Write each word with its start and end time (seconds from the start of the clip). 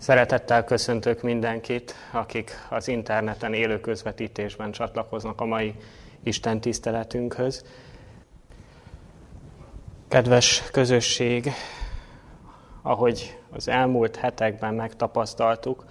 Szeretettel 0.00 0.64
köszöntök 0.64 1.22
mindenkit, 1.22 1.94
akik 2.12 2.66
az 2.68 2.88
interneten 2.88 3.54
élő 3.54 3.80
közvetítésben 3.80 4.70
csatlakoznak 4.70 5.40
a 5.40 5.44
mai 5.44 5.74
Isten 6.22 6.60
tiszteletünkhöz. 6.60 7.64
Kedves 10.08 10.62
közösség, 10.70 11.50
ahogy 12.82 13.38
az 13.50 13.68
elmúlt 13.68 14.16
hetekben 14.16 14.74
megtapasztaltuk, 14.74 15.84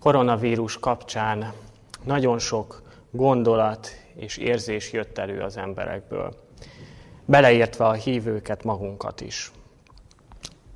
koronavírus 0.00 0.78
kapcsán 0.78 1.52
nagyon 2.04 2.38
sok 2.38 2.82
gondolat 3.10 3.88
és 4.14 4.36
érzés 4.36 4.92
jött 4.92 5.18
elő 5.18 5.40
az 5.40 5.56
emberekből, 5.56 6.34
beleértve 7.24 7.86
a 7.86 7.92
hívőket 7.92 8.64
magunkat 8.64 9.20
is. 9.20 9.52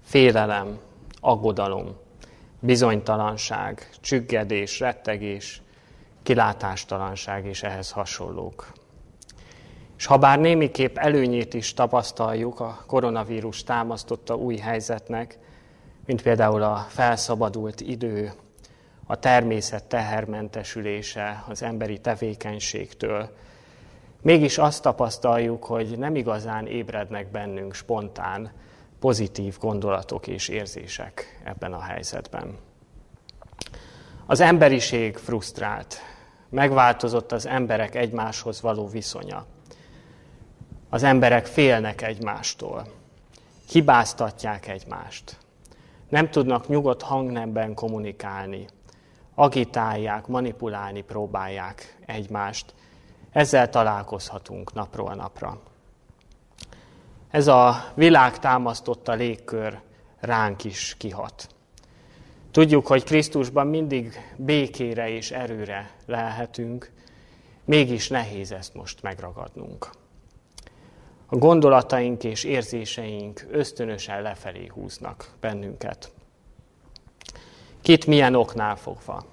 Félelem, 0.02 0.78
aggodalom, 1.20 2.02
bizonytalanság, 2.64 3.88
csüggedés, 4.00 4.80
rettegés, 4.80 5.62
kilátástalanság 6.22 7.46
és 7.46 7.62
ehhez 7.62 7.90
hasonlók. 7.90 8.72
És 9.96 10.06
ha 10.06 10.18
bár 10.18 10.38
némiképp 10.38 10.96
előnyét 10.96 11.54
is 11.54 11.74
tapasztaljuk 11.74 12.60
a 12.60 12.84
koronavírus 12.86 13.62
támasztotta 13.62 14.34
új 14.34 14.56
helyzetnek, 14.56 15.38
mint 16.06 16.22
például 16.22 16.62
a 16.62 16.86
felszabadult 16.88 17.80
idő, 17.80 18.32
a 19.06 19.18
természet 19.18 19.84
tehermentesülése 19.84 21.44
az 21.48 21.62
emberi 21.62 21.98
tevékenységtől, 21.98 23.36
mégis 24.22 24.58
azt 24.58 24.82
tapasztaljuk, 24.82 25.64
hogy 25.64 25.98
nem 25.98 26.16
igazán 26.16 26.66
ébrednek 26.66 27.30
bennünk 27.30 27.74
spontán, 27.74 28.52
pozitív 29.04 29.58
gondolatok 29.58 30.26
és 30.26 30.48
érzések 30.48 31.40
ebben 31.44 31.72
a 31.72 31.80
helyzetben. 31.80 32.58
Az 34.26 34.40
emberiség 34.40 35.16
frusztrált, 35.16 35.96
megváltozott 36.48 37.32
az 37.32 37.46
emberek 37.46 37.94
egymáshoz 37.94 38.60
való 38.60 38.88
viszonya. 38.88 39.46
Az 40.90 41.02
emberek 41.02 41.46
félnek 41.46 42.02
egymástól, 42.02 42.86
hibáztatják 43.68 44.68
egymást, 44.68 45.36
nem 46.08 46.30
tudnak 46.30 46.68
nyugodt 46.68 47.02
hangnemben 47.02 47.74
kommunikálni, 47.74 48.66
agitálják, 49.34 50.26
manipulálni 50.26 51.02
próbálják 51.02 51.96
egymást. 52.06 52.74
Ezzel 53.30 53.68
találkozhatunk 53.68 54.72
napról 54.72 55.14
napra. 55.14 55.60
Ez 57.34 57.46
a 57.46 57.92
világ 57.94 58.38
támasztotta 58.38 59.12
légkör 59.12 59.80
ránk 60.20 60.64
is 60.64 60.94
kihat. 60.98 61.48
Tudjuk, 62.50 62.86
hogy 62.86 63.04
Krisztusban 63.04 63.66
mindig 63.66 64.32
békére 64.36 65.08
és 65.08 65.30
erőre 65.30 65.90
lehetünk, 66.06 66.92
mégis 67.64 68.08
nehéz 68.08 68.52
ezt 68.52 68.74
most 68.74 69.02
megragadnunk. 69.02 69.90
A 71.26 71.36
gondolataink 71.36 72.24
és 72.24 72.44
érzéseink 72.44 73.46
ösztönösen 73.50 74.22
lefelé 74.22 74.66
húznak 74.66 75.30
bennünket. 75.40 76.12
Kit 77.80 78.06
milyen 78.06 78.34
oknál 78.34 78.76
fogva? 78.76 79.24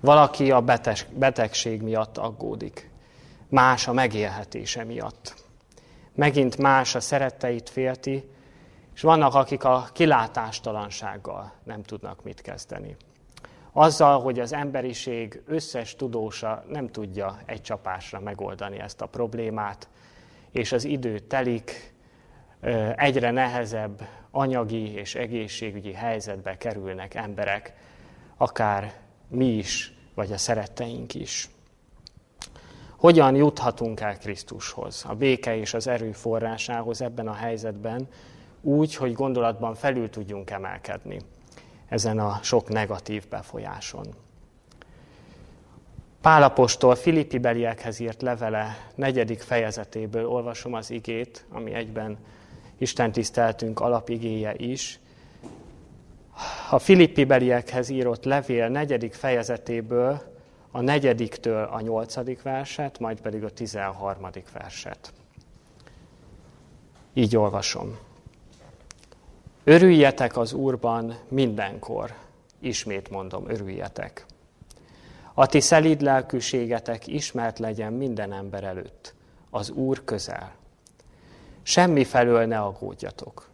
Valaki 0.00 0.50
a 0.50 0.64
betegség 1.10 1.82
miatt 1.82 2.18
aggódik, 2.18 2.90
más 3.48 3.88
a 3.88 3.92
megélhetése 3.92 4.84
miatt 4.84 5.41
megint 6.14 6.56
más 6.56 6.94
a 6.94 7.00
szeretteit 7.00 7.68
félti, 7.68 8.30
és 8.94 9.00
vannak, 9.00 9.34
akik 9.34 9.64
a 9.64 9.88
kilátástalansággal 9.92 11.52
nem 11.64 11.82
tudnak 11.82 12.22
mit 12.22 12.40
kezdeni. 12.40 12.96
Azzal, 13.72 14.20
hogy 14.20 14.38
az 14.38 14.52
emberiség 14.52 15.42
összes 15.46 15.96
tudósa 15.96 16.64
nem 16.68 16.88
tudja 16.88 17.38
egy 17.46 17.62
csapásra 17.62 18.20
megoldani 18.20 18.78
ezt 18.78 19.00
a 19.00 19.06
problémát, 19.06 19.88
és 20.50 20.72
az 20.72 20.84
idő 20.84 21.18
telik, 21.18 21.94
egyre 22.96 23.30
nehezebb 23.30 24.08
anyagi 24.30 24.92
és 24.94 25.14
egészségügyi 25.14 25.92
helyzetbe 25.92 26.56
kerülnek 26.56 27.14
emberek, 27.14 27.74
akár 28.36 28.92
mi 29.28 29.46
is, 29.46 29.94
vagy 30.14 30.32
a 30.32 30.38
szeretteink 30.38 31.14
is. 31.14 31.50
Hogyan 33.02 33.34
juthatunk 33.34 34.00
el 34.00 34.18
Krisztushoz, 34.18 35.04
a 35.08 35.14
béke 35.14 35.56
és 35.56 35.74
az 35.74 35.86
erő 35.86 36.12
forrásához 36.12 37.00
ebben 37.00 37.28
a 37.28 37.32
helyzetben, 37.32 38.08
úgy, 38.60 38.94
hogy 38.94 39.12
gondolatban 39.12 39.74
felül 39.74 40.10
tudjunk 40.10 40.50
emelkedni 40.50 41.20
ezen 41.88 42.18
a 42.18 42.38
sok 42.42 42.68
negatív 42.68 43.28
befolyáson. 43.28 44.06
Pálapostól 46.20 46.94
Filippi 46.94 47.38
beliekhez 47.38 48.00
írt 48.00 48.22
levele 48.22 48.76
negyedik 48.94 49.40
fejezetéből 49.40 50.26
olvasom 50.26 50.74
az 50.74 50.90
igét, 50.90 51.44
ami 51.50 51.72
egyben 51.72 52.18
Isten 52.78 53.12
tiszteltünk 53.12 53.80
alapigéje 53.80 54.54
is. 54.56 55.00
A 56.70 56.78
Filippi 56.78 57.24
beliekhez 57.24 57.88
írott 57.88 58.24
levél 58.24 58.68
negyedik 58.68 59.14
fejezetéből 59.14 60.31
a 60.72 60.80
negyediktől 60.80 61.64
a 61.64 61.80
nyolcadik 61.80 62.42
verset, 62.42 62.98
majd 62.98 63.20
pedig 63.20 63.44
a 63.44 63.50
tizenharmadik 63.50 64.52
verset. 64.52 65.12
Így 67.12 67.36
olvasom. 67.36 67.98
Örüljetek 69.64 70.36
az 70.36 70.52
Úrban 70.52 71.14
mindenkor, 71.28 72.14
ismét 72.58 73.10
mondom, 73.10 73.48
örüljetek. 73.48 74.26
A 75.34 75.46
ti 75.46 75.60
szelíd 75.60 76.00
lelkűségetek 76.00 77.06
ismert 77.06 77.58
legyen 77.58 77.92
minden 77.92 78.32
ember 78.32 78.64
előtt, 78.64 79.14
az 79.50 79.70
Úr 79.70 80.04
közel. 80.04 80.54
Semmi 81.62 82.04
felől 82.04 82.46
ne 82.46 82.60
aggódjatok, 82.60 83.48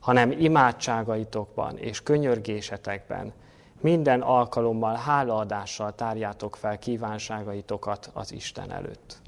hanem 0.00 0.30
imádságaitokban 0.30 1.78
és 1.78 2.02
könyörgésetekben 2.02 3.32
minden 3.80 4.20
alkalommal 4.20 4.94
hálaadással 4.94 5.94
tárjátok 5.94 6.56
fel 6.56 6.78
kívánságaitokat 6.78 8.10
az 8.12 8.32
Isten 8.32 8.70
előtt. 8.70 9.20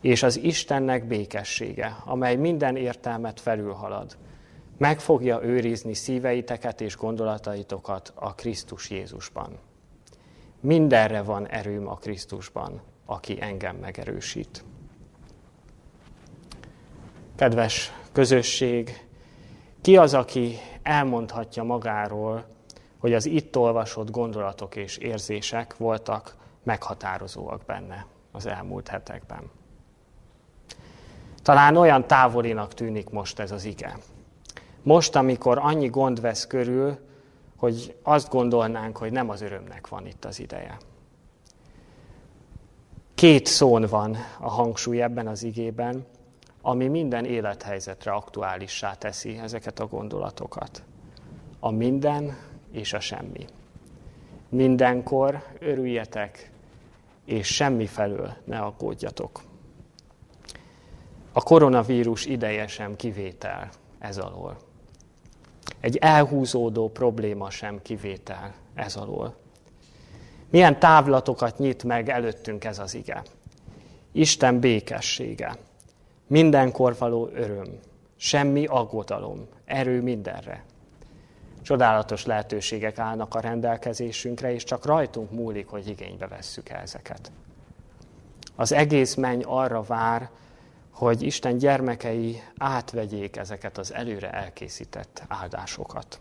És 0.00 0.22
az 0.22 0.38
Istennek 0.38 1.06
békessége, 1.06 1.96
amely 2.04 2.36
minden 2.36 2.76
értelmet 2.76 3.40
felülhalad, 3.40 4.16
meg 4.78 5.00
fogja 5.00 5.42
őrizni 5.42 5.94
szíveiteket 5.94 6.80
és 6.80 6.96
gondolataitokat 6.96 8.12
a 8.14 8.34
Krisztus 8.34 8.90
Jézusban. 8.90 9.58
Mindenre 10.60 11.22
van 11.22 11.46
erőm 11.46 11.88
a 11.88 11.94
Krisztusban, 11.94 12.80
aki 13.06 13.40
engem 13.40 13.76
megerősít. 13.76 14.64
Kedves 17.36 17.92
közösség, 18.12 19.06
ki 19.80 19.96
az, 19.96 20.14
aki 20.14 20.56
elmondhatja 20.82 21.62
magáról, 21.62 22.44
hogy 23.06 23.14
az 23.14 23.26
itt 23.26 23.56
olvasott 23.56 24.10
gondolatok 24.10 24.76
és 24.76 24.96
érzések 24.96 25.76
voltak 25.76 26.36
meghatározóak 26.62 27.64
benne 27.66 28.06
az 28.32 28.46
elmúlt 28.46 28.88
hetekben. 28.88 29.50
Talán 31.42 31.76
olyan 31.76 32.06
távolinak 32.06 32.74
tűnik 32.74 33.10
most 33.10 33.38
ez 33.38 33.50
az 33.50 33.64
ige. 33.64 33.98
Most, 34.82 35.16
amikor 35.16 35.58
annyi 35.58 35.86
gond 35.86 36.20
vesz 36.20 36.46
körül, 36.46 36.98
hogy 37.56 37.96
azt 38.02 38.30
gondolnánk, 38.30 38.96
hogy 38.96 39.12
nem 39.12 39.30
az 39.30 39.40
örömnek 39.40 39.88
van 39.88 40.06
itt 40.06 40.24
az 40.24 40.40
ideje. 40.40 40.76
Két 43.14 43.46
szón 43.46 43.86
van 43.90 44.16
a 44.40 44.50
hangsúly 44.50 45.02
ebben 45.02 45.26
az 45.26 45.42
igében, 45.42 46.06
ami 46.62 46.88
minden 46.88 47.24
élethelyzetre 47.24 48.12
aktuálissá 48.12 48.94
teszi 48.94 49.38
ezeket 49.38 49.80
a 49.80 49.86
gondolatokat. 49.86 50.82
A 51.60 51.70
minden 51.70 52.54
és 52.76 52.92
a 52.92 53.00
semmi. 53.00 53.44
Mindenkor 54.48 55.42
örüljetek, 55.58 56.50
és 57.24 57.46
semmi 57.46 57.86
felől 57.86 58.32
ne 58.44 58.58
aggódjatok. 58.58 59.42
A 61.32 61.42
koronavírus 61.42 62.24
ideje 62.24 62.66
sem 62.66 62.96
kivétel 62.96 63.68
ez 63.98 64.18
alól. 64.18 64.56
Egy 65.80 65.96
elhúzódó 65.96 66.90
probléma 66.90 67.50
sem 67.50 67.82
kivétel 67.82 68.54
ez 68.74 68.96
alól. 68.96 69.34
Milyen 70.50 70.78
távlatokat 70.78 71.58
nyit 71.58 71.84
meg 71.84 72.08
előttünk 72.08 72.64
ez 72.64 72.78
az 72.78 72.94
ige? 72.94 73.22
Isten 74.12 74.60
békessége, 74.60 75.56
mindenkor 76.26 76.96
való 76.98 77.30
öröm, 77.32 77.78
semmi 78.16 78.66
aggodalom, 78.66 79.46
erő 79.64 80.02
mindenre. 80.02 80.64
Csodálatos 81.66 82.24
lehetőségek 82.24 82.98
állnak 82.98 83.34
a 83.34 83.40
rendelkezésünkre, 83.40 84.52
és 84.52 84.64
csak 84.64 84.84
rajtunk 84.84 85.30
múlik, 85.30 85.66
hogy 85.66 85.88
igénybe 85.88 86.26
vesszük 86.26 86.68
ezeket. 86.68 87.32
Az 88.56 88.72
egész 88.72 89.14
menny 89.14 89.42
arra 89.42 89.82
vár, 89.82 90.30
hogy 90.90 91.22
Isten 91.22 91.58
gyermekei 91.58 92.42
átvegyék 92.58 93.36
ezeket 93.36 93.78
az 93.78 93.94
előre 93.94 94.30
elkészített 94.30 95.22
áldásokat. 95.28 96.20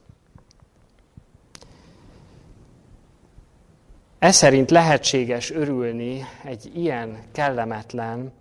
Ez 4.20 4.36
szerint 4.36 4.72
lehetséges 4.72 5.52
örülni 5.52 6.26
egy 6.44 6.72
ilyen 6.76 7.24
kellemetlen 7.32 8.32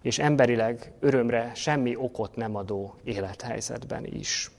és 0.00 0.18
emberileg 0.18 0.92
örömre 1.00 1.50
semmi 1.54 1.96
okot 1.96 2.36
nem 2.36 2.56
adó 2.56 2.94
élethelyzetben 3.04 4.04
is. 4.06 4.50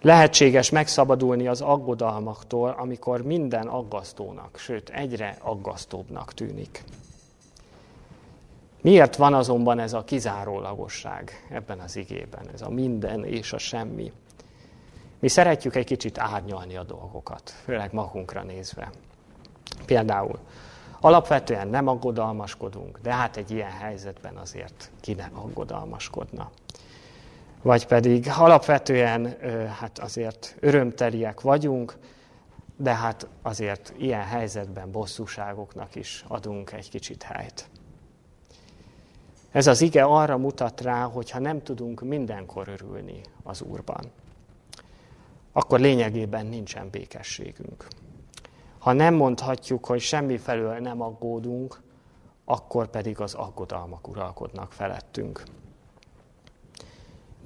Lehetséges 0.00 0.70
megszabadulni 0.70 1.46
az 1.46 1.60
aggodalmaktól, 1.60 2.74
amikor 2.78 3.22
minden 3.22 3.66
aggasztónak, 3.66 4.58
sőt 4.58 4.88
egyre 4.88 5.36
aggasztóbbnak 5.40 6.32
tűnik. 6.32 6.84
Miért 8.80 9.16
van 9.16 9.34
azonban 9.34 9.78
ez 9.78 9.92
a 9.92 10.04
kizárólagosság 10.04 11.46
ebben 11.50 11.78
az 11.78 11.96
igében, 11.96 12.48
ez 12.54 12.62
a 12.62 12.70
minden 12.70 13.24
és 13.24 13.52
a 13.52 13.58
semmi? 13.58 14.12
Mi 15.18 15.28
szeretjük 15.28 15.74
egy 15.76 15.84
kicsit 15.84 16.18
árnyalni 16.18 16.76
a 16.76 16.82
dolgokat, 16.82 17.50
főleg 17.64 17.92
magunkra 17.92 18.42
nézve. 18.42 18.90
Például 19.86 20.38
alapvetően 21.00 21.68
nem 21.68 21.88
aggodalmaskodunk, 21.88 22.98
de 23.02 23.12
hát 23.12 23.36
egy 23.36 23.50
ilyen 23.50 23.70
helyzetben 23.70 24.36
azért 24.36 24.90
ki 25.00 25.12
ne 25.12 25.28
aggodalmaskodna. 25.32 26.50
Vagy 27.66 27.86
pedig 27.86 28.28
alapvetően 28.36 29.36
hát 29.80 29.98
azért 29.98 30.56
örömteliek 30.60 31.40
vagyunk, 31.40 31.98
de 32.76 32.94
hát 32.94 33.28
azért 33.42 33.92
ilyen 33.98 34.22
helyzetben 34.22 34.90
bosszúságoknak 34.90 35.94
is 35.94 36.24
adunk 36.28 36.72
egy 36.72 36.90
kicsit 36.90 37.22
helyt. 37.22 37.68
Ez 39.50 39.66
az 39.66 39.80
ige 39.80 40.04
arra 40.04 40.36
mutat 40.36 40.80
rá, 40.80 41.04
hogy 41.04 41.30
ha 41.30 41.38
nem 41.38 41.62
tudunk 41.62 42.00
mindenkor 42.00 42.68
örülni 42.68 43.20
az 43.42 43.62
Úrban, 43.62 44.10
akkor 45.52 45.80
lényegében 45.80 46.46
nincsen 46.46 46.90
békességünk. 46.90 47.86
Ha 48.78 48.92
nem 48.92 49.14
mondhatjuk, 49.14 49.86
hogy 49.86 50.00
semmi 50.00 50.38
felől 50.38 50.78
nem 50.78 51.00
aggódunk, 51.00 51.80
akkor 52.44 52.88
pedig 52.88 53.20
az 53.20 53.34
aggodalmak 53.34 54.08
uralkodnak 54.08 54.72
felettünk. 54.72 55.42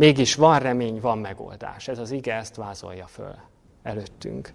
Mégis 0.01 0.35
van 0.35 0.59
remény, 0.59 1.01
van 1.01 1.19
megoldás. 1.19 1.89
Ez 1.89 1.99
az 1.99 2.11
ige 2.11 2.35
ezt 2.35 2.57
vázolja 2.57 3.07
föl 3.07 3.35
előttünk. 3.83 4.53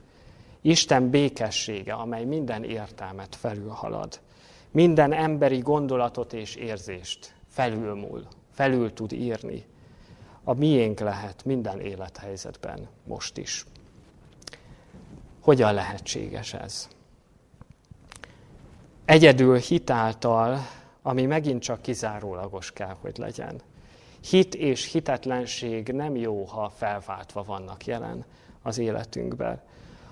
Isten 0.62 1.10
békessége, 1.10 1.94
amely 1.94 2.24
minden 2.24 2.64
értelmet 2.64 3.36
felülhalad, 3.36 4.20
minden 4.72 5.14
emberi 5.14 5.58
gondolatot 5.58 6.34
és 6.34 6.56
érzést 6.56 7.36
felülmúl, 7.48 8.28
felül 8.52 8.94
tud 8.94 9.12
írni, 9.12 9.66
a 10.44 10.54
miénk 10.54 11.00
lehet 11.00 11.46
minden 11.46 11.80
élethelyzetben 11.80 12.88
most 13.04 13.38
is. 13.38 13.66
Hogyan 15.42 15.74
lehetséges 15.74 16.54
ez? 16.54 16.90
Egyedül 19.06 19.58
hitáltal, 19.58 20.58
ami 21.02 21.26
megint 21.26 21.62
csak 21.62 21.82
kizárólagos 21.82 22.72
kell, 22.72 22.96
hogy 23.02 23.18
legyen. 23.18 23.62
Hit 24.30 24.56
és 24.56 24.92
hitetlenség 24.92 25.88
nem 25.88 26.16
jó, 26.16 26.44
ha 26.44 26.70
felváltva 26.70 27.44
vannak 27.44 27.86
jelen 27.86 28.26
az 28.62 28.78
életünkben. 28.78 29.62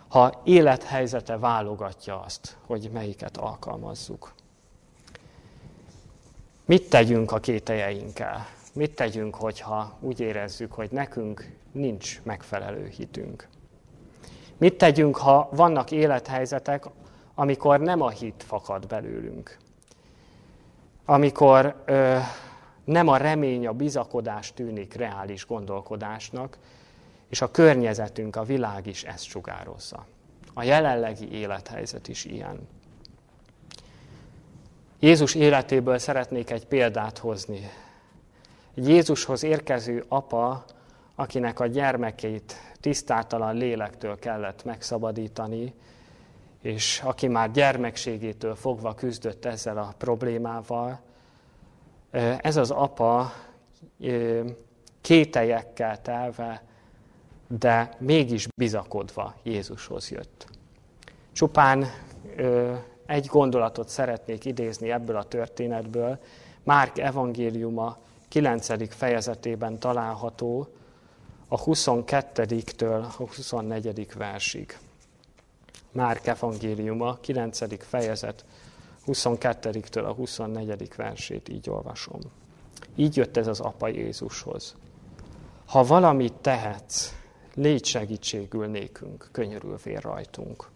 Ha 0.07 0.41
élethelyzete 0.43 1.37
válogatja 1.37 2.19
azt, 2.21 2.57
hogy 2.65 2.89
melyiket 2.93 3.37
alkalmazzuk. 3.37 4.33
Mit 6.65 6.89
tegyünk 6.89 7.31
a 7.31 7.39
kételjeinkkel? 7.39 8.47
Mit 8.73 8.95
tegyünk, 8.95 9.35
hogyha 9.35 9.97
úgy 9.99 10.19
érezzük, 10.19 10.71
hogy 10.71 10.91
nekünk 10.91 11.51
nincs 11.71 12.21
megfelelő 12.23 12.87
hitünk? 12.87 13.47
Mit 14.57 14.77
tegyünk, 14.77 15.17
ha 15.17 15.49
vannak 15.51 15.91
élethelyzetek, 15.91 16.85
amikor 17.35 17.79
nem 17.79 18.01
a 18.01 18.09
hit 18.09 18.43
fakad 18.47 18.87
belőlünk? 18.87 19.57
Amikor 21.05 21.83
ö, 21.85 22.17
nem 22.83 23.07
a 23.07 23.17
remény, 23.17 23.67
a 23.67 23.73
bizakodás 23.73 24.53
tűnik 24.53 24.93
reális 24.93 25.45
gondolkodásnak, 25.45 26.57
és 27.29 27.41
a 27.41 27.51
környezetünk, 27.51 28.35
a 28.35 28.43
világ 28.43 28.87
is 28.87 29.03
ezt 29.03 29.23
sugározza. 29.23 30.05
A 30.53 30.63
jelenlegi 30.63 31.31
élethelyzet 31.31 32.07
is 32.07 32.25
ilyen. 32.25 32.67
Jézus 34.99 35.35
életéből 35.35 35.97
szeretnék 35.97 36.49
egy 36.49 36.65
példát 36.65 37.17
hozni. 37.17 37.69
Egy 38.75 38.87
Jézushoz 38.87 39.43
érkező 39.43 40.05
apa, 40.07 40.65
akinek 41.15 41.59
a 41.59 41.67
gyermekeit 41.67 42.55
tisztátalan 42.79 43.55
lélektől 43.55 44.19
kellett 44.19 44.63
megszabadítani, 44.63 45.73
és 46.61 47.01
aki 47.05 47.27
már 47.27 47.51
gyermekségétől 47.51 48.55
fogva 48.55 48.93
küzdött 48.93 49.45
ezzel 49.45 49.77
a 49.77 49.93
problémával, 49.97 50.99
ez 52.41 52.57
az 52.57 52.71
apa 52.71 53.33
kételyekkel 55.01 56.01
telve, 56.01 56.63
de 57.47 57.95
mégis 57.99 58.47
bizakodva 58.55 59.35
Jézushoz 59.43 60.11
jött. 60.11 60.47
Csupán 61.31 61.85
egy 63.05 63.25
gondolatot 63.25 63.89
szeretnék 63.89 64.45
idézni 64.45 64.91
ebből 64.91 65.15
a 65.15 65.23
történetből. 65.23 66.19
Márk 66.63 66.97
evangéliuma 66.97 67.97
9. 68.27 68.95
fejezetében 68.95 69.79
található 69.79 70.67
a 71.47 71.63
22-től 71.63 73.03
a 73.03 73.11
24. 73.17 74.13
versig. 74.17 74.77
Márk 75.91 76.27
evangéliuma 76.27 77.17
9. 77.21 77.83
fejezet 77.85 78.45
22-től 79.05 80.05
a 80.05 80.13
24. 80.13 80.95
versét 80.95 81.49
így 81.49 81.69
olvasom. 81.69 82.19
Így 82.95 83.15
jött 83.15 83.37
ez 83.37 83.47
az 83.47 83.59
apa 83.59 83.87
Jézushoz. 83.87 84.75
Ha 85.65 85.83
valamit 85.83 86.33
tehetsz, 86.33 87.15
légy 87.53 87.85
segítségül 87.85 88.67
nékünk, 88.67 89.29
könyörülvél 89.31 89.99
rajtunk. 89.99 90.69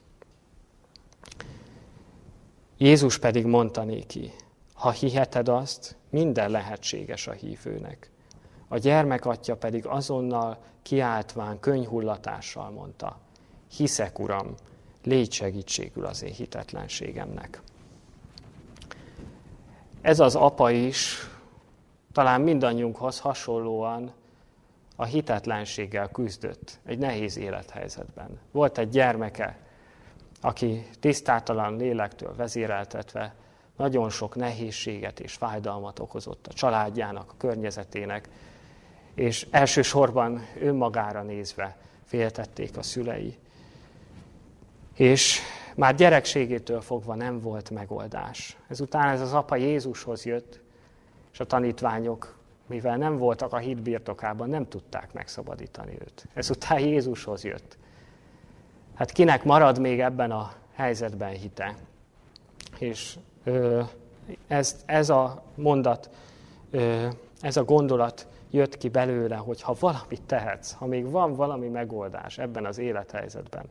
Jézus 2.78 3.18
pedig 3.18 3.46
mondta 3.46 3.84
néki, 3.84 4.32
ha 4.74 4.92
hiheted 4.92 5.48
azt, 5.50 5.96
minden 6.10 6.52
lehetséges 6.52 7.28
a 7.28 7.32
hívőnek. 7.32 8.12
A 8.68 8.78
gyermek 8.78 9.26
atya 9.26 9.56
pedig 9.56 9.86
azonnal 9.86 10.58
kiáltván 10.82 11.60
könyhullatással 11.60 12.70
mondta, 12.70 13.20
hiszek, 13.76 14.20
Uram, 14.20 14.56
légy 15.04 15.32
segítségül 15.32 16.06
az 16.06 16.24
én 16.24 16.34
hitetlenségemnek. 16.34 17.62
Ez 20.07 20.19
az 20.19 20.35
apa 20.35 20.71
is 20.71 21.30
talán 22.11 22.42
mindannyiunkhoz 22.42 23.19
hasonlóan 23.19 24.11
a 24.95 25.06
hitetlenséggel 25.06 26.09
küzdött 26.09 26.80
egy 26.85 26.97
nehéz 26.97 27.37
élethelyzetben. 27.37 28.40
Volt 28.52 28.78
egy 28.78 28.90
gyermeke, 28.90 29.57
aki 30.42 30.87
tisztátalan 30.99 31.76
lélektől 31.76 32.35
vezéreltetve 32.35 33.35
nagyon 33.78 34.09
sok 34.09 34.35
nehézséget 34.35 35.19
és 35.19 35.33
fájdalmat 35.33 35.99
okozott 35.99 36.47
a 36.47 36.54
családjának, 36.54 37.31
a 37.31 37.37
környezetének, 37.37 38.30
és 39.16 39.47
elsősorban 39.52 40.47
önmagára 40.59 41.21
nézve 41.21 41.78
féltették 42.06 42.78
a 42.78 42.83
szülei. 42.83 43.37
És 44.94 45.40
már 45.78 45.96
gyerekségétől 45.96 46.81
fogva 46.81 47.16
nem 47.16 47.40
volt 47.40 47.69
megoldás. 47.69 48.57
Ezután 48.68 49.10
ez 49.10 49.22
az 49.22 49.34
apa 49.34 49.56
Jézushoz 49.56 50.26
jött, 50.26 50.60
és 51.31 51.40
a 51.40 51.46
tanítványok, 51.46 52.38
mivel 52.68 52.98
nem 52.98 53.18
voltak 53.18 53.54
a 53.54 53.57
hit 53.57 53.81
birtokában, 53.81 54.50
nem 54.50 54.68
tudták 54.68 55.14
megszabadítani 55.14 55.98
őt. 56.00 56.28
Ezután 56.34 56.80
Jézushoz 56.80 57.44
jött. 57.44 57.78
Hát 58.96 59.12
kinek 59.12 59.44
marad 59.44 59.80
még 59.80 60.00
ebben 60.00 60.31
a 60.31 60.54
helyzetben 60.74 61.31
hite? 61.31 61.76
És 62.80 63.18
ö, 63.44 63.81
ez, 64.48 64.84
ez 64.86 65.10
a 65.10 65.44
mondat, 65.56 66.10
ö, 66.72 67.07
ez 67.42 67.57
a 67.57 67.64
gondolat 67.64 68.28
jött 68.52 68.78
ki 68.78 68.90
belőle, 68.90 69.36
hogy 69.36 69.62
ha 69.62 69.76
valamit 69.80 70.22
tehetsz, 70.26 70.72
ha 70.72 70.86
még 70.86 71.12
van 71.12 71.36
valami 71.36 71.68
megoldás 71.68 72.38
ebben 72.38 72.66
az 72.66 72.78
élethelyzetben, 72.78 73.66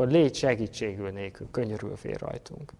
akkor 0.00 0.12
légy 0.12 0.34
segítségül 0.34 1.10
nélkül, 1.10 1.48
könyörül 1.50 1.96
fél 1.96 2.16
rajtunk. 2.18 2.72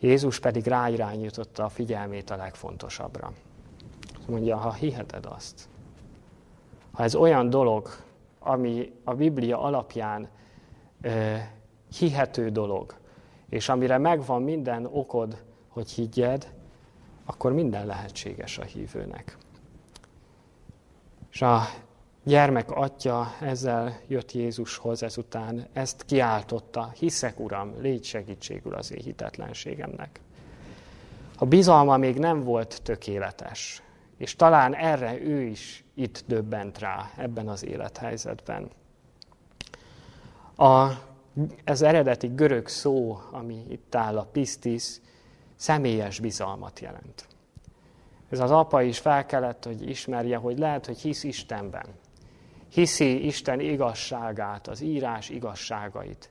Jézus 0.00 0.38
pedig 0.40 0.66
ráirányította 0.66 1.64
a 1.64 1.68
figyelmét 1.68 2.30
a 2.30 2.36
legfontosabbra. 2.36 3.32
Mondja, 4.28 4.56
ha 4.56 4.72
hiheted 4.72 5.26
azt, 5.26 5.68
ha 6.92 7.02
ez 7.02 7.14
olyan 7.14 7.50
dolog, 7.50 7.88
ami 8.38 8.92
a 9.04 9.14
Biblia 9.14 9.60
alapján 9.60 10.28
hihető 11.98 12.50
dolog, 12.50 12.94
és 13.48 13.68
amire 13.68 13.98
megvan 13.98 14.42
minden 14.42 14.86
okod, 14.92 15.42
hogy 15.68 15.90
higgyed, 15.90 16.52
akkor 17.24 17.52
minden 17.52 17.86
lehetséges 17.86 18.58
a 18.58 18.64
hívőnek. 18.64 19.36
És 21.30 21.42
a 21.42 21.60
gyermek 22.26 22.70
atya 22.70 23.34
ezzel 23.40 24.00
jött 24.06 24.32
Jézushoz 24.32 25.02
ezután, 25.02 25.66
ezt 25.72 26.04
kiáltotta, 26.04 26.92
hiszek 26.98 27.40
Uram, 27.40 27.74
légy 27.80 28.04
segítségül 28.04 28.74
az 28.74 28.92
én 28.92 29.02
hitetlenségemnek. 29.02 30.20
A 31.38 31.44
bizalma 31.44 31.96
még 31.96 32.18
nem 32.18 32.42
volt 32.42 32.80
tökéletes, 32.82 33.82
és 34.16 34.36
talán 34.36 34.74
erre 34.74 35.20
ő 35.20 35.42
is 35.42 35.84
itt 35.94 36.24
döbbent 36.26 36.78
rá 36.78 37.10
ebben 37.16 37.48
az 37.48 37.64
élethelyzetben. 37.64 38.70
A, 40.56 40.88
ez 41.64 41.82
eredeti 41.82 42.26
görög 42.26 42.68
szó, 42.68 43.18
ami 43.30 43.64
itt 43.68 43.94
áll, 43.94 44.18
a 44.18 44.28
pistis, 44.32 45.00
személyes 45.56 46.20
bizalmat 46.20 46.80
jelent. 46.80 47.26
Ez 48.30 48.40
az 48.40 48.50
apa 48.50 48.82
is 48.82 48.98
fel 48.98 49.26
kellett, 49.26 49.64
hogy 49.64 49.88
ismerje, 49.88 50.36
hogy 50.36 50.58
lehet, 50.58 50.86
hogy 50.86 50.98
hisz 50.98 51.24
Istenben. 51.24 51.86
Hiszi 52.72 53.26
Isten 53.26 53.60
igazságát, 53.60 54.68
az 54.68 54.80
írás 54.80 55.28
igazságait. 55.28 56.30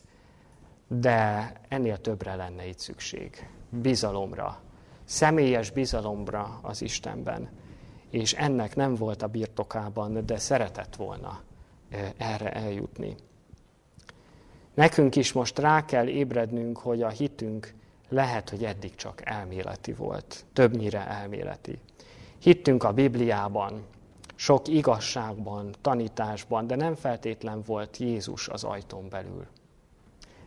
De 0.88 1.52
ennél 1.68 1.98
többre 1.98 2.36
lenne 2.36 2.68
itt 2.68 2.80
szükség. 2.80 3.50
Bizalomra. 3.70 4.60
Személyes 5.04 5.70
bizalomra 5.72 6.60
az 6.62 6.82
Istenben. 6.82 7.50
És 8.10 8.34
ennek 8.34 8.76
nem 8.76 8.96
volt 8.96 9.22
a 9.22 9.28
birtokában, 9.28 10.26
de 10.26 10.38
szeretett 10.38 10.96
volna 10.96 11.42
erre 12.18 12.52
eljutni. 12.52 13.16
Nekünk 14.74 15.16
is 15.16 15.32
most 15.32 15.60
rá 15.60 15.86
kell 15.86 16.08
ébrednünk, 16.08 16.78
hogy 16.78 17.02
a 17.02 17.10
hitünk 17.10 17.74
lehet, 18.10 18.50
hogy 18.50 18.64
eddig 18.64 18.96
csak 18.96 19.22
elméleti 19.26 19.94
volt, 19.94 20.46
többnyire 20.54 21.08
elméleti. 21.08 21.80
Hittünk 22.40 22.84
a 22.84 22.94
Bibliában, 22.94 23.86
sok 24.36 24.68
igazságban, 24.68 25.74
tanításban, 25.82 26.68
de 26.68 26.76
nem 26.76 26.96
feltétlen 26.96 27.62
volt 27.66 27.98
Jézus 27.98 28.48
az 28.48 28.64
ajtón 28.64 29.10
belül. 29.10 29.46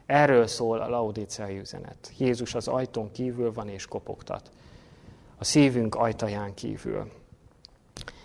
Erről 0.07 0.47
szól 0.47 0.81
a 0.81 0.89
laudíciai 0.89 1.59
üzenet. 1.59 2.13
Jézus 2.19 2.55
az 2.55 2.69
ajtón 2.69 3.13
kívül 3.13 3.53
van 3.53 3.69
és 3.69 3.87
kopogtat. 3.87 4.51
A 5.39 5.45
szívünk 5.45 5.95
ajtaján 5.95 6.55
kívül. 6.55 7.11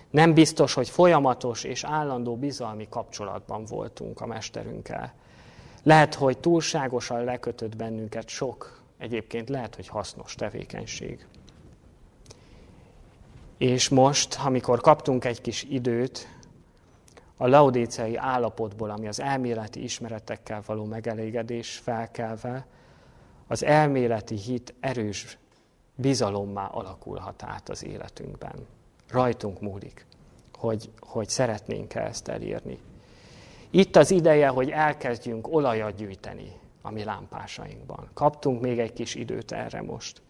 Nem 0.09 0.33
biztos, 0.33 0.73
hogy 0.73 0.89
folyamatos 0.89 1.63
és 1.63 1.83
állandó 1.83 2.37
bizalmi 2.37 2.87
kapcsolatban 2.89 3.65
voltunk 3.65 4.21
a 4.21 4.25
Mesterünkkel. 4.25 5.13
Lehet, 5.83 6.13
hogy 6.13 6.37
túlságosan 6.37 7.23
lekötött 7.23 7.75
bennünket 7.75 8.27
sok, 8.27 8.81
egyébként 8.97 9.49
lehet, 9.49 9.75
hogy 9.75 9.87
hasznos 9.87 10.35
tevékenység. 10.35 11.27
És 13.63 13.89
most, 13.89 14.37
amikor 14.45 14.81
kaptunk 14.81 15.25
egy 15.25 15.41
kis 15.41 15.63
időt 15.63 16.27
a 17.37 17.47
laudéciai 17.47 18.15
állapotból, 18.15 18.89
ami 18.89 19.07
az 19.07 19.19
elméleti 19.19 19.83
ismeretekkel 19.83 20.61
való 20.65 20.85
megelégedés 20.85 21.77
felkelve, 21.83 22.65
az 23.47 23.63
elméleti 23.63 24.35
hit 24.35 24.73
erős 24.79 25.37
bizalommá 25.95 26.65
alakulhat 26.65 27.43
át 27.43 27.69
az 27.69 27.83
életünkben. 27.83 28.55
Rajtunk 29.09 29.61
múlik, 29.61 30.05
hogy, 30.53 30.89
hogy 30.99 31.29
szeretnénk-e 31.29 32.01
ezt 32.01 32.27
elírni. 32.27 32.79
Itt 33.69 33.95
az 33.95 34.11
ideje, 34.11 34.47
hogy 34.47 34.69
elkezdjünk 34.69 35.53
olajat 35.53 35.95
gyűjteni 35.95 36.51
a 36.81 36.91
mi 36.91 37.03
lámpásainkban. 37.03 38.09
Kaptunk 38.13 38.61
még 38.61 38.79
egy 38.79 38.93
kis 38.93 39.15
időt 39.15 39.51
erre 39.51 39.81
most 39.81 40.21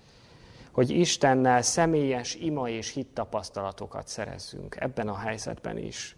hogy 0.73 0.89
Istennel 0.89 1.61
személyes 1.61 2.35
ima 2.35 2.69
és 2.69 2.93
hittapasztalatokat 2.93 4.07
szerezzünk 4.07 4.75
ebben 4.79 5.07
a 5.07 5.17
helyzetben 5.17 5.77
is. 5.77 6.15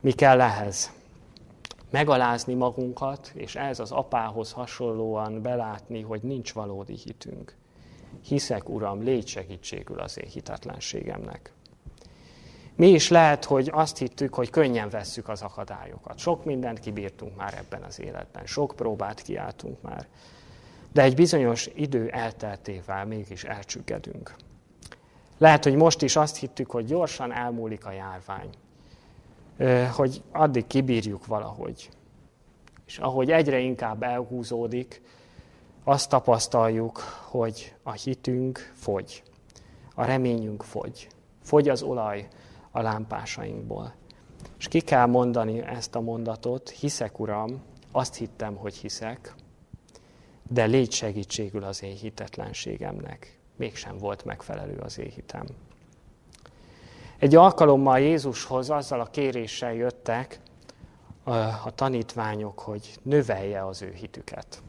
Mi 0.00 0.12
kell 0.12 0.40
ehhez? 0.40 0.92
Megalázni 1.90 2.54
magunkat, 2.54 3.32
és 3.34 3.56
ez 3.56 3.80
az 3.80 3.90
apához 3.90 4.52
hasonlóan 4.52 5.42
belátni, 5.42 6.00
hogy 6.00 6.22
nincs 6.22 6.52
valódi 6.52 6.94
hitünk. 6.94 7.56
Hiszek, 8.24 8.68
Uram, 8.68 9.02
légy 9.02 9.26
segítségül 9.26 9.98
az 9.98 10.18
én 10.18 10.28
hitetlenségemnek. 10.28 11.52
Mi 12.76 12.88
is 12.88 13.08
lehet, 13.08 13.44
hogy 13.44 13.70
azt 13.72 13.98
hittük, 13.98 14.34
hogy 14.34 14.50
könnyen 14.50 14.88
vesszük 14.88 15.28
az 15.28 15.42
akadályokat. 15.42 16.18
Sok 16.18 16.44
mindent 16.44 16.80
kibírtunk 16.80 17.36
már 17.36 17.54
ebben 17.54 17.82
az 17.82 18.00
életben, 18.00 18.46
sok 18.46 18.72
próbát 18.76 19.22
kiáltunk 19.22 19.82
már 19.82 20.06
de 20.92 21.02
egy 21.02 21.14
bizonyos 21.14 21.70
idő 21.74 22.08
elteltével 22.08 23.06
mégis 23.06 23.44
elcsüggedünk. 23.44 24.34
Lehet, 25.38 25.64
hogy 25.64 25.74
most 25.74 26.02
is 26.02 26.16
azt 26.16 26.36
hittük, 26.36 26.70
hogy 26.70 26.84
gyorsan 26.84 27.32
elmúlik 27.32 27.86
a 27.86 27.92
járvány, 27.92 28.50
hogy 29.92 30.22
addig 30.32 30.66
kibírjuk 30.66 31.26
valahogy. 31.26 31.90
És 32.86 32.98
ahogy 32.98 33.30
egyre 33.30 33.58
inkább 33.58 34.02
elhúzódik, 34.02 35.02
azt 35.84 36.08
tapasztaljuk, 36.08 36.98
hogy 37.24 37.74
a 37.82 37.92
hitünk 37.92 38.72
fogy, 38.74 39.22
a 39.94 40.04
reményünk 40.04 40.62
fogy, 40.62 41.08
fogy 41.42 41.68
az 41.68 41.82
olaj 41.82 42.28
a 42.70 42.80
lámpásainkból. 42.80 43.94
És 44.58 44.68
ki 44.68 44.80
kell 44.80 45.06
mondani 45.06 45.60
ezt 45.60 45.94
a 45.94 46.00
mondatot, 46.00 46.70
hiszek, 46.70 47.18
Uram, 47.18 47.62
azt 47.92 48.14
hittem, 48.14 48.54
hogy 48.54 48.74
hiszek, 48.74 49.34
de 50.52 50.64
légy 50.64 50.92
segítségül 50.92 51.64
az 51.64 51.82
én 51.82 51.96
hitetlenségemnek. 51.96 53.38
Mégsem 53.56 53.98
volt 53.98 54.24
megfelelő 54.24 54.76
az 54.78 54.98
én 54.98 55.10
hitem. 55.10 55.46
Egy 57.18 57.34
alkalommal 57.34 58.00
Jézushoz 58.00 58.70
azzal 58.70 59.00
a 59.00 59.10
kéréssel 59.10 59.74
jöttek 59.74 60.40
a 61.64 61.74
tanítványok, 61.74 62.58
hogy 62.58 62.94
növelje 63.02 63.66
az 63.66 63.82
ő 63.82 63.92
hitüket. 63.92 64.62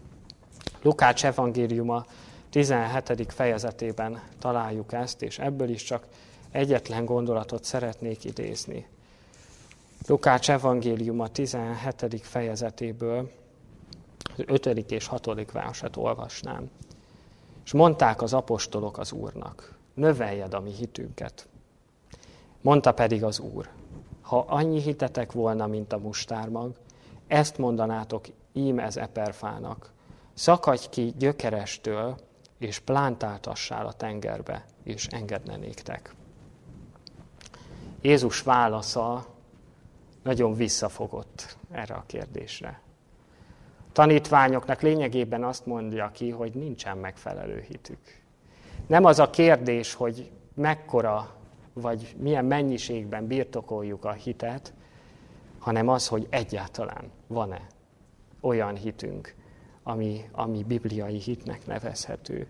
Lukács 0.82 1.26
evangéliuma 1.26 2.06
17. 2.50 3.34
fejezetében 3.34 4.22
találjuk 4.40 4.94
ezt, 4.94 5.22
és 5.22 5.40
ebből 5.40 5.70
is 5.70 5.84
csak 5.84 6.08
egyetlen 6.52 7.06
gondolatot 7.06 7.64
szeretnék 7.64 8.24
idézni. 8.24 8.88
Lukács 10.08 10.50
evangéliuma 10.50 11.28
17. 11.28 12.22
fejezetéből 12.22 13.32
ötödik 14.48 14.92
és 14.92 15.08
hatodik 15.08 15.52
verset 15.52 15.98
olvasnám. 15.98 16.70
És 17.66 17.72
mondták 17.72 18.22
az 18.22 18.34
apostolok 18.34 18.98
az 18.98 19.12
Úrnak, 19.12 19.78
növeljed 19.94 20.54
a 20.54 20.60
mi 20.60 20.72
hitünket. 20.72 21.48
Mondta 22.62 22.94
pedig 22.94 23.24
az 23.24 23.40
Úr, 23.40 23.70
ha 24.22 24.46
annyi 24.48 24.82
hitetek 24.82 25.32
volna, 25.32 25.68
mint 25.68 25.94
a 25.94 25.98
mustármag, 25.98 26.76
ezt 27.28 27.58
mondanátok 27.58 28.26
ím 28.54 28.80
ez 28.80 28.98
eperfának, 28.98 29.92
szakadj 30.34 30.90
ki 30.90 31.14
gyökerestől, 31.18 32.18
és 32.58 32.80
plántáltassál 32.80 33.86
a 33.86 33.94
tengerbe, 33.94 34.66
és 34.84 35.08
engedne 35.08 35.56
néktek. 35.56 36.16
Jézus 38.02 38.42
válasza 38.42 39.26
nagyon 40.24 40.54
visszafogott 40.54 41.58
erre 41.72 41.94
a 41.94 42.04
kérdésre 42.08 42.82
tanítványoknak 43.92 44.82
lényegében 44.82 45.44
azt 45.44 45.66
mondja 45.66 46.12
ki, 46.14 46.30
hogy 46.30 46.54
nincsen 46.54 46.98
megfelelő 46.98 47.66
hitük. 47.68 48.22
Nem 48.88 49.06
az 49.06 49.20
a 49.20 49.30
kérdés, 49.30 49.94
hogy 49.94 50.32
mekkora 50.54 51.36
vagy 51.74 52.16
milyen 52.18 52.46
mennyiségben 52.46 53.28
birtokoljuk 53.28 54.06
a 54.06 54.12
hitet, 54.12 54.74
hanem 55.60 55.88
az, 55.88 56.08
hogy 56.08 56.28
egyáltalán 56.30 57.12
van-e 57.28 57.68
olyan 58.42 58.76
hitünk, 58.76 59.36
ami, 59.84 60.30
ami 60.32 60.64
bibliai 60.64 61.18
hitnek 61.18 61.66
nevezhető. 61.66 62.48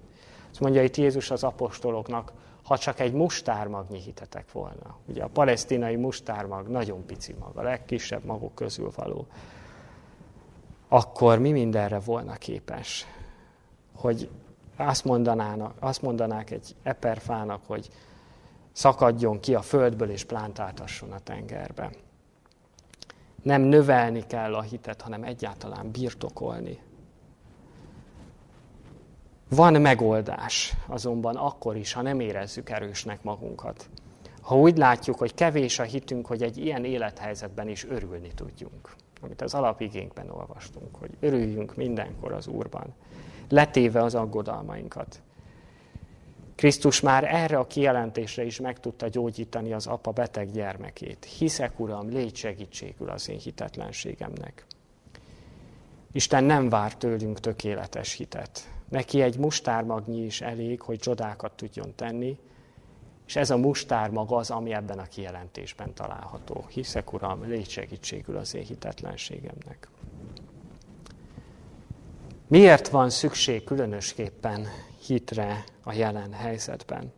Azt 0.49 0.59
mondja 0.59 0.83
itt 0.83 0.97
Jézus 0.97 1.31
az 1.31 1.43
apostoloknak, 1.43 2.31
ha 2.63 2.77
csak 2.77 2.99
egy 2.99 3.13
mustármagnyi 3.13 3.99
hitetek 3.99 4.51
volna. 4.51 4.97
Ugye 5.05 5.23
a 5.23 5.27
palesztinai 5.27 5.95
mustármag 5.95 6.67
nagyon 6.67 7.05
pici 7.05 7.35
mag, 7.39 7.57
a 7.57 7.61
legkisebb 7.61 8.23
magok 8.23 8.55
közül 8.55 8.91
való 8.95 9.27
akkor 10.93 11.39
mi 11.39 11.51
mindenre 11.51 11.99
volna 11.99 12.33
képes? 12.33 13.05
Hogy 13.95 14.29
azt, 14.75 15.05
mondanának, 15.05 15.75
azt 15.79 16.01
mondanák 16.01 16.51
egy 16.51 16.75
eperfának, 16.83 17.61
hogy 17.67 17.89
szakadjon 18.71 19.39
ki 19.39 19.55
a 19.55 19.61
földből 19.61 20.09
és 20.09 20.23
plántáltasson 20.23 21.11
a 21.11 21.19
tengerbe. 21.19 21.91
Nem 23.43 23.61
növelni 23.61 24.23
kell 24.27 24.55
a 24.55 24.61
hitet, 24.61 25.01
hanem 25.01 25.23
egyáltalán 25.23 25.91
birtokolni. 25.91 26.79
Van 29.49 29.81
megoldás 29.81 30.73
azonban 30.87 31.35
akkor 31.35 31.75
is, 31.75 31.93
ha 31.93 32.01
nem 32.01 32.19
érezzük 32.19 32.69
erősnek 32.69 33.23
magunkat. 33.23 33.89
Ha 34.41 34.57
úgy 34.57 34.77
látjuk, 34.77 35.17
hogy 35.17 35.33
kevés 35.33 35.79
a 35.79 35.83
hitünk, 35.83 36.27
hogy 36.27 36.43
egy 36.43 36.57
ilyen 36.57 36.85
élethelyzetben 36.85 37.67
is 37.67 37.85
örülni 37.85 38.31
tudjunk 38.35 38.99
amit 39.21 39.41
az 39.41 39.53
alapigénkben 39.53 40.29
olvastunk, 40.29 40.95
hogy 40.95 41.09
örüljünk 41.19 41.75
mindenkor 41.75 42.31
az 42.31 42.47
Úrban, 42.47 42.93
letéve 43.49 44.03
az 44.03 44.15
aggodalmainkat. 44.15 45.21
Krisztus 46.55 46.99
már 46.99 47.23
erre 47.23 47.57
a 47.57 47.67
kijelentésre 47.67 48.43
is 48.43 48.59
meg 48.59 48.79
tudta 48.79 49.07
gyógyítani 49.07 49.73
az 49.73 49.87
apa 49.87 50.11
beteg 50.11 50.51
gyermekét. 50.51 51.25
Hiszek, 51.37 51.79
Uram, 51.79 52.09
légy 52.09 52.35
segítségül 52.35 53.09
az 53.09 53.29
én 53.29 53.39
hitetlenségemnek. 53.39 54.65
Isten 56.11 56.43
nem 56.43 56.69
vár 56.69 56.95
tőlünk 56.95 57.39
tökéletes 57.39 58.13
hitet. 58.13 58.69
Neki 58.89 59.21
egy 59.21 59.37
mustármagnyi 59.37 60.23
is 60.23 60.41
elég, 60.41 60.81
hogy 60.81 60.99
csodákat 60.99 61.51
tudjon 61.51 61.95
tenni, 61.95 62.37
és 63.31 63.37
ez 63.37 63.49
a 63.49 63.57
mustármag 63.57 64.31
az, 64.31 64.49
ami 64.49 64.73
ebben 64.73 64.99
a 64.99 65.03
kijelentésben 65.03 65.93
található. 65.93 66.65
Hiszek, 66.69 67.13
Uram, 67.13 67.43
légy 67.43 67.69
segítségül 67.69 68.37
az 68.37 68.55
én 68.55 68.63
hitetlenségemnek. 68.63 69.87
Miért 72.47 72.87
van 72.87 73.09
szükség 73.09 73.63
különösképpen 73.63 74.67
hitre 75.05 75.63
a 75.83 75.93
jelen 75.93 76.33
helyzetben? 76.33 77.13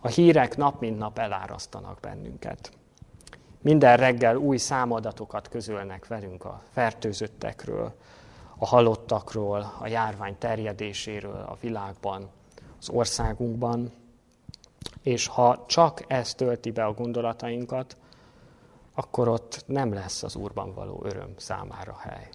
A 0.00 0.08
hírek 0.08 0.56
nap 0.56 0.80
mint 0.80 0.98
nap 0.98 1.18
elárasztanak 1.18 2.00
bennünket. 2.00 2.72
Minden 3.60 3.96
reggel 3.96 4.36
új 4.36 4.56
számadatokat 4.56 5.48
közölnek 5.48 6.06
velünk 6.06 6.44
a 6.44 6.62
fertőzöttekről, 6.72 7.94
a 8.56 8.66
halottakról, 8.66 9.74
a 9.80 9.86
járvány 9.86 10.38
terjedéséről 10.38 11.44
a 11.48 11.56
világban, 11.60 12.28
az 12.78 12.88
országunkban. 12.88 14.00
És 15.02 15.26
ha 15.26 15.64
csak 15.66 16.04
ez 16.06 16.34
tölti 16.34 16.70
be 16.70 16.84
a 16.84 16.92
gondolatainkat, 16.92 17.96
akkor 18.94 19.28
ott 19.28 19.62
nem 19.66 19.92
lesz 19.92 20.22
az 20.22 20.36
Úrban 20.36 20.74
való 20.74 21.00
öröm 21.04 21.34
számára 21.36 21.96
hely. 22.00 22.28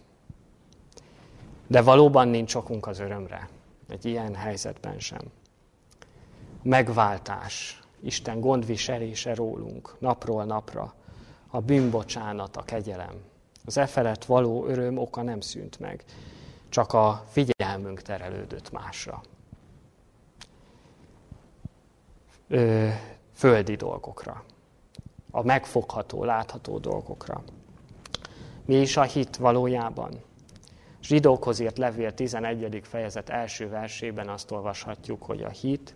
De 1.66 1.82
valóban 1.82 2.28
nincs 2.28 2.54
okunk 2.54 2.86
az 2.86 2.98
örömre, 2.98 3.48
egy 3.88 4.04
ilyen 4.04 4.34
helyzetben 4.34 4.98
sem. 4.98 5.20
Megváltás, 6.62 7.82
Isten 8.00 8.40
gondviselése 8.40 9.34
rólunk 9.34 9.96
napról 9.98 10.44
napra, 10.44 10.94
a 11.50 11.60
bűnbocsánat, 11.60 12.56
a 12.56 12.62
kegyelem. 12.62 13.14
Az 13.64 13.76
e 13.76 13.86
felett 13.86 14.24
való 14.24 14.66
öröm 14.66 14.98
oka 14.98 15.22
nem 15.22 15.40
szűnt 15.40 15.78
meg, 15.78 16.04
csak 16.68 16.92
a 16.92 17.24
figyelmünk 17.28 18.02
terelődött 18.02 18.70
másra. 18.70 19.22
Ö, 22.48 22.88
földi 23.34 23.74
dolgokra, 23.74 24.44
a 25.30 25.42
megfogható, 25.42 26.24
látható 26.24 26.78
dolgokra. 26.78 27.42
Mi 28.64 28.74
is 28.74 28.96
a 28.96 29.02
hit 29.02 29.36
valójában? 29.36 30.22
Zsidókhoz 31.02 31.58
írt 31.58 31.78
levél 31.78 32.14
11. 32.14 32.80
fejezet 32.84 33.28
első 33.28 33.68
versében 33.68 34.28
azt 34.28 34.50
olvashatjuk, 34.50 35.22
hogy 35.22 35.42
a 35.42 35.48
hit 35.48 35.94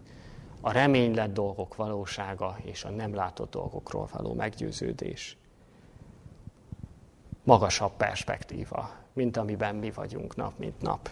a 0.60 0.72
reménylett 0.72 1.32
dolgok 1.32 1.76
valósága 1.76 2.56
és 2.62 2.84
a 2.84 2.90
nem 2.90 3.14
látott 3.14 3.50
dolgokról 3.50 4.08
való 4.12 4.34
meggyőződés. 4.34 5.36
Magasabb 7.44 7.92
perspektíva, 7.96 8.90
mint 9.12 9.36
amiben 9.36 9.74
mi 9.74 9.90
vagyunk 9.90 10.36
nap, 10.36 10.58
mint 10.58 10.80
nap. 10.80 11.10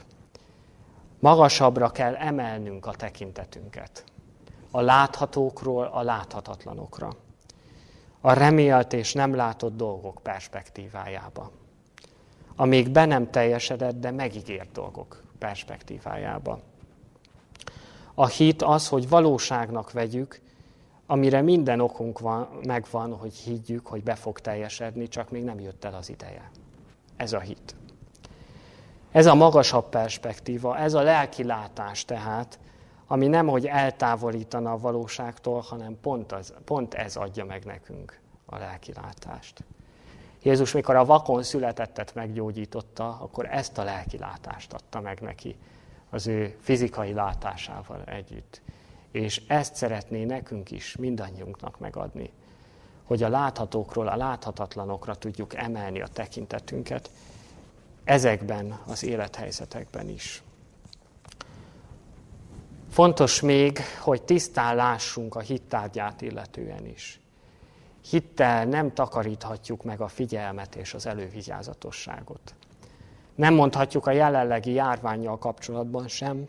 Magasabbra 1.19 1.91
kell 1.91 2.15
emelnünk 2.15 2.87
a 2.87 2.95
tekintetünket. 2.95 4.05
A 4.71 4.81
láthatókról 4.81 5.85
a 5.87 6.03
láthatatlanokra. 6.03 7.17
A 8.21 8.33
remélt 8.33 8.93
és 8.93 9.13
nem 9.13 9.35
látott 9.35 9.77
dolgok 9.77 10.21
perspektívájába 10.23 11.51
a 12.61 12.65
még 12.65 12.91
be 12.91 13.05
nem 13.05 13.31
teljesedett, 13.31 14.01
de 14.01 14.11
megígért 14.11 14.73
dolgok 14.73 15.23
perspektívájába. 15.39 16.61
A 18.15 18.27
hit 18.27 18.63
az, 18.63 18.89
hogy 18.89 19.09
valóságnak 19.09 19.93
vegyük, 19.93 20.41
amire 21.07 21.41
minden 21.41 21.81
okunk 21.81 22.19
van, 22.19 22.49
megvan, 22.67 23.17
hogy 23.17 23.35
higgyük, 23.35 23.87
hogy 23.87 24.03
be 24.03 24.15
fog 24.15 24.41
teljesedni, 24.41 25.09
csak 25.09 25.31
még 25.31 25.45
nem 25.45 25.61
jött 25.61 25.85
el 25.85 25.95
az 25.95 26.09
ideje. 26.09 26.51
Ez 27.17 27.33
a 27.33 27.41
hit. 27.41 27.75
Ez 29.13 29.27
a 29.27 29.35
magasabb 29.35 29.89
perspektíva, 29.89 30.79
ez 30.79 30.95
a 30.95 31.03
lelki 31.03 31.45
látás 31.45 32.05
tehát, 32.05 32.59
ami 33.13 33.27
nem, 33.27 33.47
hogy 33.47 33.67
eltávolítana 33.67 34.73
a 34.73 34.79
valóságtól, 34.79 35.61
hanem 35.61 36.01
pont, 36.01 36.33
az, 36.33 36.55
pont 36.65 36.95
ez 36.95 37.17
adja 37.17 37.45
meg 37.45 37.65
nekünk 37.65 38.21
a 38.47 38.59
lelki 38.59 38.93
látást. 38.93 39.65
Jézus, 40.43 40.73
mikor 40.73 40.97
a 40.97 41.05
vakon 41.05 41.43
születettet 41.43 42.15
meggyógyította, 42.15 43.19
akkor 43.21 43.47
ezt 43.47 43.79
a 43.79 43.85
lelki 43.85 44.19
látást 44.19 44.73
adta 44.73 45.01
meg 45.01 45.21
neki 45.21 45.57
az 46.11 46.27
ő 46.27 46.57
fizikai 46.61 47.13
látásával 47.13 48.03
együtt. 48.05 48.63
És 49.11 49.43
ezt 49.47 49.75
szeretné 49.75 50.25
nekünk 50.25 50.71
is, 50.71 50.97
mindannyiunknak 50.97 51.79
megadni, 51.79 52.31
hogy 53.05 53.23
a 53.23 53.29
láthatókról 53.29 54.09
a 54.09 54.17
láthatatlanokra 54.17 55.15
tudjuk 55.15 55.55
emelni 55.55 56.01
a 56.01 56.09
tekintetünket, 56.13 57.11
ezekben 58.05 58.79
az 58.87 59.05
élethelyzetekben 59.05 60.09
is. 60.09 60.43
Fontos 62.91 63.41
még, 63.41 63.79
hogy 64.01 64.23
tisztán 64.23 64.77
lássunk 64.77 65.35
a 65.35 65.41
hittárgyát 65.41 66.21
illetően 66.21 66.87
is. 66.87 67.21
Hittel 68.11 68.65
nem 68.65 68.93
takaríthatjuk 68.93 69.85
meg 69.85 70.01
a 70.01 70.09
figyelmet 70.09 70.75
és 70.75 70.95
az 70.95 71.07
elővigyázatosságot. 71.07 72.55
Nem 73.35 73.55
mondhatjuk 73.55 74.07
a 74.07 74.11
jelenlegi 74.11 74.73
járványjal 74.73 75.39
kapcsolatban 75.39 76.09
sem, 76.09 76.47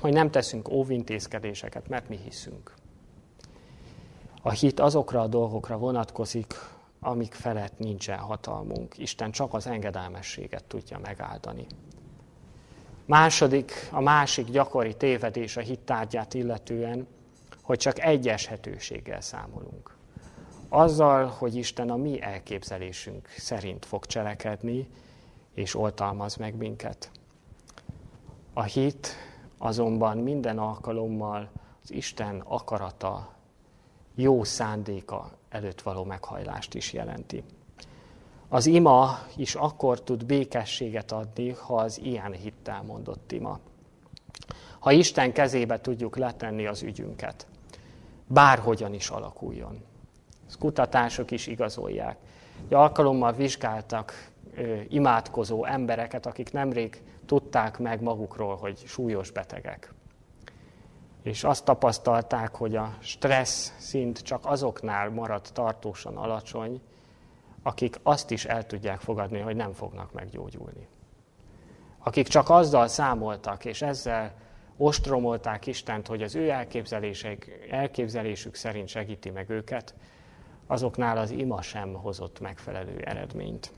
hogy 0.00 0.12
nem 0.12 0.30
teszünk 0.30 0.68
óvintézkedéseket, 0.68 1.88
mert 1.88 2.08
mi 2.08 2.18
hiszünk. 2.24 2.74
A 4.42 4.50
hit 4.50 4.80
azokra 4.80 5.20
a 5.20 5.26
dolgokra 5.26 5.76
vonatkozik, 5.76 6.54
amik 7.00 7.34
felett 7.34 7.78
nincsen 7.78 8.18
hatalmunk. 8.18 8.98
Isten 8.98 9.30
csak 9.30 9.54
az 9.54 9.66
engedelmességet 9.66 10.64
tudja 10.64 10.98
megáldani. 10.98 11.66
Második, 13.08 13.72
a 13.90 14.00
másik 14.00 14.50
gyakori 14.50 14.96
tévedés 14.96 15.56
a 15.56 15.60
hittárgyát 15.60 16.34
illetően, 16.34 17.06
hogy 17.62 17.78
csak 17.78 18.00
egy 18.00 18.28
eshetőséggel 18.28 19.20
számolunk 19.20 19.96
azzal, 20.68 21.26
hogy 21.26 21.54
Isten 21.54 21.90
a 21.90 21.96
mi 21.96 22.22
elképzelésünk 22.22 23.28
szerint 23.28 23.84
fog 23.84 24.06
cselekedni, 24.06 24.88
és 25.54 25.74
oltalmaz 25.74 26.36
meg 26.36 26.56
minket. 26.56 27.10
A 28.52 28.62
hit 28.62 29.08
azonban 29.58 30.18
minden 30.18 30.58
alkalommal 30.58 31.50
az 31.82 31.92
Isten 31.92 32.40
akarata, 32.46 33.32
jó 34.14 34.44
szándéka 34.44 35.30
előtt 35.48 35.80
való 35.80 36.04
meghajlást 36.04 36.74
is 36.74 36.92
jelenti. 36.92 37.44
Az 38.48 38.66
ima 38.66 39.18
is 39.36 39.54
akkor 39.54 40.02
tud 40.02 40.24
békességet 40.24 41.12
adni, 41.12 41.50
ha 41.50 41.74
az 41.74 42.00
ilyen 42.02 42.32
hittel 42.32 42.82
mondott 42.82 43.32
ima. 43.32 43.58
Ha 44.78 44.92
Isten 44.92 45.32
kezébe 45.32 45.80
tudjuk 45.80 46.16
letenni 46.16 46.66
az 46.66 46.82
ügyünket, 46.82 47.46
bárhogyan 48.26 48.94
is 48.94 49.08
alakuljon. 49.08 49.82
Ezt 50.46 50.58
kutatások 50.58 51.30
is 51.30 51.46
igazolják. 51.46 52.16
Egy 52.66 52.74
alkalommal 52.74 53.32
vizsgáltak 53.32 54.30
ö, 54.54 54.76
imádkozó 54.88 55.64
embereket, 55.64 56.26
akik 56.26 56.52
nemrég 56.52 57.02
tudták 57.26 57.78
meg 57.78 58.02
magukról, 58.02 58.56
hogy 58.56 58.82
súlyos 58.86 59.30
betegek. 59.30 59.92
És 61.22 61.44
azt 61.44 61.64
tapasztalták, 61.64 62.54
hogy 62.54 62.76
a 62.76 62.96
stressz 62.98 63.72
szint 63.78 64.18
csak 64.18 64.40
azoknál 64.46 65.10
marad 65.10 65.42
tartósan 65.52 66.16
alacsony, 66.16 66.80
akik 67.68 67.98
azt 68.02 68.30
is 68.30 68.44
el 68.44 68.66
tudják 68.66 69.00
fogadni, 69.00 69.38
hogy 69.38 69.56
nem 69.56 69.72
fognak 69.72 70.12
meggyógyulni. 70.12 70.88
Akik 71.98 72.28
csak 72.28 72.50
azzal 72.50 72.88
számoltak, 72.88 73.64
és 73.64 73.82
ezzel 73.82 74.34
ostromolták 74.76 75.66
Istent, 75.66 76.06
hogy 76.06 76.22
az 76.22 76.34
ő 76.34 76.54
elképzelésük 77.70 78.54
szerint 78.54 78.88
segíti 78.88 79.30
meg 79.30 79.50
őket, 79.50 79.94
azoknál 80.66 81.18
az 81.18 81.30
ima 81.30 81.62
sem 81.62 81.92
hozott 81.92 82.40
megfelelő 82.40 82.98
eredményt. 83.04 83.72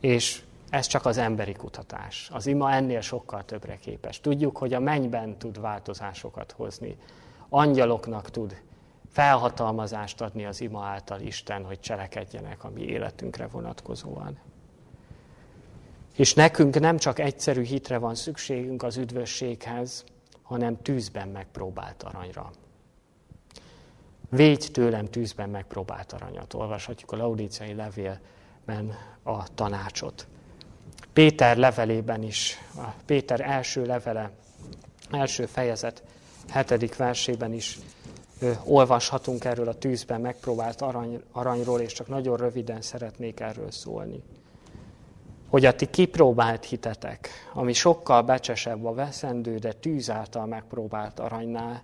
És 0.00 0.42
ez 0.70 0.86
csak 0.86 1.06
az 1.06 1.16
emberi 1.16 1.52
kutatás. 1.52 2.30
Az 2.32 2.46
ima 2.46 2.72
ennél 2.72 3.00
sokkal 3.00 3.44
többre 3.44 3.76
képes. 3.76 4.20
Tudjuk, 4.20 4.56
hogy 4.56 4.74
a 4.74 4.80
mennyben 4.80 5.38
tud 5.38 5.60
változásokat 5.60 6.52
hozni. 6.52 6.96
Angyaloknak 7.48 8.30
tud 8.30 8.62
felhatalmazást 9.12 10.20
adni 10.20 10.44
az 10.44 10.60
ima 10.60 10.84
által 10.84 11.20
Isten, 11.20 11.64
hogy 11.64 11.80
cselekedjenek 11.80 12.64
a 12.64 12.70
mi 12.70 12.82
életünkre 12.82 13.46
vonatkozóan. 13.46 14.38
És 16.16 16.34
nekünk 16.34 16.80
nem 16.80 16.96
csak 16.96 17.18
egyszerű 17.18 17.62
hitre 17.62 17.98
van 17.98 18.14
szükségünk 18.14 18.82
az 18.82 18.96
üdvösséghez, 18.96 20.04
hanem 20.42 20.82
tűzben 20.82 21.28
megpróbált 21.28 22.02
aranyra. 22.02 22.50
Védj 24.30 24.66
tőlem 24.66 25.06
tűzben 25.06 25.50
megpróbált 25.50 26.12
aranyat. 26.12 26.54
Olvashatjuk 26.54 27.12
a 27.12 27.16
laudíciai 27.16 27.74
levélben 27.74 28.94
a 29.22 29.54
tanácsot. 29.54 30.26
Péter 31.12 31.56
levelében 31.56 32.22
is, 32.22 32.58
a 32.76 32.86
Péter 33.06 33.40
első 33.40 33.84
levele 33.84 34.30
első 35.10 35.46
fejezet 35.46 36.02
hetedik 36.48 36.96
versében 36.96 37.52
is 37.52 37.78
olvashatunk 38.64 39.44
erről 39.44 39.68
a 39.68 39.78
tűzben 39.78 40.20
megpróbált 40.20 40.80
arany, 40.80 41.22
aranyról, 41.32 41.80
és 41.80 41.92
csak 41.92 42.08
nagyon 42.08 42.36
röviden 42.36 42.80
szeretnék 42.80 43.40
erről 43.40 43.70
szólni. 43.70 44.22
Hogy 45.48 45.64
a 45.64 45.74
ti 45.74 45.86
kipróbált 45.86 46.64
hitetek, 46.64 47.28
ami 47.52 47.72
sokkal 47.72 48.22
becsesebb 48.22 48.84
a 48.84 48.94
veszendő, 48.94 49.58
de 49.58 49.72
tűz 49.72 50.10
által 50.10 50.46
megpróbált 50.46 51.18
aranynál, 51.18 51.82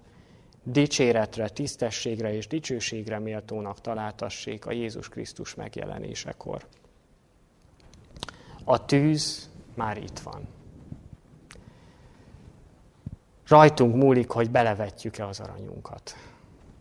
dicséretre, 0.63 1.49
tisztességre 1.49 2.35
és 2.35 2.47
dicsőségre 2.47 3.19
méltónak 3.19 3.81
találtassék 3.81 4.67
a 4.67 4.73
Jézus 4.73 5.09
Krisztus 5.09 5.55
megjelenésekor. 5.55 6.67
A 8.65 8.85
tűz 8.85 9.51
már 9.75 9.97
itt 9.97 10.19
van. 10.19 10.49
Rajtunk 13.47 13.95
múlik, 13.95 14.31
hogy 14.31 14.51
belevetjük-e 14.51 15.27
az 15.27 15.41
aranyunkat. 15.41 16.15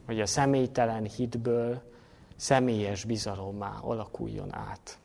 Hogy 0.06 0.22
a 0.22 0.26
személytelen 0.26 1.04
hitből 1.04 1.82
személyes 2.36 3.04
bizalommá 3.04 3.78
alakuljon 3.82 4.56
át. 4.56 4.98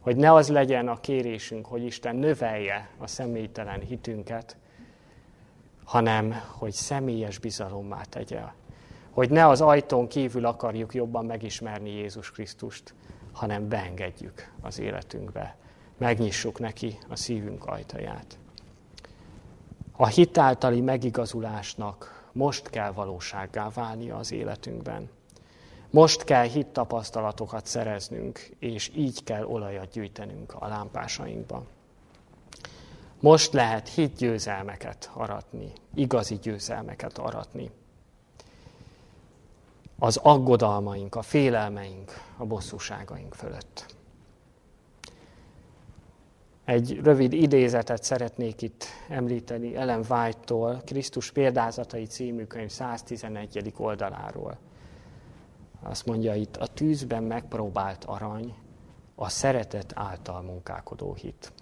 Hogy 0.00 0.16
ne 0.16 0.32
az 0.32 0.48
legyen 0.48 0.88
a 0.88 1.00
kérésünk, 1.00 1.66
hogy 1.66 1.84
Isten 1.84 2.16
növelje 2.16 2.90
a 2.98 3.06
személytelen 3.06 3.80
hitünket, 3.80 4.56
hanem 5.84 6.34
hogy 6.58 6.72
személyes 6.72 7.38
bizalommá 7.38 8.02
tegye. 8.02 8.42
Hogy 9.10 9.30
ne 9.30 9.48
az 9.48 9.60
ajtón 9.60 10.08
kívül 10.08 10.46
akarjuk 10.46 10.94
jobban 10.94 11.24
megismerni 11.24 11.90
Jézus 11.90 12.30
Krisztust, 12.30 12.94
hanem 13.32 13.68
beengedjük 13.68 14.52
az 14.60 14.78
életünkbe. 14.78 15.56
Megnyissuk 15.98 16.58
neki 16.58 16.98
a 17.08 17.16
szívünk 17.16 17.64
ajtaját. 17.64 18.38
A 19.96 20.06
hitáltali 20.06 20.80
megigazulásnak 20.80 22.23
most 22.34 22.70
kell 22.70 22.92
valósággá 22.92 23.68
válnia 23.74 24.16
az 24.16 24.32
életünkben. 24.32 25.10
Most 25.90 26.24
kell 26.24 26.44
hittapasztalatokat 26.44 27.66
szereznünk, 27.66 28.38
és 28.58 28.90
így 28.94 29.24
kell 29.24 29.44
olajat 29.44 29.90
gyűjtenünk 29.90 30.54
a 30.54 30.68
lámpásainkba. 30.68 31.64
Most 33.20 33.52
lehet 33.52 33.88
hitgyőzelmeket 33.88 35.10
aratni, 35.12 35.72
igazi 35.94 36.38
győzelmeket 36.42 37.18
aratni. 37.18 37.70
Az 39.98 40.16
aggodalmaink, 40.16 41.14
a 41.14 41.22
félelmeink, 41.22 42.12
a 42.36 42.44
bosszúságaink 42.44 43.34
fölött. 43.34 43.94
Egy 46.64 47.00
rövid 47.02 47.32
idézetet 47.32 48.02
szeretnék 48.02 48.62
itt 48.62 48.84
említeni 49.08 49.76
Ellen 49.76 50.04
White-tól, 50.08 50.82
Krisztus 50.84 51.32
példázatai 51.32 52.04
című 52.04 52.44
könyv 52.44 52.70
111. 52.70 53.72
oldaláról. 53.76 54.58
Azt 55.82 56.06
mondja 56.06 56.34
itt, 56.34 56.56
a 56.56 56.66
tűzben 56.66 57.22
megpróbált 57.22 58.04
arany, 58.04 58.54
a 59.14 59.28
szeretet 59.28 59.92
által 59.94 60.42
munkálkodó 60.42 61.14
hit. 61.14 61.52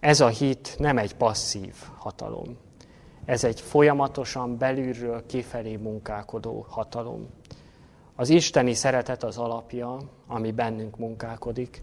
Ez 0.00 0.20
a 0.20 0.28
hit 0.28 0.74
nem 0.78 0.98
egy 0.98 1.14
passzív 1.14 1.74
hatalom. 1.96 2.56
Ez 3.24 3.44
egy 3.44 3.60
folyamatosan 3.60 4.58
belülről 4.58 5.26
kifelé 5.26 5.76
munkálkodó 5.76 6.66
hatalom. 6.68 7.28
Az 8.14 8.28
isteni 8.28 8.74
szeretet 8.74 9.22
az 9.22 9.38
alapja, 9.38 9.98
ami 10.26 10.52
bennünk 10.52 10.96
munkálkodik, 10.96 11.82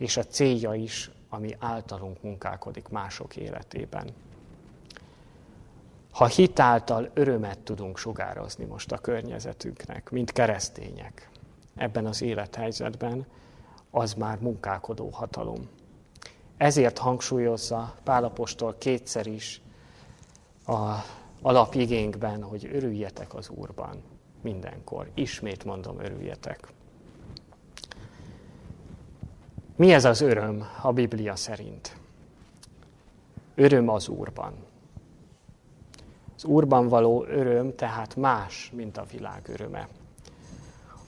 és 0.00 0.16
a 0.16 0.24
célja 0.24 0.74
is, 0.74 1.10
ami 1.28 1.56
általunk 1.58 2.22
munkálkodik 2.22 2.88
mások 2.88 3.36
életében. 3.36 4.08
Ha 6.12 6.26
hitáltal 6.26 7.10
örömet 7.14 7.58
tudunk 7.58 7.98
sugározni 7.98 8.64
most 8.64 8.92
a 8.92 8.98
környezetünknek, 8.98 10.10
mint 10.10 10.32
keresztények 10.32 11.30
ebben 11.76 12.06
az 12.06 12.22
élethelyzetben, 12.22 13.26
az 13.90 14.14
már 14.14 14.38
munkálkodó 14.38 15.08
hatalom. 15.08 15.68
Ezért 16.56 16.98
hangsúlyozza 16.98 17.94
Pálapostól 18.04 18.74
kétszer 18.78 19.26
is 19.26 19.60
a 20.66 20.94
alapigénkben, 21.42 22.42
hogy 22.42 22.68
örüljetek 22.72 23.34
az 23.34 23.48
Úrban 23.48 24.02
mindenkor. 24.42 25.10
Ismét 25.14 25.64
mondom, 25.64 26.00
örüljetek. 26.00 26.72
Mi 29.80 29.92
ez 29.92 30.04
az 30.04 30.20
öröm 30.20 30.66
a 30.82 30.92
Biblia 30.92 31.36
szerint? 31.36 31.96
Öröm 33.54 33.88
az 33.88 34.08
Úrban. 34.08 34.52
Az 36.36 36.44
Úrban 36.44 36.88
való 36.88 37.24
öröm 37.24 37.74
tehát 37.74 38.16
más, 38.16 38.70
mint 38.74 38.96
a 38.96 39.04
világ 39.12 39.48
öröme. 39.48 39.88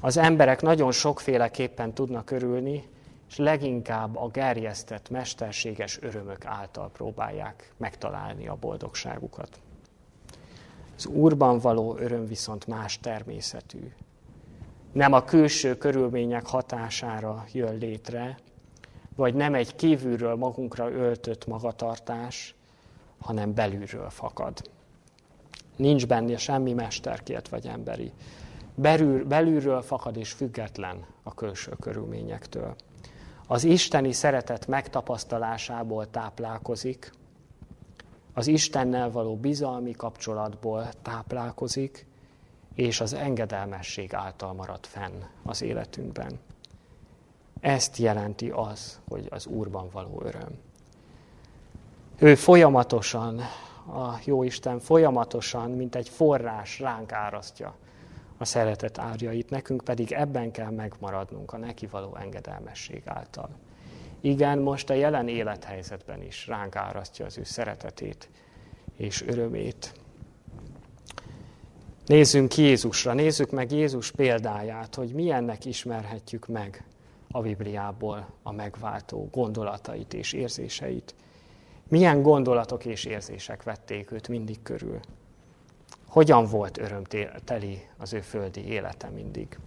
Az 0.01 0.17
emberek 0.17 0.63
nagyon 0.63 0.93
sokféleképpen 0.93 1.93
tudnak 1.93 2.31
örülni, 2.31 2.89
és 3.29 3.37
leginkább 3.37 4.17
a 4.17 4.29
gerjesztett, 4.29 5.11
mesterséges 5.11 5.99
örömök 6.03 6.45
által 6.45 6.91
próbálják 6.91 7.73
megtalálni 7.77 8.49
a 8.49 8.57
boldogságukat. 8.61 9.61
Az 10.97 11.07
Úrban 11.07 11.59
való 11.59 11.97
öröm 11.99 12.27
viszont 12.27 12.67
más 12.67 13.01
természetű. 13.01 13.93
Nem 14.93 15.13
a 15.13 15.25
külső 15.25 15.77
körülmények 15.77 16.47
hatására 16.47 17.45
jön 17.53 17.79
létre, 17.79 18.37
vagy 19.16 19.35
nem 19.35 19.55
egy 19.55 19.77
kívülről 19.77 20.35
magunkra 20.35 20.90
öltött 20.90 21.46
magatartás, 21.46 22.55
hanem 23.20 23.55
belülről 23.55 24.11
fakad. 24.11 24.70
Nincs 25.77 26.07
benne 26.07 26.37
semmi 26.37 26.72
mesterkért 26.72 27.48
vagy 27.48 27.66
emberi. 27.66 28.12
Belül, 28.75 29.25
belülről 29.25 29.83
fakad 29.83 30.16
és 30.16 30.33
független 30.33 31.07
a 31.22 31.35
külső 31.35 31.72
körülményektől. 31.81 32.75
Az 33.46 33.64
isteni 33.64 34.12
szeretet 34.12 34.66
megtapasztalásából 34.66 36.11
táplálkozik, 36.11 37.12
az 38.35 38.46
Istennel 38.46 39.11
való 39.11 39.37
bizalmi 39.37 39.92
kapcsolatból 39.92 40.88
táplálkozik, 41.03 42.07
és 42.75 43.01
az 43.01 43.12
engedelmesség 43.12 44.14
által 44.14 44.53
marad 44.53 44.87
fenn 44.87 45.22
az 45.42 45.62
életünkben. 45.62 46.38
Ezt 47.62 47.96
jelenti 47.96 48.51
az, 48.51 49.01
hogy 49.09 49.27
az 49.31 49.46
Úrban 49.46 49.88
való 49.92 50.22
öröm. 50.25 50.59
Ő 52.18 52.35
folyamatosan, 52.35 53.38
a 53.87 54.18
Jóisten 54.25 54.81
folyamatosan, 54.81 55.70
mint 55.70 55.94
egy 55.94 56.09
forrás 56.09 56.81
ránk 56.81 57.12
árasztja 57.12 57.75
a 58.38 58.44
szeretet 58.44 58.98
árjait, 58.98 59.51
nekünk 59.51 59.85
pedig 59.85 60.12
ebben 60.12 60.51
kell 60.51 60.70
megmaradnunk 60.70 61.53
a 61.53 61.57
neki 61.57 61.87
való 61.87 62.16
engedelmesség 62.16 63.03
által. 63.05 63.48
Igen, 64.20 64.59
most 64.59 64.90
a 64.90 64.94
jelen 64.94 65.29
élethelyzetben 65.29 66.22
is 66.22 66.46
ránk 66.46 66.77
árasztja 66.77 67.27
az 67.27 67.38
ő 67.38 67.44
szeretetét 67.44 68.29
és 68.96 69.22
örömét. 69.22 69.94
Nézzünk 72.07 72.57
Jézusra, 72.57 73.12
nézzük 73.12 73.51
meg 73.51 73.72
Jézus 73.72 74.11
példáját, 74.11 74.94
hogy 74.94 75.12
milyennek 75.12 75.64
ismerhetjük 75.64 76.46
meg 76.46 76.85
a 77.33 77.40
Bibliából 77.40 78.27
a 78.42 78.53
megváltó 78.53 79.29
gondolatait 79.31 80.14
és 80.14 80.33
érzéseit. 80.33 81.14
Milyen 81.88 82.23
gondolatok 82.23 82.85
és 82.85 83.05
érzések 83.05 83.62
vették 83.62 84.11
őt 84.11 84.29
mindig 84.29 84.62
körül. 84.62 85.01
Hogyan 86.07 86.47
volt 86.47 86.79
örömteli 86.79 87.88
az 87.99 88.12
ő 88.12 88.21
földi 88.21 88.66
élete 88.66 89.09
mindig. 89.09 89.59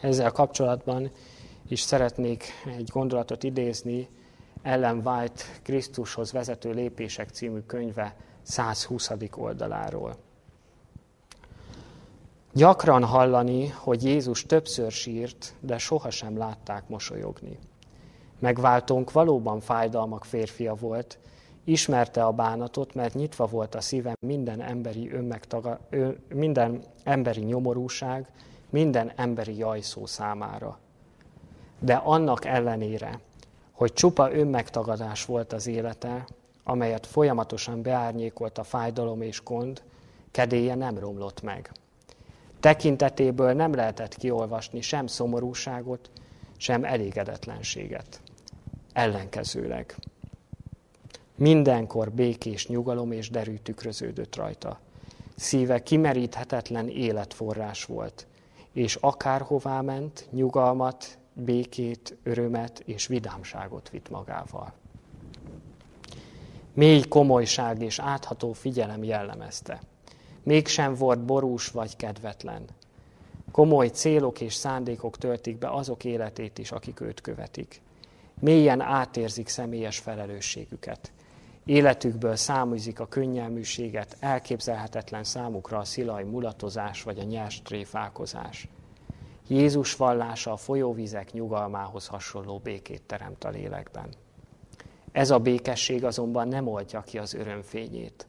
Ezzel 0.00 0.30
kapcsolatban 0.30 1.10
is 1.68 1.80
szeretnék 1.80 2.44
egy 2.76 2.88
gondolatot 2.92 3.42
idézni 3.42 4.08
Ellen 4.62 5.00
White 5.04 5.42
Krisztushoz 5.62 6.32
vezető 6.32 6.70
lépések 6.70 7.28
című 7.28 7.60
könyve 7.60 8.16
120. 8.42 9.10
oldaláról. 9.36 10.16
Gyakran 12.56 13.04
hallani, 13.04 13.68
hogy 13.68 14.04
Jézus 14.04 14.46
többször 14.46 14.90
sírt, 14.90 15.54
de 15.60 15.78
sohasem 15.78 16.36
látták 16.36 16.88
mosolyogni. 16.88 17.58
Megváltónk 18.38 19.12
valóban 19.12 19.60
fájdalmak 19.60 20.24
férfia 20.24 20.74
volt, 20.74 21.18
ismerte 21.64 22.24
a 22.24 22.32
bánatot, 22.32 22.94
mert 22.94 23.14
nyitva 23.14 23.46
volt 23.46 23.74
a 23.74 23.80
szívem 23.80 24.14
minden 24.20 24.62
emberi, 24.62 25.12
önmegtaga, 25.12 25.78
ön, 25.90 26.18
minden 26.28 26.82
emberi 27.04 27.40
nyomorúság, 27.40 28.26
minden 28.70 29.12
emberi 29.16 29.56
jajszó 29.56 30.06
számára. 30.06 30.78
De 31.78 31.94
annak 31.94 32.44
ellenére, 32.44 33.20
hogy 33.72 33.92
csupa 33.92 34.32
önmegtagadás 34.32 35.24
volt 35.24 35.52
az 35.52 35.66
élete, 35.66 36.26
amelyet 36.64 37.06
folyamatosan 37.06 37.82
beárnyékolt 37.82 38.58
a 38.58 38.64
fájdalom 38.64 39.22
és 39.22 39.42
gond, 39.44 39.82
kedélye 40.30 40.74
nem 40.74 40.98
romlott 40.98 41.42
meg. 41.42 41.70
Tekintetéből 42.64 43.52
nem 43.52 43.74
lehetett 43.74 44.14
kiolvasni 44.14 44.80
sem 44.80 45.06
szomorúságot, 45.06 46.10
sem 46.56 46.84
elégedetlenséget. 46.84 48.20
Ellenkezőleg. 48.92 49.94
Mindenkor 51.34 52.12
békés 52.12 52.66
nyugalom 52.66 53.12
és 53.12 53.30
derű 53.30 53.56
tükröződött 53.56 54.36
rajta. 54.36 54.80
Szíve 55.36 55.82
kimeríthetetlen 55.82 56.88
életforrás 56.88 57.84
volt, 57.84 58.26
és 58.72 58.94
akárhová 58.94 59.80
ment, 59.80 60.28
nyugalmat, 60.30 61.18
békét, 61.32 62.16
örömet 62.22 62.82
és 62.84 63.06
vidámságot 63.06 63.90
vitt 63.90 64.10
magával. 64.10 64.72
Mély 66.72 67.02
komolyság 67.08 67.82
és 67.82 67.98
átható 67.98 68.52
figyelem 68.52 69.04
jellemezte. 69.04 69.80
Mégsem 70.44 70.94
volt 70.94 71.24
borús 71.24 71.68
vagy 71.68 71.96
kedvetlen. 71.96 72.64
Komoly 73.50 73.88
célok 73.88 74.40
és 74.40 74.54
szándékok 74.54 75.18
töltik 75.18 75.58
be 75.58 75.68
azok 75.70 76.04
életét 76.04 76.58
is, 76.58 76.70
akik 76.70 77.00
őt 77.00 77.20
követik. 77.20 77.80
Mélyen 78.40 78.80
átérzik 78.80 79.48
személyes 79.48 79.98
felelősségüket. 79.98 81.12
Életükből 81.64 82.36
száműzik 82.36 83.00
a 83.00 83.06
könnyelműséget, 83.06 84.16
elképzelhetetlen 84.20 85.24
számukra 85.24 85.78
a 85.78 85.84
szilaj 85.84 86.24
mulatozás 86.24 87.02
vagy 87.02 87.18
a 87.18 87.22
nyers 87.22 87.62
tréfálkozás. 87.62 88.68
Jézus 89.48 89.96
vallása 89.96 90.52
a 90.52 90.56
folyóvizek 90.56 91.32
nyugalmához 91.32 92.06
hasonló 92.06 92.58
békét 92.58 93.02
teremt 93.02 93.44
a 93.44 93.48
lélekben. 93.48 94.08
Ez 95.12 95.30
a 95.30 95.38
békesség 95.38 96.04
azonban 96.04 96.48
nem 96.48 96.68
oldja 96.68 97.00
ki 97.00 97.18
az 97.18 97.34
örömfényét. 97.34 98.26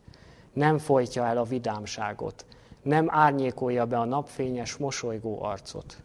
Nem 0.56 0.78
folytja 0.78 1.26
el 1.26 1.38
a 1.38 1.44
vidámságot, 1.44 2.46
nem 2.82 3.08
árnyékolja 3.10 3.86
be 3.86 3.98
a 3.98 4.06
napfényes, 4.06 4.78
mosolygó 4.78 5.44
arcot. 5.44 6.02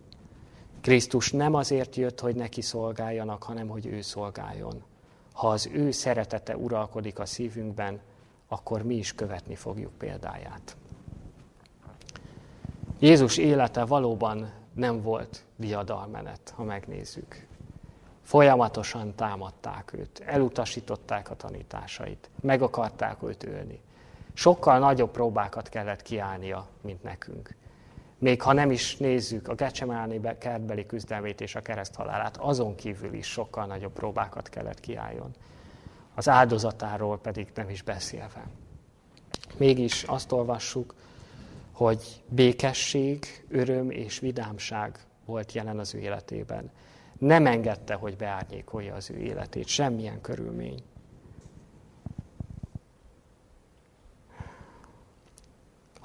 Krisztus 0.81 1.33
nem 1.33 1.55
azért 1.55 1.97
jött, 1.97 2.21
hogy 2.21 2.37
neki 2.37 2.61
szolgáljanak, 2.61 3.43
hanem 3.43 3.69
hogy 3.69 3.87
ő 3.87 4.01
szolgáljon. 4.01 4.83
Ha 5.33 5.49
az 5.49 5.69
ő 5.73 5.91
szeretete 5.91 6.57
uralkodik 6.57 7.19
a 7.19 7.27
szívünkben, 7.27 8.01
akkor 8.49 8.83
mi 8.83 8.95
is 8.95 9.15
követni 9.15 9.55
fogjuk 9.55 9.93
példáját. 9.93 10.77
Jézus 12.99 13.37
élete 13.37 13.85
valóban 13.85 14.53
nem 14.75 15.03
volt 15.03 15.45
diadalmenet, 15.57 16.53
ha 16.57 16.63
megnézzük. 16.63 17.47
Folyamatosan 18.23 19.15
támadták 19.15 19.93
őt, 19.93 20.23
elutasították 20.27 21.31
a 21.31 21.37
tanításait, 21.37 22.31
meg 22.41 22.63
akarták 22.63 23.23
őt 23.23 23.45
ölni. 23.45 23.81
Sokkal 24.41 24.79
nagyobb 24.79 25.11
próbákat 25.11 25.69
kellett 25.69 26.03
kiállnia, 26.03 26.67
mint 26.81 27.03
nekünk. 27.03 27.55
Még 28.19 28.43
ha 28.43 28.53
nem 28.53 28.71
is 28.71 28.97
nézzük 28.97 29.49
a 29.49 29.55
Gecsemáni 29.55 30.21
kertbeli 30.39 30.87
küzdelmét 30.87 31.41
és 31.41 31.55
a 31.55 31.61
kereszthalálát, 31.61 32.37
azon 32.37 32.75
kívül 32.75 33.13
is 33.15 33.27
sokkal 33.27 33.67
nagyobb 33.67 33.93
próbákat 33.93 34.49
kellett 34.49 34.81
kiálljon. 34.81 35.31
Az 36.15 36.29
áldozatáról 36.29 37.19
pedig 37.19 37.53
nem 37.55 37.71
is 37.71 37.83
beszélve. 37.83 38.47
Mégis 39.57 40.03
azt 40.03 40.33
olvassuk, 40.33 40.95
hogy 41.73 42.23
békesség, 42.29 43.45
öröm 43.49 43.91
és 43.91 44.19
vidámság 44.19 44.99
volt 45.25 45.53
jelen 45.53 45.79
az 45.79 45.95
ő 45.95 45.99
életében. 45.99 46.71
Nem 47.19 47.47
engedte, 47.47 47.95
hogy 47.95 48.17
beárnyékolja 48.17 48.95
az 48.95 49.11
ő 49.11 49.17
életét, 49.17 49.67
semmilyen 49.67 50.21
körülmény. 50.21 50.83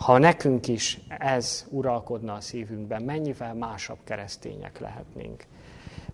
Ha 0.06 0.18
nekünk 0.18 0.68
is 0.68 1.00
ez 1.08 1.66
uralkodna 1.70 2.34
a 2.34 2.42
szívünkben, 2.42 3.02
mennyivel 3.02 3.54
másabb 3.54 3.98
keresztények 4.04 4.80
lehetnénk. 4.80 5.46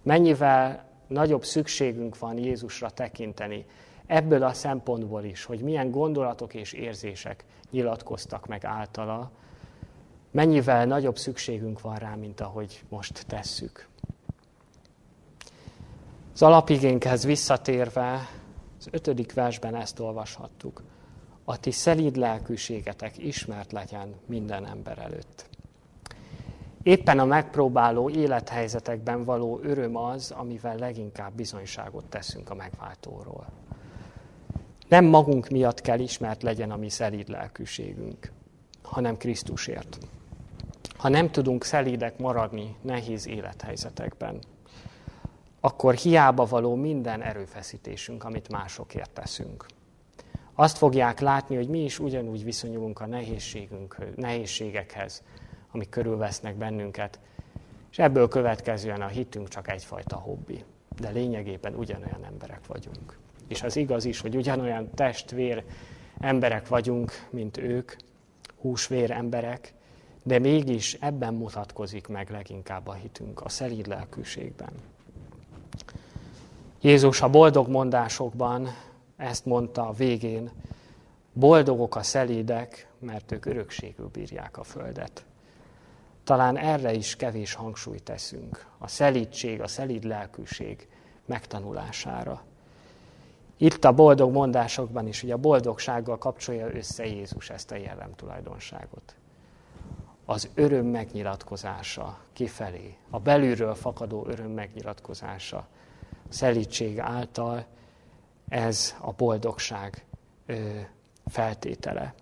Mennyivel 0.04 0.86
nagyobb 1.08 1.45
szükségünk 1.45 2.19
van 2.19 2.38
Jézusra 2.38 2.89
tekinteni, 2.89 3.65
ebből 4.06 4.43
a 4.43 4.54
szempontból 4.54 5.23
is, 5.23 5.45
hogy 5.45 5.60
milyen 5.60 5.91
gondolatok 5.91 6.54
és 6.54 6.73
érzések 6.73 7.45
nyilatkoztak 7.71 8.47
meg 8.47 8.65
általa, 8.65 9.32
mennyivel 10.32 10.86
nagyobb 10.86 11.17
szükségünk 11.17 11.82
van 11.82 11.95
rá, 11.95 12.15
mint 12.15 12.41
ahogy 12.41 12.84
most 12.89 13.25
tesszük. 13.27 13.88
Az 16.34 16.41
alapigénkhez 16.41 17.25
visszatérve, 17.25 18.30
az 18.80 18.88
ötödik 18.91 19.34
versben 19.34 19.75
ezt 19.75 19.99
olvashattuk. 19.99 20.82
A 21.43 21.60
ti 21.60 21.71
szelíd 21.71 22.15
lelkűségetek 22.15 23.17
ismert 23.17 23.71
legyen 23.71 24.15
minden 24.25 24.65
ember 24.65 24.97
előtt. 24.97 25.49
Éppen 26.84 27.19
a 27.19 27.25
megpróbáló 27.25 28.10
élethelyzetekben 28.10 29.23
való 29.23 29.60
öröm 29.63 29.95
az, 29.95 30.32
amivel 30.32 30.75
leginkább 30.75 31.34
bizonyságot 31.34 32.06
teszünk 32.06 32.49
a 32.49 32.56
megváltóról. 32.56 33.45
Nem 34.88 35.06
magunk 35.06 35.49
miatt 35.49 35.82
kell 35.82 35.99
ismert 35.99 36.43
legyen 36.43 36.71
a 36.71 36.77
mi 36.77 36.89
szelíd 36.89 37.30
lelkűségünk, 37.30 38.32
hanem 38.82 39.17
Krisztusért 39.17 39.97
ha 41.01 41.10
nem 41.10 41.32
tudunk 41.32 41.63
szelídek 41.63 42.17
maradni 42.17 42.75
nehéz 42.82 43.27
élethelyzetekben, 43.27 44.39
akkor 45.60 45.93
hiába 45.93 46.45
való 46.45 46.75
minden 46.75 47.21
erőfeszítésünk, 47.21 48.23
amit 48.23 48.49
másokért 48.49 49.12
teszünk. 49.12 49.65
Azt 50.55 50.77
fogják 50.77 51.19
látni, 51.19 51.55
hogy 51.55 51.67
mi 51.67 51.83
is 51.83 51.99
ugyanúgy 51.99 52.43
viszonyulunk 52.43 52.99
a 52.99 53.07
nehézségekhez, 54.15 55.23
amik 55.71 55.89
körülvesznek 55.89 56.55
bennünket, 56.55 57.19
és 57.91 57.99
ebből 57.99 58.27
következően 58.27 59.01
a 59.01 59.07
hitünk 59.07 59.47
csak 59.47 59.69
egyfajta 59.69 60.15
hobbi. 60.15 60.63
De 60.99 61.09
lényegében 61.09 61.75
ugyanolyan 61.75 62.25
emberek 62.25 62.67
vagyunk. 62.67 63.17
És 63.47 63.63
az 63.63 63.75
igaz 63.75 64.05
is, 64.05 64.19
hogy 64.19 64.35
ugyanolyan 64.35 64.89
testvér 64.93 65.63
emberek 66.19 66.67
vagyunk, 66.67 67.27
mint 67.29 67.57
ők, 67.57 67.95
húsvér 68.61 69.11
emberek, 69.11 69.73
de 70.23 70.39
mégis 70.39 70.93
ebben 70.93 71.33
mutatkozik 71.33 72.07
meg 72.07 72.29
leginkább 72.29 72.87
a 72.87 72.93
hitünk, 72.93 73.41
a 73.41 73.49
szelíd 73.49 73.87
lelkűségben. 73.87 74.73
Jézus 76.81 77.21
a 77.21 77.29
boldog 77.29 77.67
mondásokban 77.67 78.67
ezt 79.21 79.45
mondta 79.45 79.88
a 79.88 79.91
végén, 79.91 80.51
boldogok 81.34 81.95
a 81.95 82.03
szelídek, 82.03 82.88
mert 82.99 83.31
ők 83.31 83.45
örökségül 83.45 84.07
bírják 84.07 84.57
a 84.57 84.63
földet. 84.63 85.25
Talán 86.23 86.57
erre 86.57 86.93
is 86.93 87.15
kevés 87.15 87.53
hangsúlyt 87.53 88.03
teszünk, 88.03 88.65
a 88.77 88.88
szelídség, 88.88 89.62
a 89.62 89.67
szelíd 89.67 90.03
lelkűség 90.03 90.88
megtanulására. 91.25 92.43
Itt 93.57 93.86
a 93.86 93.91
boldog 93.91 94.31
mondásokban 94.31 95.07
is, 95.07 95.21
hogy 95.21 95.31
a 95.31 95.38
boldogsággal 95.38 96.17
kapcsolja 96.17 96.75
össze 96.75 97.05
Jézus 97.05 97.49
ezt 97.49 97.71
a 97.71 97.75
jellem 97.75 98.15
tulajdonságot 98.15 99.15
az 100.31 100.49
öröm 100.53 100.86
megnyilatkozása 100.86 102.17
kifelé, 102.34 102.97
a 103.10 103.19
belülről 103.19 103.75
fakadó 103.75 104.25
öröm 104.27 104.51
megnyilatkozása, 104.51 105.57
a 106.29 106.34
szelítség 106.34 106.99
által 106.99 107.65
ez 108.51 108.95
a 109.01 109.11
boldogság 109.11 110.05
feltétele. 111.25 112.13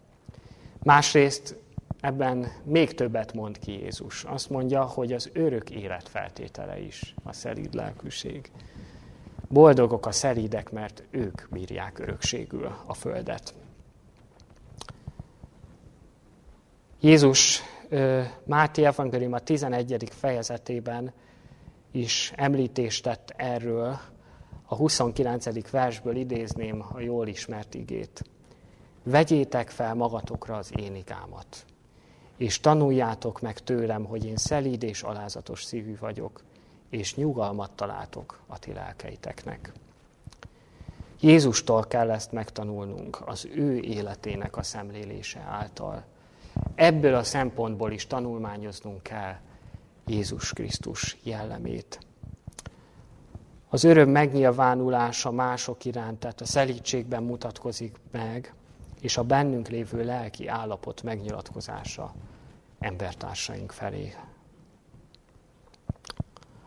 Másrészt 0.84 1.56
ebben 2.02 2.52
még 2.64 2.94
többet 2.94 3.34
mond 3.34 3.60
ki 3.60 3.72
Jézus. 3.72 4.24
Azt 4.24 4.50
mondja, 4.50 4.84
hogy 4.84 5.14
az 5.14 5.30
örök 5.34 5.70
élet 5.70 6.10
feltétele 6.10 6.80
is 6.80 7.16
a 7.24 7.34
szelíd 7.34 7.74
lelkűség. 7.74 8.52
Boldogok 9.48 10.06
a 10.06 10.12
szelídek, 10.12 10.72
mert 10.72 11.04
ők 11.10 11.42
bírják 11.50 12.00
örökségül 12.00 12.76
a 12.86 12.94
földet. 12.94 13.54
Jézus 17.00 17.62
Máté 18.46 18.86
Evangélium 18.86 19.34
a 19.34 19.40
11. 19.40 20.10
fejezetében 20.12 21.14
is 21.92 22.34
említést 22.36 23.04
tett 23.04 23.34
erről, 23.36 24.00
a 24.70 24.76
29. 24.76 25.70
versből 25.70 26.16
idézném 26.16 26.86
a 26.94 27.00
jól 27.00 27.28
ismert 27.28 27.74
igét. 27.74 28.24
Vegyétek 29.04 29.70
fel 29.70 29.94
magatokra 29.94 30.56
az 30.56 30.72
én 30.76 30.96
igámat, 30.96 31.66
és 32.38 32.60
tanuljátok 32.60 33.42
meg 33.42 33.60
tőlem, 33.60 34.06
hogy 34.06 34.26
én 34.26 34.38
szelíd 34.38 34.84
és 34.84 35.02
alázatos 35.02 35.64
szívű 35.64 35.98
vagyok, 36.00 36.44
és 36.90 37.16
nyugalmat 37.16 37.72
találtok 37.72 38.40
a 38.48 38.60
ti 38.60 38.74
lelkeiteknek. 38.74 39.72
Jézustól 41.20 41.84
kell 41.84 42.12
ezt 42.12 42.32
megtanulnunk, 42.32 43.22
az 43.26 43.48
ő 43.56 43.78
életének 43.80 44.58
a 44.58 44.64
szemlélése 44.64 45.40
által– 45.40 46.04
Ebből 46.76 47.16
a 47.16 47.24
szempontból 47.24 47.92
is 47.92 48.08
tanulmányoznunk 48.08 49.04
kell 49.04 49.36
Jézus 50.06 50.54
Krisztus 50.54 51.18
jellemét. 51.24 52.00
Az 53.70 53.84
öröm 53.84 54.10
megnyilvánulása 54.10 55.32
mások 55.32 55.86
iránt, 55.86 56.20
tehát 56.20 56.42
a 56.42 56.46
szelítségben 56.46 57.24
mutatkozik 57.24 57.96
meg, 58.12 58.54
és 59.02 59.18
a 59.18 59.24
bennünk 59.24 59.68
lévő 59.68 60.04
lelki 60.04 60.48
állapot 60.48 61.04
megnyilatkozása 61.04 62.14
embertársaink 62.80 63.72
felé. 63.72 64.16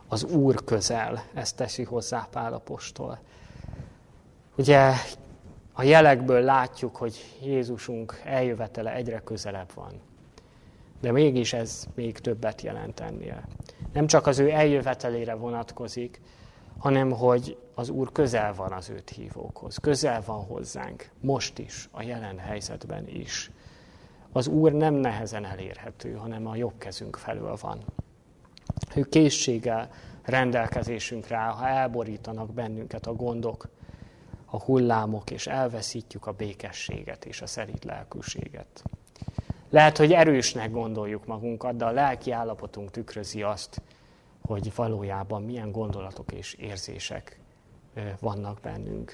Az 0.09 0.25
Úr 0.25 0.65
közel, 0.65 1.25
ezt 1.35 1.57
teszi 1.57 1.83
hozzá 1.83 2.29
Pálapostól. 2.31 3.19
Ugye 4.57 4.93
A 5.73 5.83
jelekből 5.83 6.41
látjuk, 6.41 6.97
hogy 6.97 7.37
Jézusunk 7.43 8.21
eljövetele 8.25 8.95
egyre 8.95 9.21
közelebb 9.21 9.71
van. 9.75 10.01
De 11.01 11.13
mégis 11.13 11.53
ez 11.53 11.87
még 11.95 12.19
többet 12.19 12.63
jelent 12.63 13.01
ennél. 13.01 13.45
Nem 13.93 14.07
csak 14.07 14.27
az 14.27 14.39
ő 14.39 14.51
eljövetelére 14.51 15.35
vonatkozik, 15.35 16.21
hanem 16.83 17.11
hogy 17.11 17.59
az 17.75 17.89
Úr 17.89 18.13
közel 18.13 18.55
van 18.55 18.73
az 18.73 18.91
őt 18.91 19.11
hívókhoz, 19.11 19.77
közel 19.77 20.23
van 20.27 20.45
hozzánk, 20.45 21.11
most 21.21 21.59
is, 21.59 21.89
a 21.91 22.03
jelen 22.03 22.39
helyzetben 22.39 23.09
is. 23.09 23.51
Az 24.33 24.47
Úr 24.47 24.73
nem 24.73 24.95
nehezen 24.95 25.45
elérhető, 25.45 26.13
hanem 26.13 26.47
a 26.47 26.57
jobb 26.57 26.79
kezünk 26.79 27.17
felől 27.17 27.57
van. 27.61 27.79
Ő 28.95 29.03
készséggel 29.03 29.91
rendelkezésünkre 30.23 31.37
áll, 31.37 31.53
ha 31.53 31.69
elborítanak 31.69 32.53
bennünket 32.53 33.07
a 33.07 33.15
gondok, 33.15 33.69
a 34.47 34.63
hullámok, 34.63 35.31
és 35.31 35.47
elveszítjük 35.47 36.27
a 36.27 36.33
békességet 36.33 37.25
és 37.25 37.43
a 37.43 37.47
szerint 37.47 37.85
lelkűséget. 37.85 38.83
Lehet, 39.71 39.97
hogy 39.97 40.13
erősnek 40.13 40.71
gondoljuk 40.71 41.27
magunkat, 41.27 41.77
de 41.77 41.85
a 41.85 41.91
lelki 41.91 42.31
állapotunk 42.31 42.91
tükrözi 42.91 43.43
azt, 43.43 43.83
hogy 44.43 44.75
valójában 44.75 45.43
milyen 45.43 45.73
gondolatok 45.73 46.33
és 46.33 46.55
érzések 46.55 47.41
vannak 48.21 48.61
bennünk. 48.61 49.13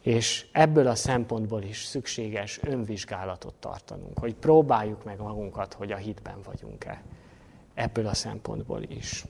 És 0.00 0.46
ebből 0.52 0.86
a 0.86 0.94
szempontból 0.94 1.62
is 1.62 1.84
szükséges 1.84 2.60
önvizsgálatot 2.62 3.54
tartanunk, 3.54 4.18
hogy 4.18 4.34
próbáljuk 4.34 5.04
meg 5.04 5.20
magunkat, 5.20 5.74
hogy 5.74 5.92
a 5.92 5.96
hitben 5.96 6.38
vagyunk-e. 6.44 7.02
Ebből 7.74 8.06
a 8.06 8.14
szempontból 8.14 8.82
is. 8.82 9.24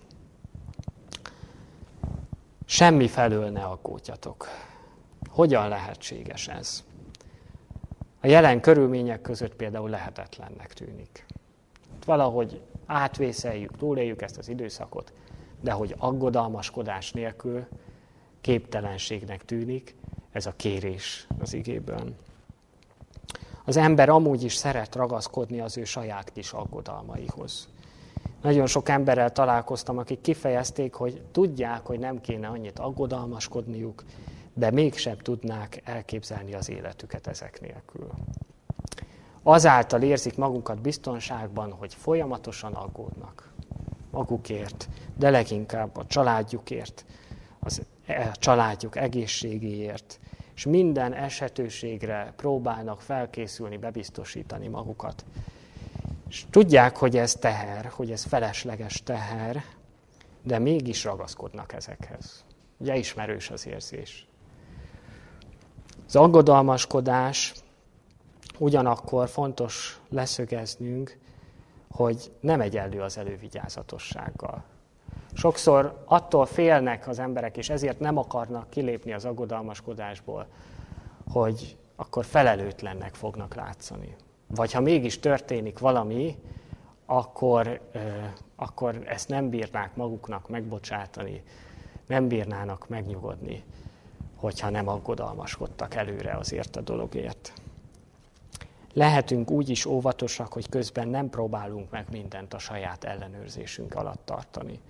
Semmi 2.64 3.08
felől 3.08 3.50
ne 3.50 3.64
aggódjatok. 3.64 4.48
Hogyan 5.30 5.68
lehetséges 5.68 6.48
ez? 6.48 6.84
A 8.20 8.26
jelen 8.26 8.60
körülmények 8.60 9.20
között 9.20 9.54
például 9.54 9.90
lehetetlennek 9.90 10.72
tűnik. 10.72 11.26
Valahogy 12.04 12.62
átvészeljük, 12.86 13.76
túléljük 13.76 14.22
ezt 14.22 14.38
az 14.38 14.48
időszakot, 14.48 15.12
de 15.60 15.72
hogy 15.72 15.94
aggodalmaskodás 15.98 17.12
nélkül 17.12 17.66
képtelenségnek 18.40 19.44
tűnik, 19.44 19.94
ez 20.32 20.46
a 20.46 20.52
kérés 20.56 21.26
az 21.40 21.54
igében. 21.54 22.16
Az 23.64 23.76
ember 23.76 24.08
amúgy 24.08 24.42
is 24.42 24.54
szeret 24.54 24.94
ragaszkodni 24.94 25.60
az 25.60 25.76
ő 25.76 25.84
saját 25.84 26.32
kis 26.32 26.52
aggodalmaihoz. 26.52 27.68
Nagyon 28.42 28.66
sok 28.66 28.88
emberrel 28.88 29.32
találkoztam, 29.32 29.98
akik 29.98 30.20
kifejezték, 30.20 30.94
hogy 30.94 31.22
tudják, 31.32 31.86
hogy 31.86 31.98
nem 31.98 32.20
kéne 32.20 32.48
annyit 32.48 32.78
aggodalmaskodniuk, 32.78 34.04
de 34.54 34.70
mégsem 34.70 35.16
tudnák 35.16 35.80
elképzelni 35.84 36.54
az 36.54 36.68
életüket 36.68 37.26
ezek 37.26 37.60
nélkül. 37.60 38.10
Azáltal 39.46 40.02
érzik 40.02 40.36
magukat 40.36 40.80
biztonságban, 40.80 41.72
hogy 41.72 41.94
folyamatosan 41.94 42.72
aggódnak 42.74 43.52
magukért, 44.10 44.88
de 45.16 45.30
leginkább 45.30 45.96
a 45.96 46.06
családjukért, 46.06 47.04
az, 47.60 47.82
e, 48.06 48.30
a 48.32 48.36
családjuk 48.36 48.96
egészségéért, 48.96 50.20
és 50.54 50.64
minden 50.64 51.12
esetőségre 51.12 52.32
próbálnak 52.36 53.00
felkészülni, 53.00 53.76
bebiztosítani 53.76 54.68
magukat. 54.68 55.24
És 56.28 56.44
tudják, 56.50 56.96
hogy 56.96 57.16
ez 57.16 57.34
teher, 57.34 57.86
hogy 57.86 58.10
ez 58.10 58.24
felesleges 58.24 59.02
teher, 59.02 59.64
de 60.42 60.58
mégis 60.58 61.04
ragaszkodnak 61.04 61.72
ezekhez. 61.72 62.44
Ugye 62.78 62.96
ismerős 62.96 63.50
az 63.50 63.66
érzés. 63.66 64.26
Az 66.06 66.16
aggodalmaskodás 66.16 67.54
ugyanakkor 68.58 69.28
fontos 69.28 70.00
leszögeznünk, 70.08 71.18
hogy 71.90 72.32
nem 72.40 72.60
egyenlő 72.60 73.00
az 73.00 73.18
elővigyázatossággal. 73.18 74.62
Sokszor 75.32 76.02
attól 76.04 76.46
félnek 76.46 77.08
az 77.08 77.18
emberek, 77.18 77.56
és 77.56 77.70
ezért 77.70 78.00
nem 78.00 78.18
akarnak 78.18 78.70
kilépni 78.70 79.12
az 79.12 79.24
aggodalmaskodásból, 79.24 80.46
hogy 81.32 81.76
akkor 81.96 82.24
felelőtlennek 82.24 83.14
fognak 83.14 83.54
látszani. 83.54 84.16
Vagy 84.46 84.72
ha 84.72 84.80
mégis 84.80 85.20
történik 85.20 85.78
valami, 85.78 86.38
akkor, 87.06 87.80
akkor 88.56 89.02
ezt 89.06 89.28
nem 89.28 89.50
bírnák 89.50 89.96
maguknak 89.96 90.48
megbocsátani, 90.48 91.42
nem 92.06 92.28
bírnának 92.28 92.88
megnyugodni, 92.88 93.64
hogyha 94.36 94.70
nem 94.70 94.88
aggodalmaskodtak 94.88 95.94
előre 95.94 96.32
azért 96.32 96.76
a 96.76 96.80
dologért. 96.80 97.52
Lehetünk 98.94 99.50
úgy 99.50 99.68
is 99.68 99.86
óvatosak, 99.86 100.52
hogy 100.52 100.68
közben 100.68 101.08
nem 101.08 101.30
próbálunk 101.30 101.90
meg 101.90 102.06
mindent 102.10 102.54
a 102.54 102.58
saját 102.58 103.04
ellenőrzésünk 103.04 103.94
alatt 103.94 104.20
tartani. 104.24 104.80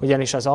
Ugyanis 0.00 0.34
az 0.34 0.46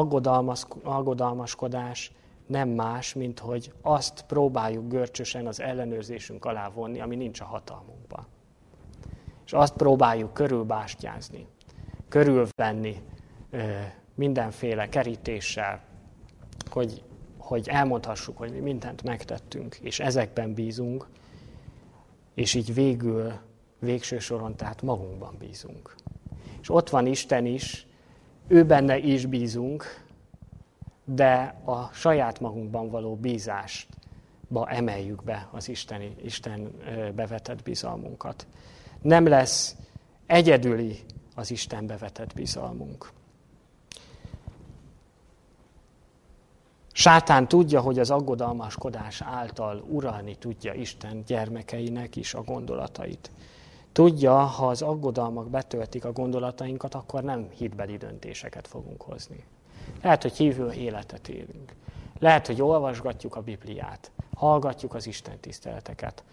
aggodalmaskodás 0.84 2.12
nem 2.48 2.70
más, 2.70 3.14
mint 3.14 3.40
hogy 3.40 3.74
azt 3.82 4.22
próbáljuk 4.28 4.88
görcsösen 4.88 5.48
az 5.48 5.62
ellenőrzésünk 5.62 6.46
alá 6.46 6.70
vonni, 6.70 7.00
ami 7.00 7.16
nincs 7.16 7.40
a 7.40 7.46
hatalmunkban. 7.46 8.26
És 9.46 9.54
azt 9.54 9.74
próbáljuk 9.74 10.34
körülbástyázni, 10.34 11.48
körülvenni 12.10 13.02
mindenféle 14.16 14.90
kerítéssel, 14.90 15.82
hogy, 16.70 17.04
hogy 17.38 17.68
elmondhassuk, 17.68 18.38
hogy 18.38 18.52
mi 18.52 18.60
mindent 18.60 19.04
megtettünk, 19.04 19.76
és 19.76 20.00
ezekben 20.00 20.54
bízunk, 20.54 21.08
és 22.34 22.54
így 22.54 22.74
végül, 22.74 23.34
végső 23.80 24.20
soron, 24.20 24.56
tehát 24.56 24.82
magunkban 24.82 25.36
bízunk. 25.40 25.96
És 26.62 26.70
ott 26.70 26.90
van 26.90 27.06
Isten 27.06 27.46
is, 27.46 27.88
ő 28.48 28.66
benne 28.66 28.98
is 28.98 29.26
bízunk, 29.26 30.04
de 31.06 31.62
a 31.66 31.90
saját 31.94 32.40
magunkban 32.40 32.90
való 32.90 33.16
bízástba 33.16 34.70
emeljük 34.70 35.24
be 35.24 35.48
az 35.52 35.70
Isteni, 35.70 36.16
Isten 36.24 36.72
bevetett 37.16 37.64
bizalmunkat. 37.64 38.48
Nem 39.02 39.28
lesz 39.28 39.76
egyedüli 40.26 41.00
az 41.36 41.52
Isten 41.52 41.88
bevetett 41.88 42.34
bizalmunk. 42.34 43.12
Sátán 46.96 47.48
tudja, 47.48 47.82
hogy 47.82 48.00
az 48.00 48.10
aggodalmaskodás 48.10 49.22
által 49.22 49.84
uralni 49.90 50.36
tudja 50.36 50.74
Isten 50.74 51.24
gyermekeinek 51.26 52.16
is 52.16 52.34
a 52.34 52.44
gondolatait. 52.44 53.32
Tudja, 53.92 54.38
ha 54.38 54.68
az 54.68 54.82
aggodalmak 54.82 55.50
betöltik 55.50 56.06
a 56.06 56.12
gondolatainkat, 56.12 56.94
akkor 56.94 57.24
nem 57.24 57.48
hitbeli 57.58 57.98
döntéseket 57.98 58.68
fogunk 58.68 59.02
hozni. 59.02 59.44
Lehet, 60.02 60.22
hogy 60.22 60.38
hívő 60.38 60.72
életet 60.72 61.28
élünk. 61.28 61.76
Lehet, 62.20 62.48
hogy 62.48 62.62
olvasgatjuk 62.62 63.36
a 63.36 63.42
Bibliát, 63.42 64.12
hallgatjuk 64.36 64.94
az 64.94 65.08
Isten 65.08 65.40
tiszteleteket, 65.40 66.24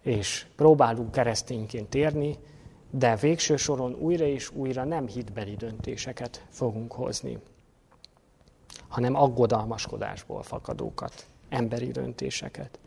és 0.00 0.46
próbálunk 0.56 1.12
keresztényként 1.12 1.94
érni, 1.94 2.38
de 2.90 3.16
végső 3.16 3.56
soron 3.56 3.94
újra 3.94 4.24
és 4.24 4.50
újra 4.50 4.84
nem 4.84 5.06
hitbeli 5.06 5.56
döntéseket 5.56 6.44
fogunk 6.48 6.92
hozni 6.92 7.38
hanem 8.94 9.14
aggodalmaskodásból 9.14 10.42
fakadókat, 10.42 11.26
emberi 11.48 11.90
döntéseket. 11.90 12.78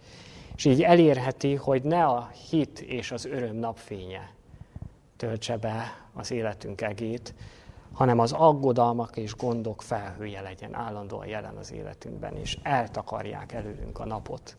És 0.56 0.66
így 0.66 0.84
elérheti, 0.84 1.56
hogy 1.56 1.84
ne 1.84 2.06
a 2.06 2.30
hit 2.50 2.80
és 2.80 3.12
az 3.12 3.26
öröm 3.26 3.56
napfénye 3.56 4.32
töltse 5.18 5.58
be 5.58 6.08
az 6.14 6.32
életünk 6.32 6.82
egét, 6.82 7.34
hanem 7.94 8.20
az 8.20 8.32
aggodalmak 8.32 9.18
és 9.18 9.36
gondok 9.36 9.82
felhője 9.82 10.42
legyen 10.42 10.74
állandóan 10.74 11.28
jelen 11.28 11.58
az 11.58 11.72
életünkben, 11.72 12.36
és 12.36 12.58
eltakarják 12.62 13.52
előlünk 13.52 14.00
a 14.00 14.06
napot, 14.06 14.58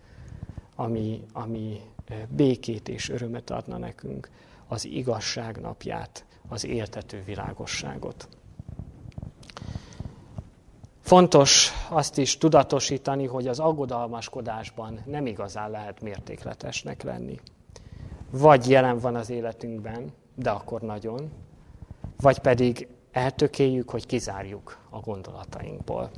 ami, 0.74 1.24
ami 1.32 1.80
békét 2.28 2.88
és 2.88 3.08
örömet 3.08 3.50
adna 3.50 3.78
nekünk, 3.78 4.30
az 4.66 4.84
igazság 4.84 5.60
napját, 5.60 6.24
az 6.48 6.64
értető 6.64 7.22
világosságot. 7.24 8.28
Fontos 11.08 11.70
azt 11.88 12.18
is 12.18 12.38
tudatosítani, 12.38 13.26
hogy 13.26 13.46
az 13.46 13.58
aggodalmaskodásban 13.58 15.00
nem 15.04 15.26
igazán 15.26 15.70
lehet 15.70 16.00
mértékletesnek 16.00 17.02
lenni. 17.02 17.40
Vagy 18.30 18.68
jelen 18.68 18.98
van 18.98 19.14
az 19.14 19.30
életünkben, 19.30 20.12
de 20.34 20.50
akkor 20.50 20.80
nagyon, 20.80 21.30
vagy 22.20 22.38
pedig 22.38 22.88
eltökéljük, 23.12 23.90
hogy 23.90 24.06
kizárjuk 24.06 24.78
a 24.90 25.00
gondolatainkból. 25.00 26.10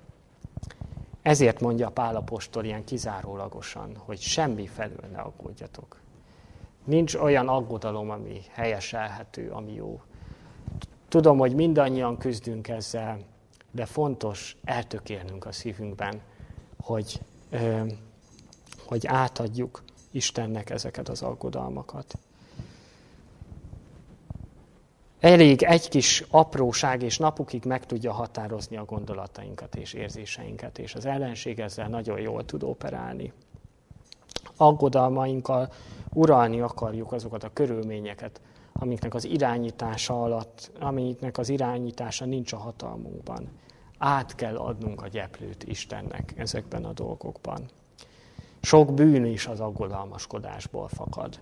Ezért 1.23 1.61
mondja 1.61 1.91
Pálapostól 1.91 2.65
ilyen 2.65 2.85
kizárólagosan, 2.85 3.97
hogy 3.97 4.21
semmi 4.21 4.67
felül 4.67 5.05
ne 5.13 5.21
aggódjatok. 5.21 6.01
Nincs 6.85 7.15
olyan 7.15 7.49
aggodalom, 7.49 8.11
ami 8.11 8.41
helyeselhető, 8.53 9.51
ami 9.51 9.73
jó. 9.73 10.01
Tudom, 11.09 11.39
hogy 11.39 11.55
mindannyian 11.55 12.19
küzdünk 12.19 12.69
ezzel, 12.69 13.19
de 13.71 13.87
fontos 13.87 14.57
eltökélnünk 14.65 15.47
a 15.47 15.53
szívünkben, 15.53 16.21
hogy, 16.81 17.21
hogy 18.87 19.07
átadjuk 19.07 19.83
Istennek 20.11 20.71
ezeket 20.71 21.09
az 21.09 21.23
aggodalmakat. 21.23 22.19
Elég 25.21 25.63
egy 25.63 25.89
kis 25.89 26.25
apróság, 26.31 27.03
és 27.03 27.19
napokig 27.19 27.65
meg 27.65 27.87
tudja 27.87 28.13
határozni 28.13 28.77
a 28.77 28.85
gondolatainkat 28.85 29.77
és 29.77 29.93
érzéseinket, 29.93 30.79
és 30.79 30.95
az 30.95 31.07
ellenség 31.07 31.61
ezzel 31.61 31.89
nagyon 31.89 32.21
jól 32.21 32.45
tud 32.45 32.63
operálni. 32.63 33.33
Aggodalmainkkal 34.57 35.73
uralni 36.13 36.61
akarjuk 36.61 37.13
azokat 37.13 37.45
a 37.45 37.53
körülményeket, 37.53 38.41
amiknek 38.81 39.15
az 39.15 39.25
irányítása 39.25 40.23
alatt, 40.23 40.71
amiknek 40.81 41.39
az 41.39 41.49
irányítása 41.49 42.25
nincs 42.25 42.53
a 42.53 42.57
hatalmunkban. 42.57 43.49
Át 43.99 44.35
kell 44.35 44.57
adnunk 44.57 45.03
a 45.03 45.09
gyeplőt 45.09 45.65
Istennek 45.65 46.33
ezekben 46.37 46.85
a 46.85 46.93
dolgokban. 46.93 47.69
Sok 48.61 48.95
bűn 48.95 49.25
is 49.25 49.47
az 49.47 49.61
aggodalmaskodásból 49.61 50.89
fakad. 50.89 51.41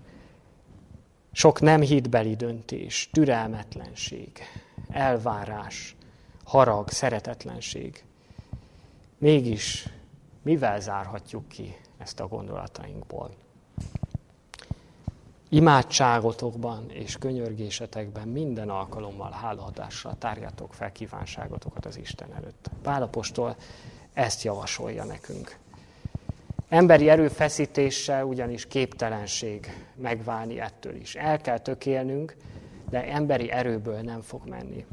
Sok 1.33 1.61
nem 1.61 1.81
hitbeli 1.81 2.35
döntés, 2.35 3.09
türelmetlenség, 3.13 4.41
elvárás, 4.89 5.97
harag, 6.45 6.89
szeretetlenség. 6.89 8.05
Mégis 9.19 9.89
mivel 10.43 10.81
zárhatjuk 10.81 11.49
ki 11.49 11.77
ezt 11.99 12.21
a 12.21 12.29
gondolatainkból? 12.29 13.31
Imádságotokban 15.49 16.91
és 16.91 17.17
könyörgésetekben 17.17 18.29
minden 18.29 18.71
alkalommal 18.71 19.31
hálaadásra 19.31 20.15
tárjátok 20.19 20.75
fel 20.75 20.93
kívánságotokat 20.93 21.87
az 21.87 21.99
Isten 21.99 22.33
előtt. 22.35 22.71
Pálapostól 22.83 23.57
ezt 24.13 24.43
javasolja 24.43 25.05
nekünk. 25.05 25.59
Emberi 26.69 27.09
erőfeszítéssel 27.09 28.25
ugyanis 28.25 28.67
képtelenség 28.67 29.87
megválni 29.95 30.61
ettől 30.61 30.95
is. 30.95 31.15
El 31.15 31.41
kell 31.41 31.59
tökélnünk, 31.59 32.37
de 32.91 33.05
emberi 33.05 33.51
erőből 33.51 34.01
nem 34.01 34.21
fog 34.21 34.49
menni. 34.49 34.87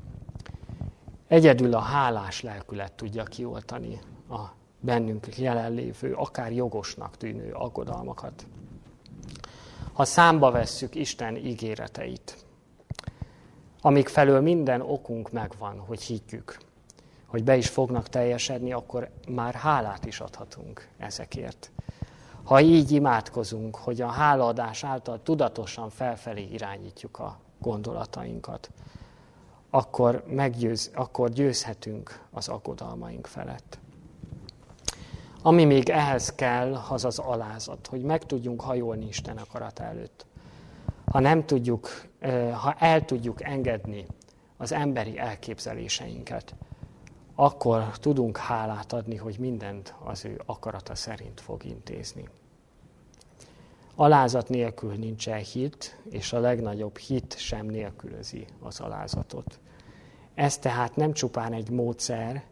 Egyedül 1.27 1.73
a 1.73 1.79
hálás 1.79 2.41
lelkület 2.41 2.91
tudja 2.91 3.23
kioltani 3.23 3.99
a 4.29 4.41
bennünk 4.79 5.37
jelenlévő, 5.37 6.13
akár 6.13 6.51
jogosnak 6.51 7.17
tűnő 7.17 7.51
aggodalmakat. 7.51 8.45
Ha 9.95 10.05
számba 10.05 10.51
vesszük 10.51 10.95
Isten 10.95 11.35
ígéreteit, 11.35 12.45
amik 13.81 14.07
felől 14.07 14.41
minden 14.41 14.81
okunk 14.81 15.31
megvan, 15.31 15.79
hogy 15.79 16.01
higgyük, 16.01 16.57
hogy 17.25 17.43
be 17.43 17.57
is 17.57 17.69
fognak 17.69 18.09
teljesedni, 18.09 18.73
akkor 18.73 19.09
már 19.27 19.53
hálát 19.53 20.05
is 20.05 20.19
adhatunk 20.19 20.87
ezekért. 20.97 21.71
Ha 22.43 22.61
így 22.61 22.91
imádkozunk, 22.91 23.75
hogy 23.75 24.01
a 24.01 24.07
hálaadás 24.07 24.83
által 24.83 25.19
tudatosan 25.23 25.89
felfelé 25.89 26.43
irányítjuk 26.51 27.19
a 27.19 27.39
gondolatainkat, 27.59 28.69
akkor, 29.69 30.23
meggyőz, 30.27 30.91
akkor 30.93 31.29
győzhetünk 31.29 32.19
az 32.31 32.47
aggodalmaink 32.47 33.27
felett. 33.27 33.79
Ami 35.45 35.65
még 35.65 35.89
ehhez 35.89 36.35
kell, 36.35 36.73
az 36.89 37.05
az 37.05 37.19
alázat, 37.19 37.87
hogy 37.87 38.01
meg 38.01 38.25
tudjunk 38.25 38.61
hajolni 38.61 39.07
Isten 39.07 39.37
akarat 39.37 39.79
előtt. 39.79 40.25
Ha 41.05 41.19
nem 41.19 41.45
tudjuk, 41.45 41.89
ha 42.61 42.75
el 42.79 43.05
tudjuk 43.05 43.43
engedni 43.43 44.05
az 44.57 44.71
emberi 44.71 45.17
elképzeléseinket, 45.17 46.55
akkor 47.35 47.99
tudunk 47.99 48.37
hálát 48.37 48.93
adni, 48.93 49.15
hogy 49.15 49.35
mindent 49.39 49.95
az 50.03 50.25
ő 50.25 50.41
akarata 50.45 50.95
szerint 50.95 51.41
fog 51.41 51.65
intézni. 51.65 52.29
Alázat 53.95 54.49
nélkül 54.49 54.93
nincsen 54.93 55.39
hit, 55.39 56.01
és 56.09 56.33
a 56.33 56.39
legnagyobb 56.39 56.97
hit 56.97 57.37
sem 57.37 57.65
nélkülözi 57.65 58.45
az 58.59 58.79
alázatot. 58.79 59.59
Ez 60.35 60.57
tehát 60.57 60.95
nem 60.95 61.13
csupán 61.13 61.53
egy 61.53 61.69
módszer, 61.69 62.43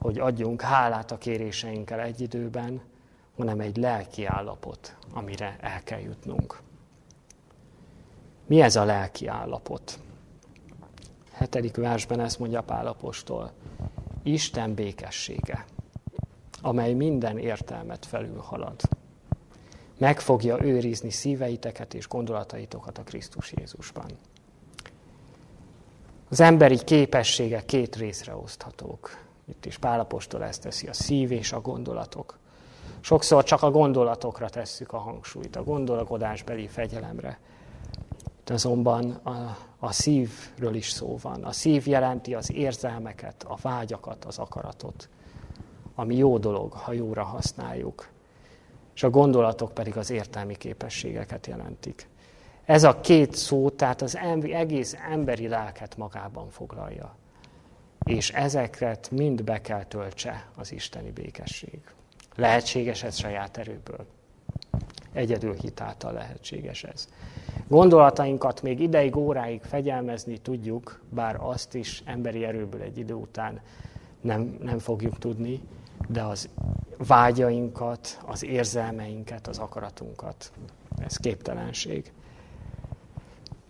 hogy 0.00 0.18
adjunk 0.18 0.60
hálát 0.60 1.10
a 1.10 1.18
kéréseinkkel 1.18 2.00
egy 2.00 2.20
időben, 2.20 2.80
hanem 3.36 3.60
egy 3.60 3.76
lelki 3.76 4.24
állapot, 4.24 4.96
amire 5.12 5.56
el 5.60 5.82
kell 5.82 6.00
jutnunk. 6.00 6.60
Mi 8.46 8.60
ez 8.60 8.76
a 8.76 8.84
lelki 8.84 9.26
állapot? 9.26 9.98
Hetedik 11.32 11.76
versben 11.76 12.20
ezt 12.20 12.38
mondja 12.38 12.62
Pálapostól. 12.62 13.52
Isten 14.22 14.74
békessége, 14.74 15.64
amely 16.62 16.92
minden 16.92 17.38
értelmet 17.38 18.06
felülhalad. 18.06 18.80
Meg 19.98 20.20
fogja 20.20 20.64
őrizni 20.64 21.10
szíveiteket 21.10 21.94
és 21.94 22.08
gondolataitokat 22.08 22.98
a 22.98 23.02
Krisztus 23.02 23.52
Jézusban. 23.56 24.10
Az 26.28 26.40
emberi 26.40 26.84
képességek 26.84 27.64
két 27.64 27.96
részre 27.96 28.36
oszthatók. 28.36 29.28
Itt 29.50 29.66
is 29.66 29.78
Pálapostól 29.78 30.44
ezt 30.44 30.62
teszi, 30.62 30.86
a 30.86 30.92
szív 30.92 31.30
és 31.30 31.52
a 31.52 31.60
gondolatok. 31.60 32.38
Sokszor 33.00 33.44
csak 33.44 33.62
a 33.62 33.70
gondolatokra 33.70 34.48
tesszük 34.48 34.92
a 34.92 34.98
hangsúlyt, 34.98 35.56
a 35.56 35.62
gondolkodásbeli 35.62 36.66
fegyelemre. 36.66 37.38
De 38.44 38.54
azonban 38.54 39.10
a, 39.10 39.56
a 39.78 39.92
szívről 39.92 40.74
is 40.74 40.90
szó 40.90 41.18
van. 41.22 41.44
A 41.44 41.52
szív 41.52 41.86
jelenti 41.86 42.34
az 42.34 42.52
érzelmeket, 42.52 43.42
a 43.42 43.56
vágyakat, 43.62 44.24
az 44.24 44.38
akaratot, 44.38 45.08
ami 45.94 46.16
jó 46.16 46.38
dolog, 46.38 46.72
ha 46.72 46.92
jóra 46.92 47.24
használjuk. 47.24 48.08
És 48.94 49.02
a 49.02 49.10
gondolatok 49.10 49.74
pedig 49.74 49.96
az 49.96 50.10
értelmi 50.10 50.56
képességeket 50.56 51.46
jelentik. 51.46 52.08
Ez 52.64 52.84
a 52.84 53.00
két 53.00 53.34
szó, 53.34 53.70
tehát 53.70 54.02
az 54.02 54.16
egész 54.42 54.96
emberi 55.10 55.48
lelket 55.48 55.96
magában 55.96 56.50
foglalja 56.50 57.18
és 58.10 58.30
ezeket 58.30 59.10
mind 59.10 59.44
be 59.44 59.60
kell 59.60 59.84
töltse 59.84 60.46
az 60.56 60.72
isteni 60.72 61.10
békesség. 61.10 61.80
Lehetséges 62.36 63.02
ez 63.02 63.16
saját 63.16 63.56
erőből. 63.56 64.06
Egyedül 65.12 65.54
hitáltal 65.54 66.12
lehetséges 66.12 66.84
ez. 66.84 67.08
Gondolatainkat 67.68 68.62
még 68.62 68.80
ideig, 68.80 69.16
óráig 69.16 69.62
fegyelmezni 69.62 70.38
tudjuk, 70.38 71.00
bár 71.08 71.36
azt 71.40 71.74
is 71.74 72.02
emberi 72.04 72.44
erőből 72.44 72.80
egy 72.80 72.98
idő 72.98 73.14
után 73.14 73.60
nem, 74.20 74.58
nem 74.62 74.78
fogjuk 74.78 75.18
tudni, 75.18 75.60
de 76.08 76.22
az 76.22 76.48
vágyainkat, 76.96 78.20
az 78.26 78.44
érzelmeinket, 78.44 79.46
az 79.46 79.58
akaratunkat, 79.58 80.52
ez 80.98 81.16
képtelenség. 81.16 82.12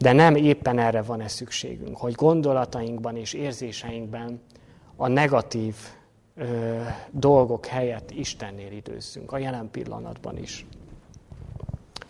De 0.01 0.13
nem 0.13 0.35
éppen 0.35 0.79
erre 0.79 1.03
van-e 1.03 1.29
szükségünk, 1.29 1.97
hogy 1.97 2.13
gondolatainkban 2.13 3.17
és 3.17 3.33
érzéseinkben 3.33 4.41
a 4.97 5.09
negatív 5.09 5.75
ö, 6.35 6.81
dolgok 7.11 7.67
helyett 7.67 8.11
Istennél 8.11 8.73
időzzünk, 8.73 9.33
a 9.33 9.39
jelen 9.39 9.71
pillanatban 9.71 10.39
is. 10.39 10.67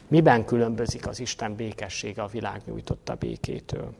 Miben 0.08 0.44
különbözik 0.44 1.06
az 1.06 1.20
Isten 1.20 1.54
békessége 1.54 2.22
a 2.22 2.26
világ 2.26 2.62
nyújtotta 2.66 3.14
békétől? 3.14 3.94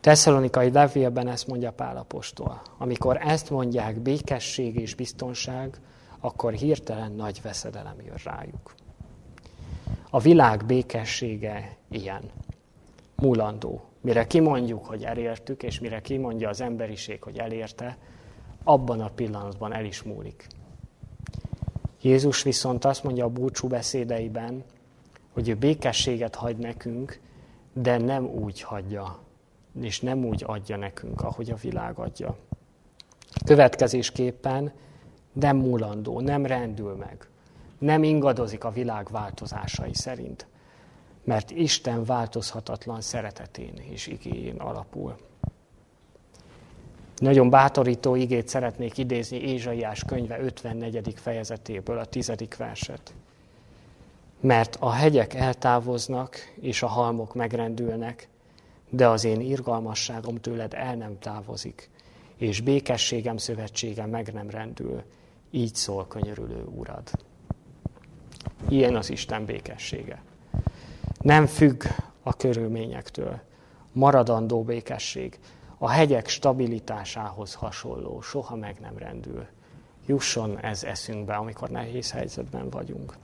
Tesszalonikai 0.00 0.70
levélben 0.70 1.28
ezt 1.28 1.46
mondja 1.46 1.72
Pálapostól. 1.72 2.62
Amikor 2.78 3.16
ezt 3.16 3.50
mondják 3.50 4.00
békesség 4.00 4.76
és 4.76 4.94
biztonság, 4.94 5.80
akkor 6.20 6.52
hirtelen 6.52 7.12
nagy 7.12 7.40
veszedelem 7.42 7.96
jön 8.06 8.18
rájuk. 8.24 8.74
A 10.10 10.18
világ 10.18 10.64
békessége 10.66 11.76
ilyen, 11.90 12.22
múlandó. 13.16 13.84
Mire 14.00 14.26
kimondjuk, 14.26 14.84
hogy 14.84 15.04
elértük, 15.04 15.62
és 15.62 15.80
mire 15.80 16.00
kimondja 16.00 16.48
az 16.48 16.60
emberiség, 16.60 17.22
hogy 17.22 17.38
elérte, 17.38 17.98
abban 18.64 19.00
a 19.00 19.10
pillanatban 19.10 19.72
el 19.72 19.84
is 19.84 20.02
múlik. 20.02 20.46
Jézus 22.02 22.42
viszont 22.42 22.84
azt 22.84 23.04
mondja 23.04 23.24
a 23.24 23.28
búcsú 23.28 23.68
beszédeiben, 23.68 24.64
hogy 25.32 25.48
ő 25.48 25.54
békességet 25.54 26.34
hagy 26.34 26.56
nekünk, 26.56 27.20
de 27.72 27.98
nem 27.98 28.24
úgy 28.24 28.60
hagyja, 28.60 29.18
és 29.80 30.00
nem 30.00 30.24
úgy 30.24 30.42
adja 30.46 30.76
nekünk, 30.76 31.20
ahogy 31.20 31.50
a 31.50 31.56
világ 31.56 31.98
adja. 31.98 32.36
Következésképpen 33.44 34.72
nem 35.32 35.56
múlandó, 35.56 36.20
nem 36.20 36.46
rendül 36.46 36.94
meg, 36.94 37.28
nem 37.78 38.02
ingadozik 38.02 38.64
a 38.64 38.70
világ 38.70 39.08
változásai 39.10 39.94
szerint, 39.94 40.46
mert 41.24 41.50
Isten 41.50 42.04
változhatatlan 42.04 43.00
szeretetén 43.00 43.72
és 43.90 44.06
igényén 44.06 44.56
alapul. 44.56 45.16
Nagyon 47.16 47.50
bátorító 47.50 48.14
igét 48.14 48.48
szeretnék 48.48 48.98
idézni 48.98 49.36
Ézsaiás 49.36 50.04
könyve 50.04 50.40
54. 50.40 51.14
fejezetéből, 51.16 51.98
a 51.98 52.04
10. 52.04 52.32
verset. 52.58 53.14
Mert 54.40 54.76
a 54.80 54.90
hegyek 54.90 55.34
eltávoznak, 55.34 56.36
és 56.60 56.82
a 56.82 56.86
halmok 56.86 57.34
megrendülnek, 57.34 58.28
de 58.90 59.08
az 59.08 59.24
én 59.24 59.40
irgalmasságom 59.40 60.36
tőled 60.36 60.74
el 60.74 60.96
nem 60.96 61.18
távozik, 61.18 61.90
és 62.36 62.60
békességem 62.60 63.36
szövetségem 63.36 64.10
meg 64.10 64.32
nem 64.32 64.50
rendül, 64.50 65.02
így 65.50 65.74
szól 65.74 66.06
könyörülő 66.06 66.64
Urad. 66.64 67.10
Ilyen 68.68 68.96
az 68.96 69.10
Isten 69.10 69.44
békessége. 69.44 70.22
Nem 71.20 71.46
függ 71.46 71.82
a 72.22 72.36
körülményektől. 72.36 73.40
Maradandó 73.92 74.62
békesség. 74.62 75.38
A 75.78 75.88
hegyek 75.88 76.28
stabilitásához 76.28 77.54
hasonló, 77.54 78.20
soha 78.20 78.56
meg 78.56 78.76
nem 78.80 78.98
rendül. 78.98 79.46
Jusson 80.06 80.58
ez 80.58 80.84
eszünkbe, 80.84 81.34
amikor 81.34 81.68
nehéz 81.68 82.10
helyzetben 82.10 82.70
vagyunk. 82.70 83.14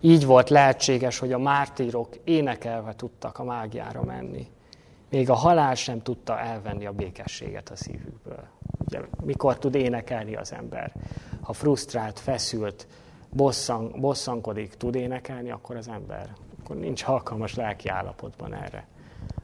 Így 0.00 0.26
volt 0.26 0.50
lehetséges, 0.50 1.18
hogy 1.18 1.32
a 1.32 1.38
mártírok 1.38 2.08
énekelve 2.24 2.94
tudtak 2.94 3.38
a 3.38 3.44
mágiára 3.44 4.04
menni. 4.04 4.46
Még 5.10 5.30
a 5.30 5.34
halál 5.34 5.74
sem 5.74 6.02
tudta 6.02 6.38
elvenni 6.40 6.86
a 6.86 6.92
békességet 6.92 7.70
a 7.70 7.76
szívükből. 7.76 8.44
Ugye, 8.78 9.00
mikor 9.24 9.58
tud 9.58 9.74
énekelni 9.74 10.36
az 10.36 10.52
ember? 10.52 10.92
Ha 11.40 11.52
frusztrált, 11.52 12.18
feszült, 12.18 12.86
bosszan, 13.32 13.92
bosszankodik, 14.00 14.74
tud 14.74 14.94
énekelni, 14.94 15.50
akkor 15.50 15.76
az 15.76 15.88
ember 15.88 16.32
akkor 16.62 16.76
nincs 16.76 17.02
alkalmas 17.04 17.54
lelki 17.54 17.88
állapotban 17.88 18.54
erre. 18.54 18.86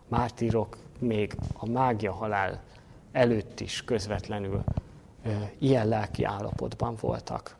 Mártírok 0.08 0.76
még 0.98 1.34
a 1.52 1.66
mágia 1.66 2.12
halál 2.12 2.62
előtt 3.12 3.60
is 3.60 3.84
közvetlenül 3.84 4.64
ö, 5.24 5.30
ilyen 5.58 5.88
lelki 5.88 6.24
állapotban 6.24 6.94
voltak. 7.00 7.56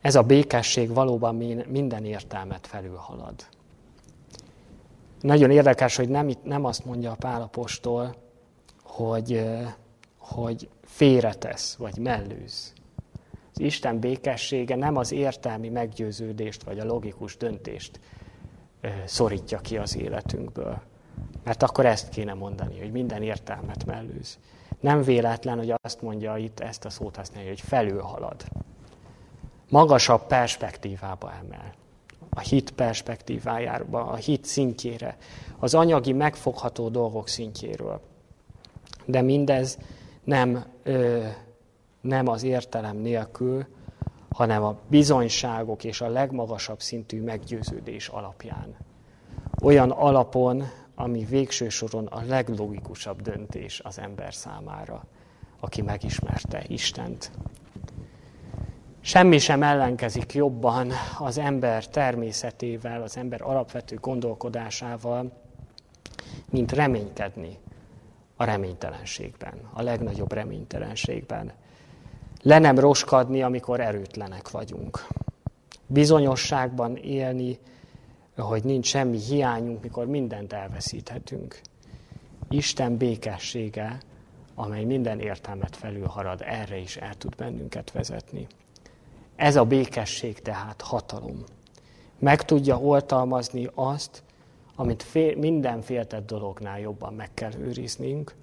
Ez 0.00 0.14
a 0.14 0.22
békesség 0.22 0.94
valóban 0.94 1.34
minden 1.68 2.04
értelmet 2.04 2.66
felülhalad. 2.66 3.46
Nagyon 5.20 5.50
érdekes, 5.50 5.96
hogy 5.96 6.08
nem, 6.08 6.30
nem 6.42 6.64
azt 6.64 6.84
mondja 6.84 7.10
a 7.10 7.16
pálapostól, 7.16 8.14
hogy, 8.82 9.44
hogy 10.18 10.68
félretesz, 10.82 11.74
vagy 11.74 11.98
mellőz. 11.98 12.72
Az 13.54 13.60
Isten 13.60 13.98
békessége 13.98 14.76
nem 14.76 14.96
az 14.96 15.12
értelmi 15.12 15.68
meggyőződést, 15.68 16.62
vagy 16.62 16.78
a 16.78 16.84
logikus 16.84 17.36
döntést 17.36 18.00
szorítja 19.04 19.58
ki 19.58 19.76
az 19.76 19.96
életünkből. 19.96 20.80
Mert 21.44 21.62
akkor 21.62 21.86
ezt 21.86 22.08
kéne 22.08 22.34
mondani, 22.34 22.78
hogy 22.78 22.92
minden 22.92 23.22
értelmet 23.22 23.84
mellőz. 23.84 24.38
Nem 24.80 25.02
véletlen, 25.02 25.58
hogy 25.58 25.74
azt 25.82 26.02
mondja 26.02 26.36
itt, 26.36 26.60
ezt 26.60 26.84
a 26.84 26.90
szót 26.90 27.16
használja, 27.16 27.48
hogy 27.48 27.60
felülhalad. 27.60 28.44
Magasabb 29.68 30.26
perspektívába 30.26 31.32
emel 31.32 31.74
a 32.34 32.40
hit 32.40 32.70
perspektívájába, 32.70 34.06
a 34.06 34.14
hit 34.14 34.44
szintjére, 34.44 35.16
az 35.58 35.74
anyagi 35.74 36.12
megfogható 36.12 36.88
dolgok 36.88 37.28
szintjéről. 37.28 38.00
De 39.04 39.20
mindez 39.20 39.78
nem, 40.24 40.64
ö, 40.82 41.26
nem 42.02 42.28
az 42.28 42.42
értelem 42.42 42.96
nélkül, 42.96 43.66
hanem 44.30 44.62
a 44.62 44.78
bizonyságok 44.88 45.84
és 45.84 46.00
a 46.00 46.08
legmagasabb 46.08 46.80
szintű 46.80 47.22
meggyőződés 47.22 48.08
alapján. 48.08 48.76
Olyan 49.62 49.90
alapon, 49.90 50.64
ami 50.94 51.24
végső 51.24 51.68
soron 51.68 52.06
a 52.06 52.22
leglogikusabb 52.26 53.22
döntés 53.22 53.80
az 53.80 53.98
ember 53.98 54.34
számára, 54.34 55.04
aki 55.60 55.82
megismerte 55.82 56.64
Istent. 56.66 57.30
Semmi 59.00 59.38
sem 59.38 59.62
ellenkezik 59.62 60.32
jobban 60.32 60.92
az 61.18 61.38
ember 61.38 61.88
természetével, 61.88 63.02
az 63.02 63.16
ember 63.16 63.42
alapvető 63.42 63.96
gondolkodásával, 64.00 65.32
mint 66.50 66.72
reménykedni 66.72 67.58
a 68.36 68.44
reménytelenségben, 68.44 69.54
a 69.72 69.82
legnagyobb 69.82 70.32
reménytelenségben. 70.32 71.52
Le 72.42 72.58
nem 72.58 72.78
roskadni, 72.78 73.42
amikor 73.42 73.80
erőtlenek 73.80 74.50
vagyunk. 74.50 75.06
Bizonyosságban 75.86 76.96
élni, 76.96 77.58
hogy 78.36 78.64
nincs 78.64 78.86
semmi 78.86 79.18
hiányunk, 79.18 79.82
mikor 79.82 80.06
mindent 80.06 80.52
elveszíthetünk. 80.52 81.60
Isten 82.48 82.96
békessége, 82.96 83.98
amely 84.54 84.84
minden 84.84 85.20
értelmet 85.20 85.76
felülharad, 85.76 86.40
erre 86.44 86.76
is 86.76 86.96
el 86.96 87.14
tud 87.14 87.36
bennünket 87.36 87.92
vezetni. 87.92 88.46
Ez 89.36 89.56
a 89.56 89.64
békesség 89.64 90.40
tehát 90.40 90.80
hatalom. 90.80 91.44
Meg 92.18 92.42
tudja 92.44 92.78
oltalmazni 92.78 93.68
azt, 93.74 94.22
amit 94.76 95.02
fél, 95.02 95.36
minden 95.36 95.80
féltett 95.80 96.26
dolognál 96.26 96.80
jobban 96.80 97.14
meg 97.14 97.30
kell 97.34 97.52
őriznünk, 97.58 98.34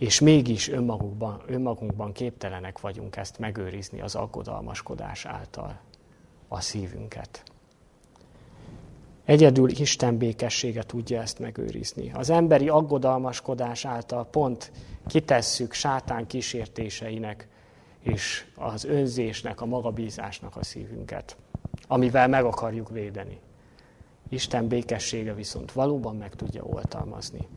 és 0.00 0.20
mégis 0.20 0.68
önmagunkban, 0.68 1.42
önmagunkban 1.46 2.12
képtelenek 2.12 2.80
vagyunk 2.80 3.16
ezt 3.16 3.38
megőrizni 3.38 4.00
az 4.00 4.14
aggodalmaskodás 4.14 5.24
által 5.24 5.80
a 6.48 6.60
szívünket. 6.60 7.42
Egyedül 9.24 9.70
Isten 9.70 10.16
békessége 10.16 10.82
tudja 10.82 11.20
ezt 11.20 11.38
megőrizni. 11.38 12.12
Az 12.14 12.30
emberi 12.30 12.68
aggodalmaskodás 12.68 13.84
által 13.84 14.26
pont 14.26 14.72
kitesszük 15.06 15.72
sátán 15.72 16.26
kísértéseinek 16.26 17.48
és 17.98 18.46
az 18.56 18.84
önzésnek, 18.84 19.60
a 19.60 19.66
magabízásnak 19.66 20.56
a 20.56 20.64
szívünket, 20.64 21.36
amivel 21.86 22.28
meg 22.28 22.44
akarjuk 22.44 22.90
védeni. 22.90 23.38
Isten 24.28 24.68
békessége 24.68 25.34
viszont 25.34 25.72
valóban 25.72 26.16
meg 26.16 26.34
tudja 26.34 26.62
oltalmazni 26.62 27.48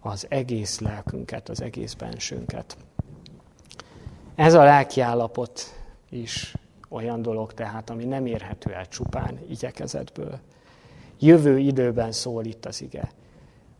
az 0.00 0.26
egész 0.28 0.78
lelkünket, 0.78 1.48
az 1.48 1.60
egész 1.60 1.94
bensőnket. 1.94 2.76
Ez 4.34 4.54
a 4.54 4.62
lelki 4.62 5.02
is 6.08 6.54
olyan 6.88 7.22
dolog 7.22 7.54
tehát, 7.54 7.90
ami 7.90 8.04
nem 8.04 8.26
érhető 8.26 8.72
el 8.72 8.88
csupán 8.88 9.38
igyekezetből. 9.48 10.38
Jövő 11.18 11.58
időben 11.58 12.12
szól 12.12 12.44
itt 12.44 12.66
az 12.66 12.82
ige. 12.82 13.10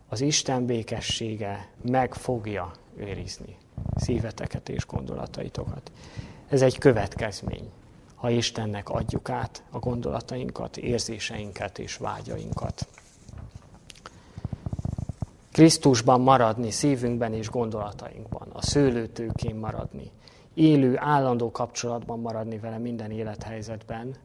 Az 0.07 0.21
Isten 0.21 0.65
békessége 0.65 1.69
meg 1.81 2.13
fogja 2.13 2.71
őrizni 2.95 3.57
szíveteket 3.95 4.69
és 4.69 4.85
gondolataitokat. 4.85 5.91
Ez 6.49 6.61
egy 6.61 6.77
következmény, 6.77 7.71
ha 8.15 8.29
Istennek 8.29 8.89
adjuk 8.89 9.29
át 9.29 9.63
a 9.69 9.79
gondolatainkat, 9.79 10.77
érzéseinket 10.77 11.79
és 11.79 11.97
vágyainkat. 11.97 12.87
Krisztusban 15.51 16.21
maradni, 16.21 16.71
szívünkben 16.71 17.33
és 17.33 17.49
gondolatainkban, 17.49 18.47
a 18.53 18.61
szőlőtőkén 18.61 19.55
maradni, 19.55 20.11
élő, 20.53 20.97
állandó 20.97 21.51
kapcsolatban 21.51 22.19
maradni 22.19 22.57
vele 22.57 22.77
minden 22.77 23.11
élethelyzetben, 23.11 24.15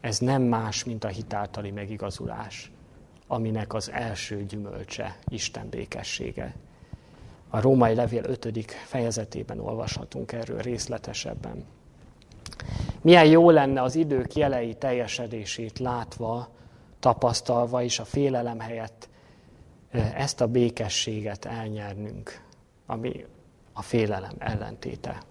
ez 0.00 0.18
nem 0.18 0.42
más, 0.42 0.84
mint 0.84 1.04
a 1.04 1.08
hitáltali 1.08 1.70
megigazulás, 1.70 2.72
aminek 3.26 3.74
az 3.74 3.90
első 3.90 4.44
gyümölcse 4.44 5.18
Isten 5.28 5.68
békessége. 5.68 6.54
A 7.50 7.60
római 7.60 7.94
levél 7.94 8.24
5. 8.24 8.70
fejezetében 8.70 9.60
olvashatunk 9.60 10.32
erről 10.32 10.58
részletesebben. 10.58 11.64
Milyen 13.00 13.26
jó 13.26 13.50
lenne 13.50 13.82
az 13.82 13.94
idők 13.94 14.34
jelei 14.34 14.74
teljesedését 14.74 15.78
látva, 15.78 16.48
tapasztalva 17.00 17.82
és 17.82 17.98
a 17.98 18.04
félelem 18.04 18.58
helyett 18.58 19.08
ezt 19.94 20.40
a 20.40 20.46
békességet 20.46 21.44
elnyernünk, 21.44 22.40
ami 22.86 23.24
a 23.72 23.82
félelem 23.82 24.34
ellentéte. 24.38 25.22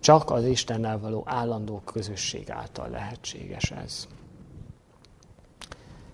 Csak 0.00 0.30
az 0.30 0.44
Istennel 0.44 0.98
való 0.98 1.22
állandó 1.26 1.82
közösség 1.84 2.50
által 2.50 2.88
lehetséges 2.88 3.70
ez. 3.70 4.08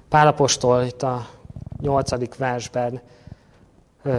Pálapostól 0.09 0.83
itt 0.83 1.03
a 1.03 1.29
nyolcadik 1.81 2.37
versben 2.37 3.01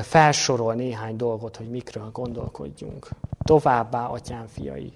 felsorol 0.02 0.74
néhány 0.74 1.16
dolgot, 1.16 1.56
hogy 1.56 1.70
mikről 1.70 2.12
gondolkodjunk. 2.12 3.10
Továbbá, 3.44 4.06
atyám 4.06 4.48
fiai, 4.48 4.94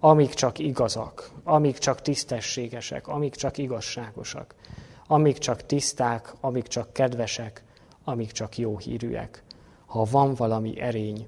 amik 0.00 0.34
csak 0.34 0.58
igazak, 0.58 1.30
amik 1.44 1.78
csak 1.78 2.02
tisztességesek, 2.02 3.08
amik 3.08 3.34
csak 3.34 3.58
igazságosak, 3.58 4.54
amik 5.08 5.38
csak 5.38 5.66
tiszták, 5.66 6.32
amik 6.40 6.66
csak 6.66 6.92
kedvesek, 6.92 7.64
amik 8.04 8.32
csak 8.32 8.58
jó 8.58 8.78
hírűek. 8.78 9.42
Ha 9.86 10.04
van 10.10 10.34
valami 10.34 10.80
erény, 10.80 11.26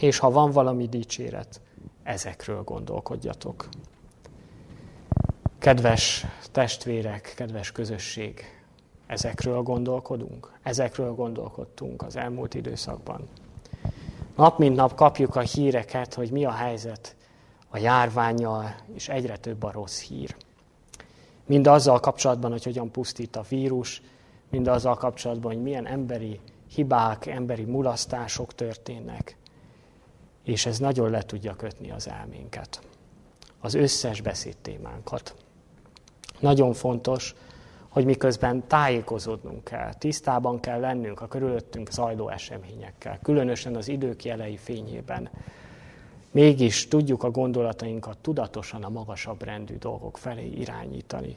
és 0.00 0.18
ha 0.18 0.30
van 0.30 0.50
valami 0.50 0.88
dicséret, 0.88 1.60
ezekről 2.02 2.62
gondolkodjatok. 2.62 3.68
Kedves 5.58 6.26
testvérek, 6.52 7.32
kedves 7.36 7.72
közösség, 7.72 8.54
Ezekről 9.06 9.62
gondolkodunk, 9.62 10.52
ezekről 10.62 11.14
gondolkodtunk 11.14 12.02
az 12.02 12.16
elmúlt 12.16 12.54
időszakban. 12.54 13.28
Nap 14.36 14.58
mint 14.58 14.76
nap 14.76 14.94
kapjuk 14.94 15.36
a 15.36 15.40
híreket, 15.40 16.14
hogy 16.14 16.30
mi 16.30 16.44
a 16.44 16.50
helyzet 16.50 17.16
a 17.68 17.78
járványjal, 17.78 18.74
és 18.94 19.08
egyre 19.08 19.36
több 19.36 19.62
a 19.62 19.70
rossz 19.70 20.00
hír. 20.00 20.36
Mind 21.46 21.66
azzal 21.66 22.00
kapcsolatban, 22.00 22.50
hogy 22.50 22.64
hogyan 22.64 22.90
pusztít 22.90 23.36
a 23.36 23.44
vírus, 23.48 24.02
mind 24.50 24.66
azzal 24.66 24.94
kapcsolatban, 24.96 25.52
hogy 25.52 25.62
milyen 25.62 25.86
emberi 25.86 26.40
hibák, 26.74 27.26
emberi 27.26 27.64
mulasztások 27.64 28.54
történnek. 28.54 29.36
és 30.44 30.66
ez 30.66 30.78
nagyon 30.78 31.10
le 31.10 31.22
tudja 31.22 31.56
kötni 31.56 31.90
az 31.90 32.08
elménket, 32.08 32.80
az 33.60 33.74
összes 33.74 34.20
beszédtémánkat. 34.20 35.34
Nagyon 36.40 36.72
fontos, 36.72 37.34
hogy 37.88 38.04
miközben 38.04 38.66
tájékozódnunk 38.66 39.64
kell, 39.64 39.94
tisztában 39.94 40.60
kell 40.60 40.80
lennünk 40.80 41.20
a 41.20 41.28
körülöttünk 41.28 41.90
zajló 41.90 42.28
eseményekkel, 42.28 43.18
különösen 43.22 43.76
az 43.76 43.88
idők 43.88 44.24
jelei 44.24 44.56
fényében. 44.56 45.30
Mégis 46.34 46.88
tudjuk 46.88 47.22
a 47.22 47.30
gondolatainkat 47.30 48.18
tudatosan 48.18 48.82
a 48.82 48.88
magasabb 48.88 49.42
rendű 49.42 49.76
dolgok 49.76 50.18
felé 50.18 50.46
irányítani. 50.46 51.36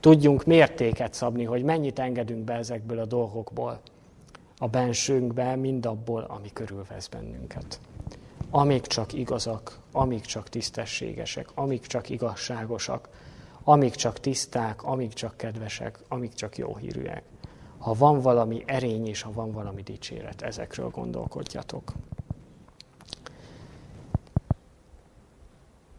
Tudjunk 0.00 0.44
mértéket 0.44 1.14
szabni, 1.14 1.44
hogy 1.44 1.62
mennyit 1.62 1.98
engedünk 1.98 2.44
be 2.44 2.54
ezekből 2.54 2.98
a 2.98 3.04
dolgokból, 3.04 3.80
a 4.58 4.68
bensőnkbe, 4.68 5.56
mindabból, 5.56 6.22
ami 6.22 6.50
körülvesz 6.52 7.08
bennünket. 7.08 7.80
Amíg 8.50 8.86
csak 8.86 9.12
igazak, 9.12 9.78
amíg 9.92 10.20
csak 10.20 10.48
tisztességesek, 10.48 11.48
amíg 11.54 11.86
csak 11.86 12.08
igazságosak, 12.08 13.08
amíg 13.64 13.94
csak 13.94 14.20
tiszták, 14.20 14.84
amíg 14.84 15.12
csak 15.12 15.36
kedvesek, 15.36 15.98
amíg 16.08 16.34
csak 16.34 16.58
jó 16.58 16.76
hírűek. 16.76 17.22
Ha 17.78 17.94
van 17.94 18.20
valami 18.20 18.62
erény 18.66 19.06
és 19.06 19.22
ha 19.22 19.32
van 19.32 19.52
valami 19.52 19.82
dicséret, 19.82 20.42
ezekről 20.42 20.88
gondolkodjatok. 20.88 21.92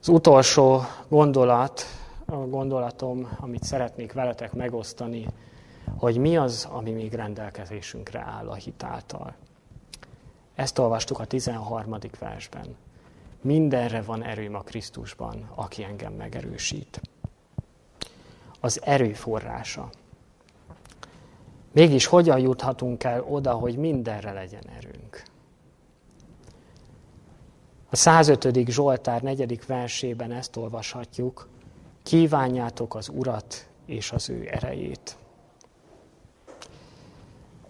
Az 0.02 0.08
utolsó 0.08 0.82
gondolat, 1.08 1.82
a 2.26 2.36
gondolatom, 2.36 3.38
amit 3.40 3.64
szeretnék 3.64 4.14
veletek 4.14 4.54
megosztani, 4.54 5.28
hogy 5.98 6.18
mi 6.18 6.38
az, 6.38 6.68
ami 6.72 6.92
még 6.92 7.14
rendelkezésünkre 7.14 8.20
áll 8.20 8.50
a 8.50 8.54
hitáltal. 8.54 9.34
Ezt 10.56 10.80
olvastuk 10.80 11.20
a 11.20 11.26
13. 11.26 11.98
versben. 12.20 12.76
Mindenre 13.42 14.02
van 14.02 14.24
erőm 14.24 14.56
a 14.56 14.62
Krisztusban, 14.62 15.50
aki 15.56 15.84
engem 15.84 16.14
megerősít 16.14 17.02
az 18.60 18.82
erőforrása. 18.84 19.90
Mégis 21.72 22.06
hogyan 22.06 22.40
juthatunk 22.40 23.04
el 23.04 23.24
oda, 23.24 23.54
hogy 23.54 23.78
mindenre 23.78 24.32
legyen 24.32 24.64
erőnk? 24.78 25.24
A 27.94 27.96
105. 27.96 28.70
Zsoltár 28.70 29.22
4. 29.22 29.66
versében 29.66 30.32
ezt 30.32 30.58
olvashatjuk, 30.58 31.48
kívánjátok 32.04 32.96
az 32.96 33.10
Urat 33.10 33.68
és 33.86 34.12
az 34.12 34.30
ő 34.30 34.48
erejét. 34.52 35.18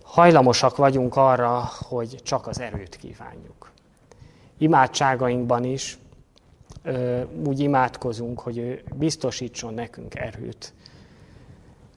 Hajlamosak 0.03 0.75
vagyunk 0.75 1.15
arra, 1.15 1.69
hogy 1.79 2.15
csak 2.23 2.47
az 2.47 2.59
erőt 2.59 2.95
kívánjuk. 2.95 3.71
Imádságainkban 4.57 5.63
is 5.63 5.97
úgy 7.45 7.59
imádkozunk, 7.59 8.39
hogy 8.39 8.57
ő 8.57 8.83
biztosítson 8.95 9.73
nekünk 9.73 10.15
erőt, 10.15 10.73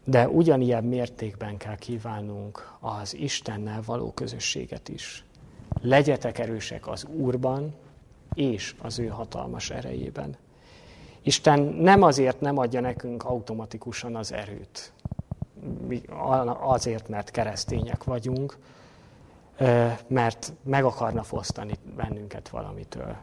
de 0.05 0.29
ugyanilyen 0.29 0.85
mértékben 0.85 1.57
kell 1.57 1.77
kívánnunk 1.77 2.77
az 2.81 3.15
Istennel 3.15 3.83
való 3.87 4.13
közösséget 4.13 4.89
is. 4.89 5.25
Legyetek 5.81 6.39
erősek 6.39 6.89
az 6.89 7.05
Úrban 7.05 7.83
és 8.35 8.75
az 8.83 8.99
ő 8.99 9.07
hatalmas 9.07 9.71
erejében. 9.71 10.37
Isten 11.23 11.61
nem 11.61 12.03
azért 12.03 12.41
nem 12.41 12.59
adja 12.59 12.81
nekünk 12.81 13.25
automatikusan 13.25 14.17
az 14.17 14.33
erőt, 14.33 14.93
azért, 16.61 17.09
mert 17.09 17.31
keresztények 17.31 18.05
vagyunk, 18.05 18.59
mert 20.07 20.53
meg 20.63 20.85
akarna 20.85 21.23
fosztani 21.23 21.75
bennünket 21.97 22.49
valamitől, 22.49 23.17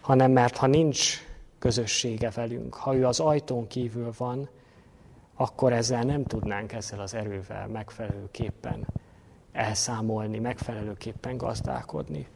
hanem 0.00 0.30
mert 0.30 0.56
ha 0.56 0.66
nincs 0.66 1.26
közössége 1.58 2.30
velünk, 2.30 2.74
ha 2.74 2.94
ő 2.94 3.06
az 3.06 3.20
ajtón 3.20 3.66
kívül 3.66 4.10
van, 4.16 4.48
akkor 5.34 5.72
ezzel 5.72 6.02
nem 6.02 6.24
tudnánk 6.24 6.72
ezzel 6.72 7.00
az 7.00 7.14
erővel 7.14 7.66
megfelelőképpen 7.66 8.86
elszámolni, 9.52 10.38
megfelelőképpen 10.38 11.36
gazdálkodni. 11.36 12.26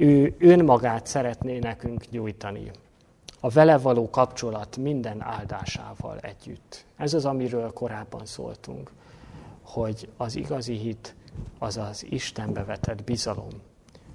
Ő 0.00 0.34
önmagát 0.38 1.06
szeretné 1.06 1.58
nekünk 1.58 2.10
nyújtani. 2.10 2.70
A 3.40 3.48
vele 3.48 3.78
való 3.78 4.10
kapcsolat 4.10 4.76
minden 4.76 5.22
áldásával 5.22 6.18
együtt. 6.18 6.84
Ez 6.96 7.14
az, 7.14 7.24
amiről 7.24 7.72
korábban 7.72 8.26
szóltunk, 8.26 8.90
hogy 9.62 10.08
az 10.16 10.36
igazi 10.36 10.74
hit 10.74 11.14
az 11.58 11.76
az 11.76 12.06
Istenbe 12.10 12.64
vetett 12.64 13.04
bizalom. 13.04 13.48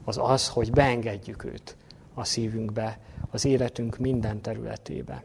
Az 0.03 0.17
az, 0.21 0.49
hogy 0.49 0.71
beengedjük 0.71 1.43
őt 1.43 1.75
a 2.13 2.23
szívünkbe, 2.23 2.99
az 3.31 3.45
életünk 3.45 3.97
minden 3.97 4.41
területébe. 4.41 5.23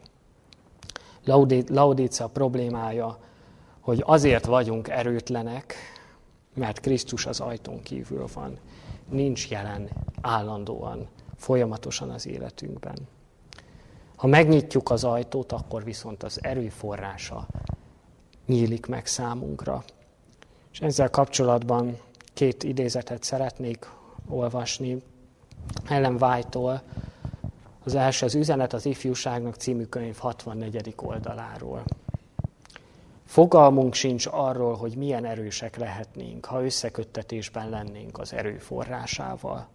Laudícia 1.67 2.27
problémája, 2.27 3.19
hogy 3.79 4.03
azért 4.05 4.45
vagyunk 4.45 4.87
erőtlenek, 4.87 5.75
mert 6.53 6.79
Krisztus 6.79 7.25
az 7.25 7.39
ajtón 7.39 7.81
kívül 7.81 8.25
van. 8.33 8.59
Nincs 9.11 9.49
jelen 9.49 9.89
állandóan, 10.21 11.07
folyamatosan 11.35 12.09
az 12.09 12.27
életünkben. 12.27 12.95
Ha 14.15 14.27
megnyitjuk 14.27 14.89
az 14.89 15.03
ajtót, 15.03 15.51
akkor 15.51 15.83
viszont 15.83 16.23
az 16.23 16.43
erőforrása 16.43 17.47
nyílik 18.45 18.85
meg 18.85 19.05
számunkra. 19.05 19.83
És 20.71 20.81
ezzel 20.81 21.09
kapcsolatban 21.09 21.97
két 22.33 22.63
idézetet 22.63 23.23
szeretnék 23.23 23.89
olvasni 24.29 25.01
Ellen 25.87 26.23
White-tól, 26.23 26.81
az 27.83 27.95
első 27.95 28.25
az 28.25 28.35
Üzenet 28.35 28.73
az 28.73 28.85
ifjúságnak 28.85 29.55
című 29.55 29.83
könyv 29.83 30.17
64. 30.17 30.93
oldaláról. 30.95 31.83
Fogalmunk 33.31 33.93
sincs 33.93 34.27
arról, 34.31 34.75
hogy 34.75 34.95
milyen 34.95 35.25
erősek 35.25 35.77
lehetnénk, 35.77 36.45
ha 36.45 36.63
összeköttetésben 36.63 37.69
lennénk 37.69 38.19
az 38.19 38.33
erőforrásával. 38.33 39.67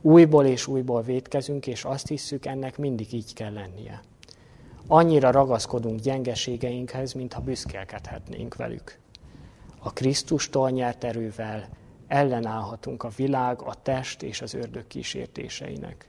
Újból 0.00 0.44
és 0.44 0.66
újból 0.66 1.02
védkezünk, 1.02 1.66
és 1.66 1.84
azt 1.84 2.08
hisszük, 2.08 2.46
ennek 2.46 2.78
mindig 2.78 3.12
így 3.12 3.34
kell 3.34 3.52
lennie. 3.52 4.00
Annyira 4.86 5.30
ragaszkodunk 5.30 6.00
gyengeségeinkhez, 6.00 7.12
mintha 7.12 7.40
büszkélkedhetnénk 7.40 8.56
velük. 8.56 8.98
A 9.78 9.92
Krisztustól 9.92 10.70
nyert 10.70 11.04
erővel 11.04 11.68
ellenállhatunk 12.08 13.02
a 13.02 13.10
világ, 13.16 13.62
a 13.62 13.82
test 13.82 14.22
és 14.22 14.42
az 14.42 14.54
ördög 14.54 14.86
kísértéseinek. 14.86 16.08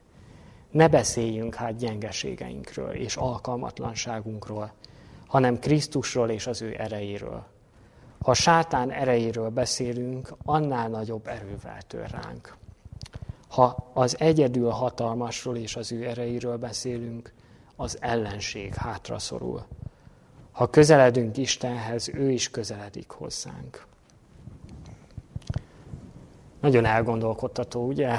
Ne 0.70 0.88
beszéljünk 0.88 1.54
hát 1.54 1.76
gyengeségeinkről 1.76 2.92
és 2.92 3.16
alkalmatlanságunkról, 3.16 4.72
hanem 5.30 5.58
Krisztusról 5.58 6.30
és 6.30 6.46
az 6.46 6.62
ő 6.62 6.74
erejéről. 6.78 7.44
Ha 8.20 8.34
sátán 8.34 8.90
erejéről 8.90 9.48
beszélünk, 9.48 10.34
annál 10.44 10.88
nagyobb 10.88 11.26
erővel 11.26 11.82
tör 11.82 12.10
ránk. 12.10 12.56
Ha 13.48 13.90
az 13.92 14.20
egyedül 14.20 14.68
hatalmasról 14.68 15.56
és 15.56 15.76
az 15.76 15.92
ő 15.92 16.06
erejéről 16.06 16.56
beszélünk, 16.56 17.32
az 17.76 17.98
ellenség 18.00 18.74
hátra 18.74 19.18
szorul. 19.18 19.66
Ha 20.52 20.70
közeledünk 20.70 21.36
Istenhez, 21.36 22.08
ő 22.08 22.30
is 22.30 22.50
közeledik 22.50 23.10
hozzánk. 23.10 23.86
Nagyon 26.60 26.84
elgondolkodtató, 26.84 27.86
ugye, 27.86 28.14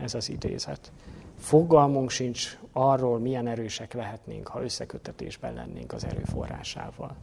ez 0.00 0.14
az 0.14 0.28
idézet. 0.28 0.92
Fogalmunk 1.38 2.10
sincs 2.10 2.58
arról, 2.76 3.18
milyen 3.18 3.46
erősek 3.46 3.92
lehetnénk, 3.92 4.48
ha 4.48 4.62
összekötetésben 4.62 5.54
lennénk 5.54 5.92
az 5.92 6.04
erőforrásával. 6.04 7.16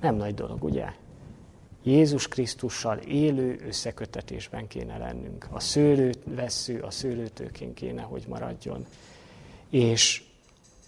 Nem 0.00 0.14
nagy 0.14 0.34
dolog, 0.34 0.64
ugye? 0.64 0.86
Jézus 1.82 2.28
Krisztussal 2.28 2.96
élő 2.98 3.60
összekötetésben 3.66 4.66
kéne 4.66 4.98
lennünk. 4.98 5.48
A 5.50 5.60
szőlőt 5.60 6.18
vessző 6.24 6.80
a 6.80 6.90
szőlőtőkén 6.90 7.74
kéne, 7.74 8.02
hogy 8.02 8.24
maradjon. 8.28 8.86
És 9.70 10.24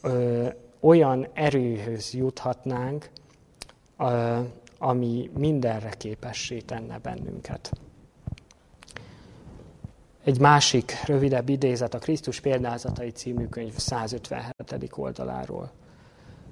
ö, 0.03 0.49
olyan 0.81 1.27
erőhöz 1.33 2.15
juthatnánk, 2.15 3.11
ö, 3.99 4.41
ami 4.79 5.31
mindenre 5.37 5.91
képessé 5.91 6.61
tenne 6.61 6.99
bennünket. 6.99 7.71
Egy 10.25 10.41
másik 10.41 10.93
rövidebb 11.07 11.49
idézet 11.49 11.95
a 11.95 11.99
Krisztus 11.99 12.41
példázatai 12.41 13.11
című 13.11 13.47
könyv 13.47 13.77
157. 13.77 14.91
oldaláról. 14.97 15.71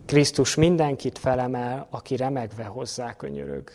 Krisztus 0.06 0.54
mindenkit 0.54 1.18
felemel, 1.18 1.86
aki 1.90 2.16
remegve 2.16 2.64
hozzá 2.64 3.16
könyörög. 3.16 3.70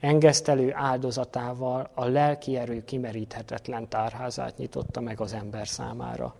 Engesztelő 0.00 0.72
áldozatával 0.74 1.90
a 1.94 2.04
lelki 2.04 2.56
erő 2.56 2.84
kimeríthetetlen 2.84 3.88
tárházát 3.88 4.56
nyitotta 4.56 5.00
meg 5.00 5.20
az 5.20 5.32
ember 5.32 5.68
számára. 5.68 6.34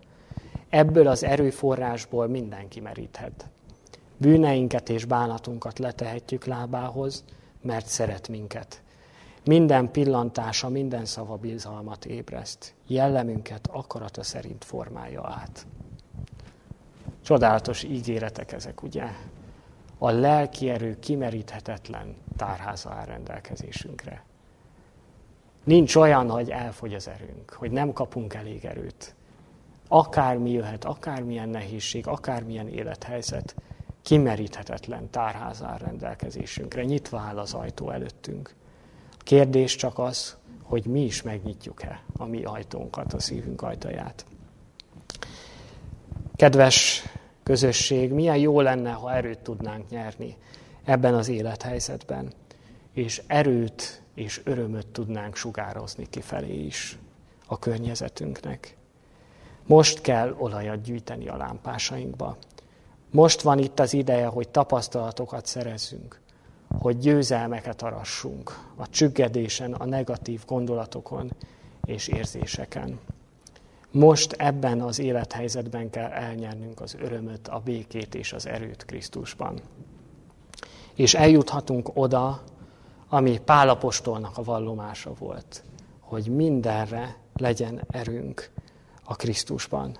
Ebből 0.69 1.07
az 1.07 1.23
erőforrásból 1.23 2.27
mindenki 2.27 2.79
meríthet. 2.79 3.49
Bűneinket 4.17 4.89
és 4.89 5.05
bánatunkat 5.05 5.79
letehetjük 5.79 6.45
lábához, 6.45 7.23
mert 7.61 7.85
szeret 7.85 8.27
minket 8.27 8.83
Minden 9.45 9.91
pillantása, 9.91 10.69
minden 10.69 11.05
szava 11.05 11.35
bizalmat 11.35 12.05
ébreszt. 12.05 12.73
Jellemünket 12.87 13.67
akarata 13.71 14.23
szerint 14.23 14.63
formálja 14.63 15.27
át. 15.27 15.67
Csodálatos 17.21 17.83
ígéretek 17.83 18.51
ezek, 18.51 18.83
ugye? 18.83 19.03
A 19.97 20.09
lelki 20.11 20.69
erő 20.69 20.99
kimeríthetetlen 20.99 22.15
tárháza 22.35 22.89
áll 22.89 23.05
rendelkezésünkre. 23.05 24.23
Nincs 25.63 25.95
olyan, 25.95 26.29
hogy 26.29 26.49
elfogy 26.49 26.93
az 26.93 27.07
erőnk, 27.07 27.49
hogy 27.51 27.71
nem 27.71 27.93
kapunk 27.93 28.33
elég 28.33 28.65
erőt. 28.65 29.15
Akármi 29.87 30.51
jöhet, 30.51 30.85
akármilyen 30.85 31.49
nehézség, 31.49 32.07
akármilyen 32.07 32.67
élethelyzet, 32.67 33.55
kimeríthetetlen 34.01 35.09
tárház 35.09 35.63
áll 35.63 35.77
rendelkezésünkre, 35.77 36.83
nyitva 36.83 37.19
áll 37.19 37.37
az 37.37 37.53
ajtó 37.53 37.89
előttünk. 37.89 38.55
Kérdés 39.25 39.75
csak 39.75 39.99
az, 39.99 40.37
hogy 40.63 40.85
mi 40.85 41.01
is 41.01 41.21
megnyitjuk-e 41.21 42.03
a 42.17 42.25
mi 42.25 42.43
ajtónkat, 42.43 43.13
a 43.13 43.19
szívünk 43.19 43.61
ajtaját. 43.61 44.25
Kedves 46.35 47.03
közösség, 47.43 48.11
milyen 48.11 48.37
jó 48.37 48.61
lenne, 48.61 48.91
ha 48.91 49.13
erőt 49.13 49.39
tudnánk 49.39 49.89
nyerni 49.89 50.37
ebben 50.83 51.13
az 51.13 51.27
élethelyzetben, 51.27 52.33
és 52.93 53.21
erőt 53.27 54.01
és 54.13 54.41
örömöt 54.43 54.87
tudnánk 54.87 55.35
sugározni 55.35 56.09
kifelé 56.09 56.65
is 56.65 56.97
a 57.45 57.59
környezetünknek. 57.59 58.77
Most 59.65 60.01
kell 60.01 60.35
olajat 60.37 60.81
gyűjteni 60.81 61.27
a 61.27 61.37
lámpásainkba. 61.37 62.37
Most 63.11 63.41
van 63.41 63.59
itt 63.59 63.79
az 63.79 63.93
ideje, 63.93 64.25
hogy 64.25 64.49
tapasztalatokat 64.49 65.45
szerezzünk, 65.45 66.19
hogy 66.67 66.97
győzelmeket 66.97 67.81
arassunk 67.81 68.59
a 68.75 68.89
csüggedésen, 68.89 69.73
a 69.73 69.85
negatív 69.85 70.43
gondolatokon 70.47 71.31
és 71.85 72.07
érzéseken. 72.07 72.99
Most 73.91 74.31
ebben 74.31 74.81
az 74.81 74.99
élethelyzetben 74.99 75.89
kell 75.89 76.09
elnyernünk 76.09 76.81
az 76.81 76.95
örömöt, 76.99 77.47
a 77.47 77.59
békét 77.59 78.15
és 78.15 78.33
az 78.33 78.47
erőt 78.47 78.85
Krisztusban. 78.85 79.59
És 80.95 81.13
eljuthatunk 81.13 81.89
oda, 81.93 82.41
ami 83.09 83.39
Pálapostolnak 83.45 84.37
a 84.37 84.43
vallomása 84.43 85.13
volt, 85.19 85.63
hogy 85.99 86.27
mindenre 86.27 87.15
legyen 87.35 87.81
erőnk 87.89 88.49
a 89.03 89.15
Krisztusban. 89.15 89.97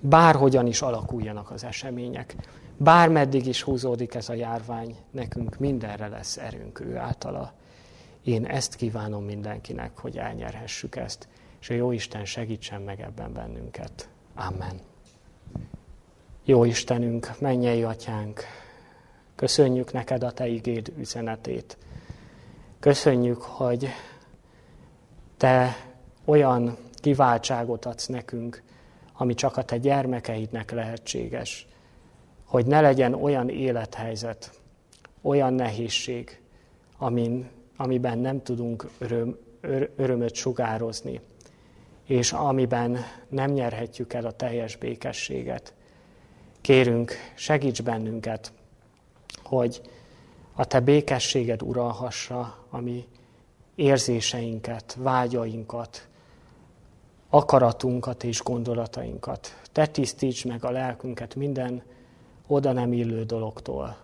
Bárhogyan 0.00 0.66
is 0.66 0.82
alakuljanak 0.82 1.50
az 1.50 1.64
események, 1.64 2.36
bármeddig 2.82 3.46
is 3.46 3.62
húzódik 3.62 4.14
ez 4.14 4.28
a 4.28 4.34
járvány, 4.34 4.96
nekünk 5.10 5.58
mindenre 5.58 6.08
lesz 6.08 6.36
erőnk 6.36 6.80
ő 6.80 6.96
általa. 6.96 7.52
Én 8.24 8.44
ezt 8.46 8.74
kívánom 8.74 9.24
mindenkinek, 9.24 9.98
hogy 9.98 10.18
elnyerhessük 10.18 10.96
ezt, 10.96 11.28
és 11.60 11.70
a 11.70 11.74
jó 11.74 11.92
Isten 11.92 12.24
segítsen 12.24 12.82
meg 12.82 13.00
ebben 13.00 13.32
bennünket. 13.32 14.08
Amen. 14.34 14.80
Jó 16.44 16.64
Istenünk, 16.64 17.40
mennyei 17.40 17.82
atyánk, 17.82 18.40
köszönjük 19.34 19.92
neked 19.92 20.22
a 20.22 20.32
te 20.32 20.46
igéd 20.46 20.92
üzenetét. 20.98 21.76
Köszönjük, 22.80 23.42
hogy 23.42 23.88
te 25.36 25.76
olyan 26.24 26.76
kiváltságot 26.94 27.84
adsz 27.84 28.06
nekünk, 28.06 28.62
ami 29.12 29.34
csak 29.34 29.56
a 29.56 29.64
te 29.64 29.76
gyermekeidnek 29.76 30.70
lehetséges. 30.70 31.66
Hogy 32.52 32.66
ne 32.66 32.80
legyen 32.80 33.14
olyan 33.14 33.48
élethelyzet, 33.48 34.60
olyan 35.22 35.54
nehézség, 35.54 36.40
amin, 36.98 37.50
amiben 37.76 38.18
nem 38.18 38.42
tudunk 38.42 38.90
öröm, 38.98 39.38
ör, 39.60 39.90
örömöt 39.96 40.34
sugározni, 40.34 41.20
és 42.06 42.32
amiben 42.32 42.98
nem 43.28 43.50
nyerhetjük 43.50 44.12
el 44.12 44.26
a 44.26 44.32
teljes 44.32 44.76
békességet. 44.76 45.74
Kérünk, 46.60 47.12
segíts 47.34 47.82
bennünket, 47.82 48.52
hogy 49.42 49.80
a 50.54 50.64
te 50.64 50.80
békességed 50.80 51.62
uralhassa, 51.62 52.64
ami 52.70 53.06
érzéseinket, 53.74 54.96
vágyainkat, 54.98 56.08
akaratunkat 57.28 58.24
és 58.24 58.42
gondolatainkat. 58.42 59.60
Te 59.72 59.86
tisztíts 59.86 60.44
meg 60.44 60.64
a 60.64 60.70
lelkünket 60.70 61.34
minden 61.34 61.82
oda 62.52 62.72
nem 62.72 62.92
illő 62.92 63.24
dologtól. 63.24 63.96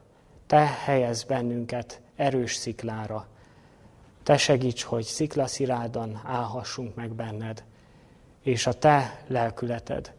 Te 0.46 0.66
helyez 0.84 1.24
bennünket 1.24 2.00
erős 2.16 2.54
sziklára. 2.54 3.26
Te 4.22 4.36
segíts, 4.36 4.82
hogy 4.82 5.04
sziklaszirádan 5.04 6.20
állhassunk 6.24 6.94
meg 6.94 7.12
benned, 7.12 7.64
és 8.42 8.66
a 8.66 8.72
te 8.72 9.22
lelkületed, 9.26 10.12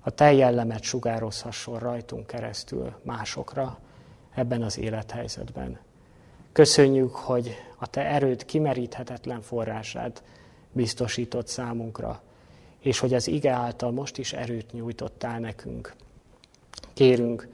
a 0.00 0.10
te 0.10 0.32
jellemet 0.32 0.82
sugározhasson 0.82 1.78
rajtunk 1.78 2.26
keresztül 2.26 2.92
másokra 3.02 3.78
ebben 4.34 4.62
az 4.62 4.78
élethelyzetben. 4.78 5.78
Köszönjük, 6.52 7.14
hogy 7.14 7.54
a 7.76 7.86
te 7.86 8.04
erőd 8.04 8.44
kimeríthetetlen 8.44 9.40
forrását 9.40 10.22
biztosított 10.72 11.46
számunkra, 11.46 12.22
és 12.80 12.98
hogy 12.98 13.14
az 13.14 13.28
ige 13.28 13.50
által 13.50 13.90
most 13.90 14.18
is 14.18 14.32
erőt 14.32 14.72
nyújtottál 14.72 15.38
nekünk. 15.38 15.94
Kérünk, 16.96 17.48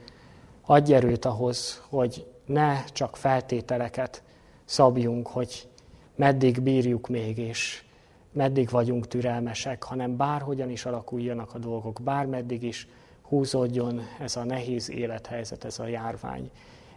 adj 0.65 0.93
erőt 0.93 1.25
ahhoz, 1.25 1.83
hogy 1.89 2.25
ne 2.45 2.83
csak 2.83 3.17
feltételeket 3.17 4.23
szabjunk, 4.65 5.27
hogy 5.27 5.67
meddig 6.15 6.61
bírjuk 6.61 7.07
még, 7.07 7.37
és 7.37 7.83
meddig 8.31 8.69
vagyunk 8.69 9.07
türelmesek, 9.07 9.83
hanem 9.83 10.17
bárhogyan 10.17 10.69
is 10.69 10.85
alakuljanak 10.85 11.53
a 11.53 11.57
dolgok, 11.57 11.99
bármeddig 12.03 12.63
is 12.63 12.87
húzódjon 13.21 14.01
ez 14.19 14.35
a 14.35 14.43
nehéz 14.43 14.89
élethelyzet, 14.89 15.63
ez 15.63 15.79
a 15.79 15.87
járvány. 15.87 16.49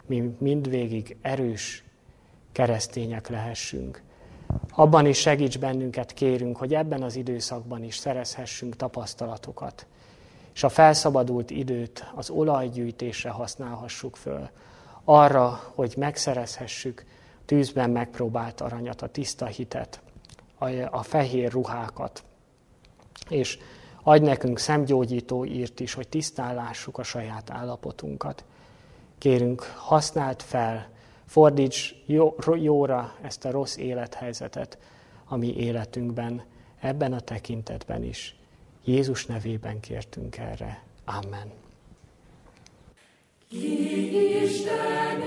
Mi 0.06 0.36
mindvégig 0.38 1.16
erős 1.22 1.84
keresztények 2.52 3.28
lehessünk. 3.28 4.02
Abban 4.70 5.06
is 5.06 5.18
segíts 5.18 5.58
bennünket, 5.58 6.12
kérünk, 6.12 6.56
hogy 6.56 6.74
ebben 6.74 7.02
az 7.02 7.16
időszakban 7.16 7.82
is 7.82 7.96
szerezhessünk 7.96 8.76
tapasztalatokat, 8.76 9.86
és 10.56 10.62
a 10.62 10.68
felszabadult 10.68 11.50
időt 11.50 12.10
az 12.14 12.30
olajgyűjtésre 12.30 13.30
használhassuk 13.30 14.16
föl, 14.16 14.48
arra, 15.04 15.72
hogy 15.74 15.94
megszerezhessük 15.96 17.04
tűzben 17.44 17.90
megpróbált 17.90 18.60
aranyat, 18.60 19.02
a 19.02 19.06
tiszta 19.06 19.46
hitet, 19.46 20.00
a 20.90 21.02
fehér 21.02 21.52
ruhákat, 21.52 22.24
és 23.28 23.58
adj 24.02 24.24
nekünk 24.24 24.58
szemgyógyító 24.58 25.44
írt 25.44 25.80
is, 25.80 25.94
hogy 25.94 26.08
tisztállásuk 26.08 26.98
a 26.98 27.02
saját 27.02 27.50
állapotunkat. 27.50 28.44
Kérünk, 29.18 29.62
használd 29.62 30.42
fel 30.42 30.88
Fordíts 31.26 31.94
jó, 32.06 32.34
jóra 32.54 33.14
ezt 33.22 33.44
a 33.44 33.50
rossz 33.50 33.76
élethelyzetet 33.76 34.78
a 35.24 35.36
mi 35.36 35.56
életünkben, 35.56 36.42
ebben 36.80 37.12
a 37.12 37.20
tekintetben 37.20 38.02
is. 38.02 38.35
Jézus 38.86 39.26
nevében 39.26 39.80
kértünk 39.80 40.36
erre. 40.36 40.82
Amen. 41.04 41.52
Ki 43.48 44.42
Isten 44.42 45.20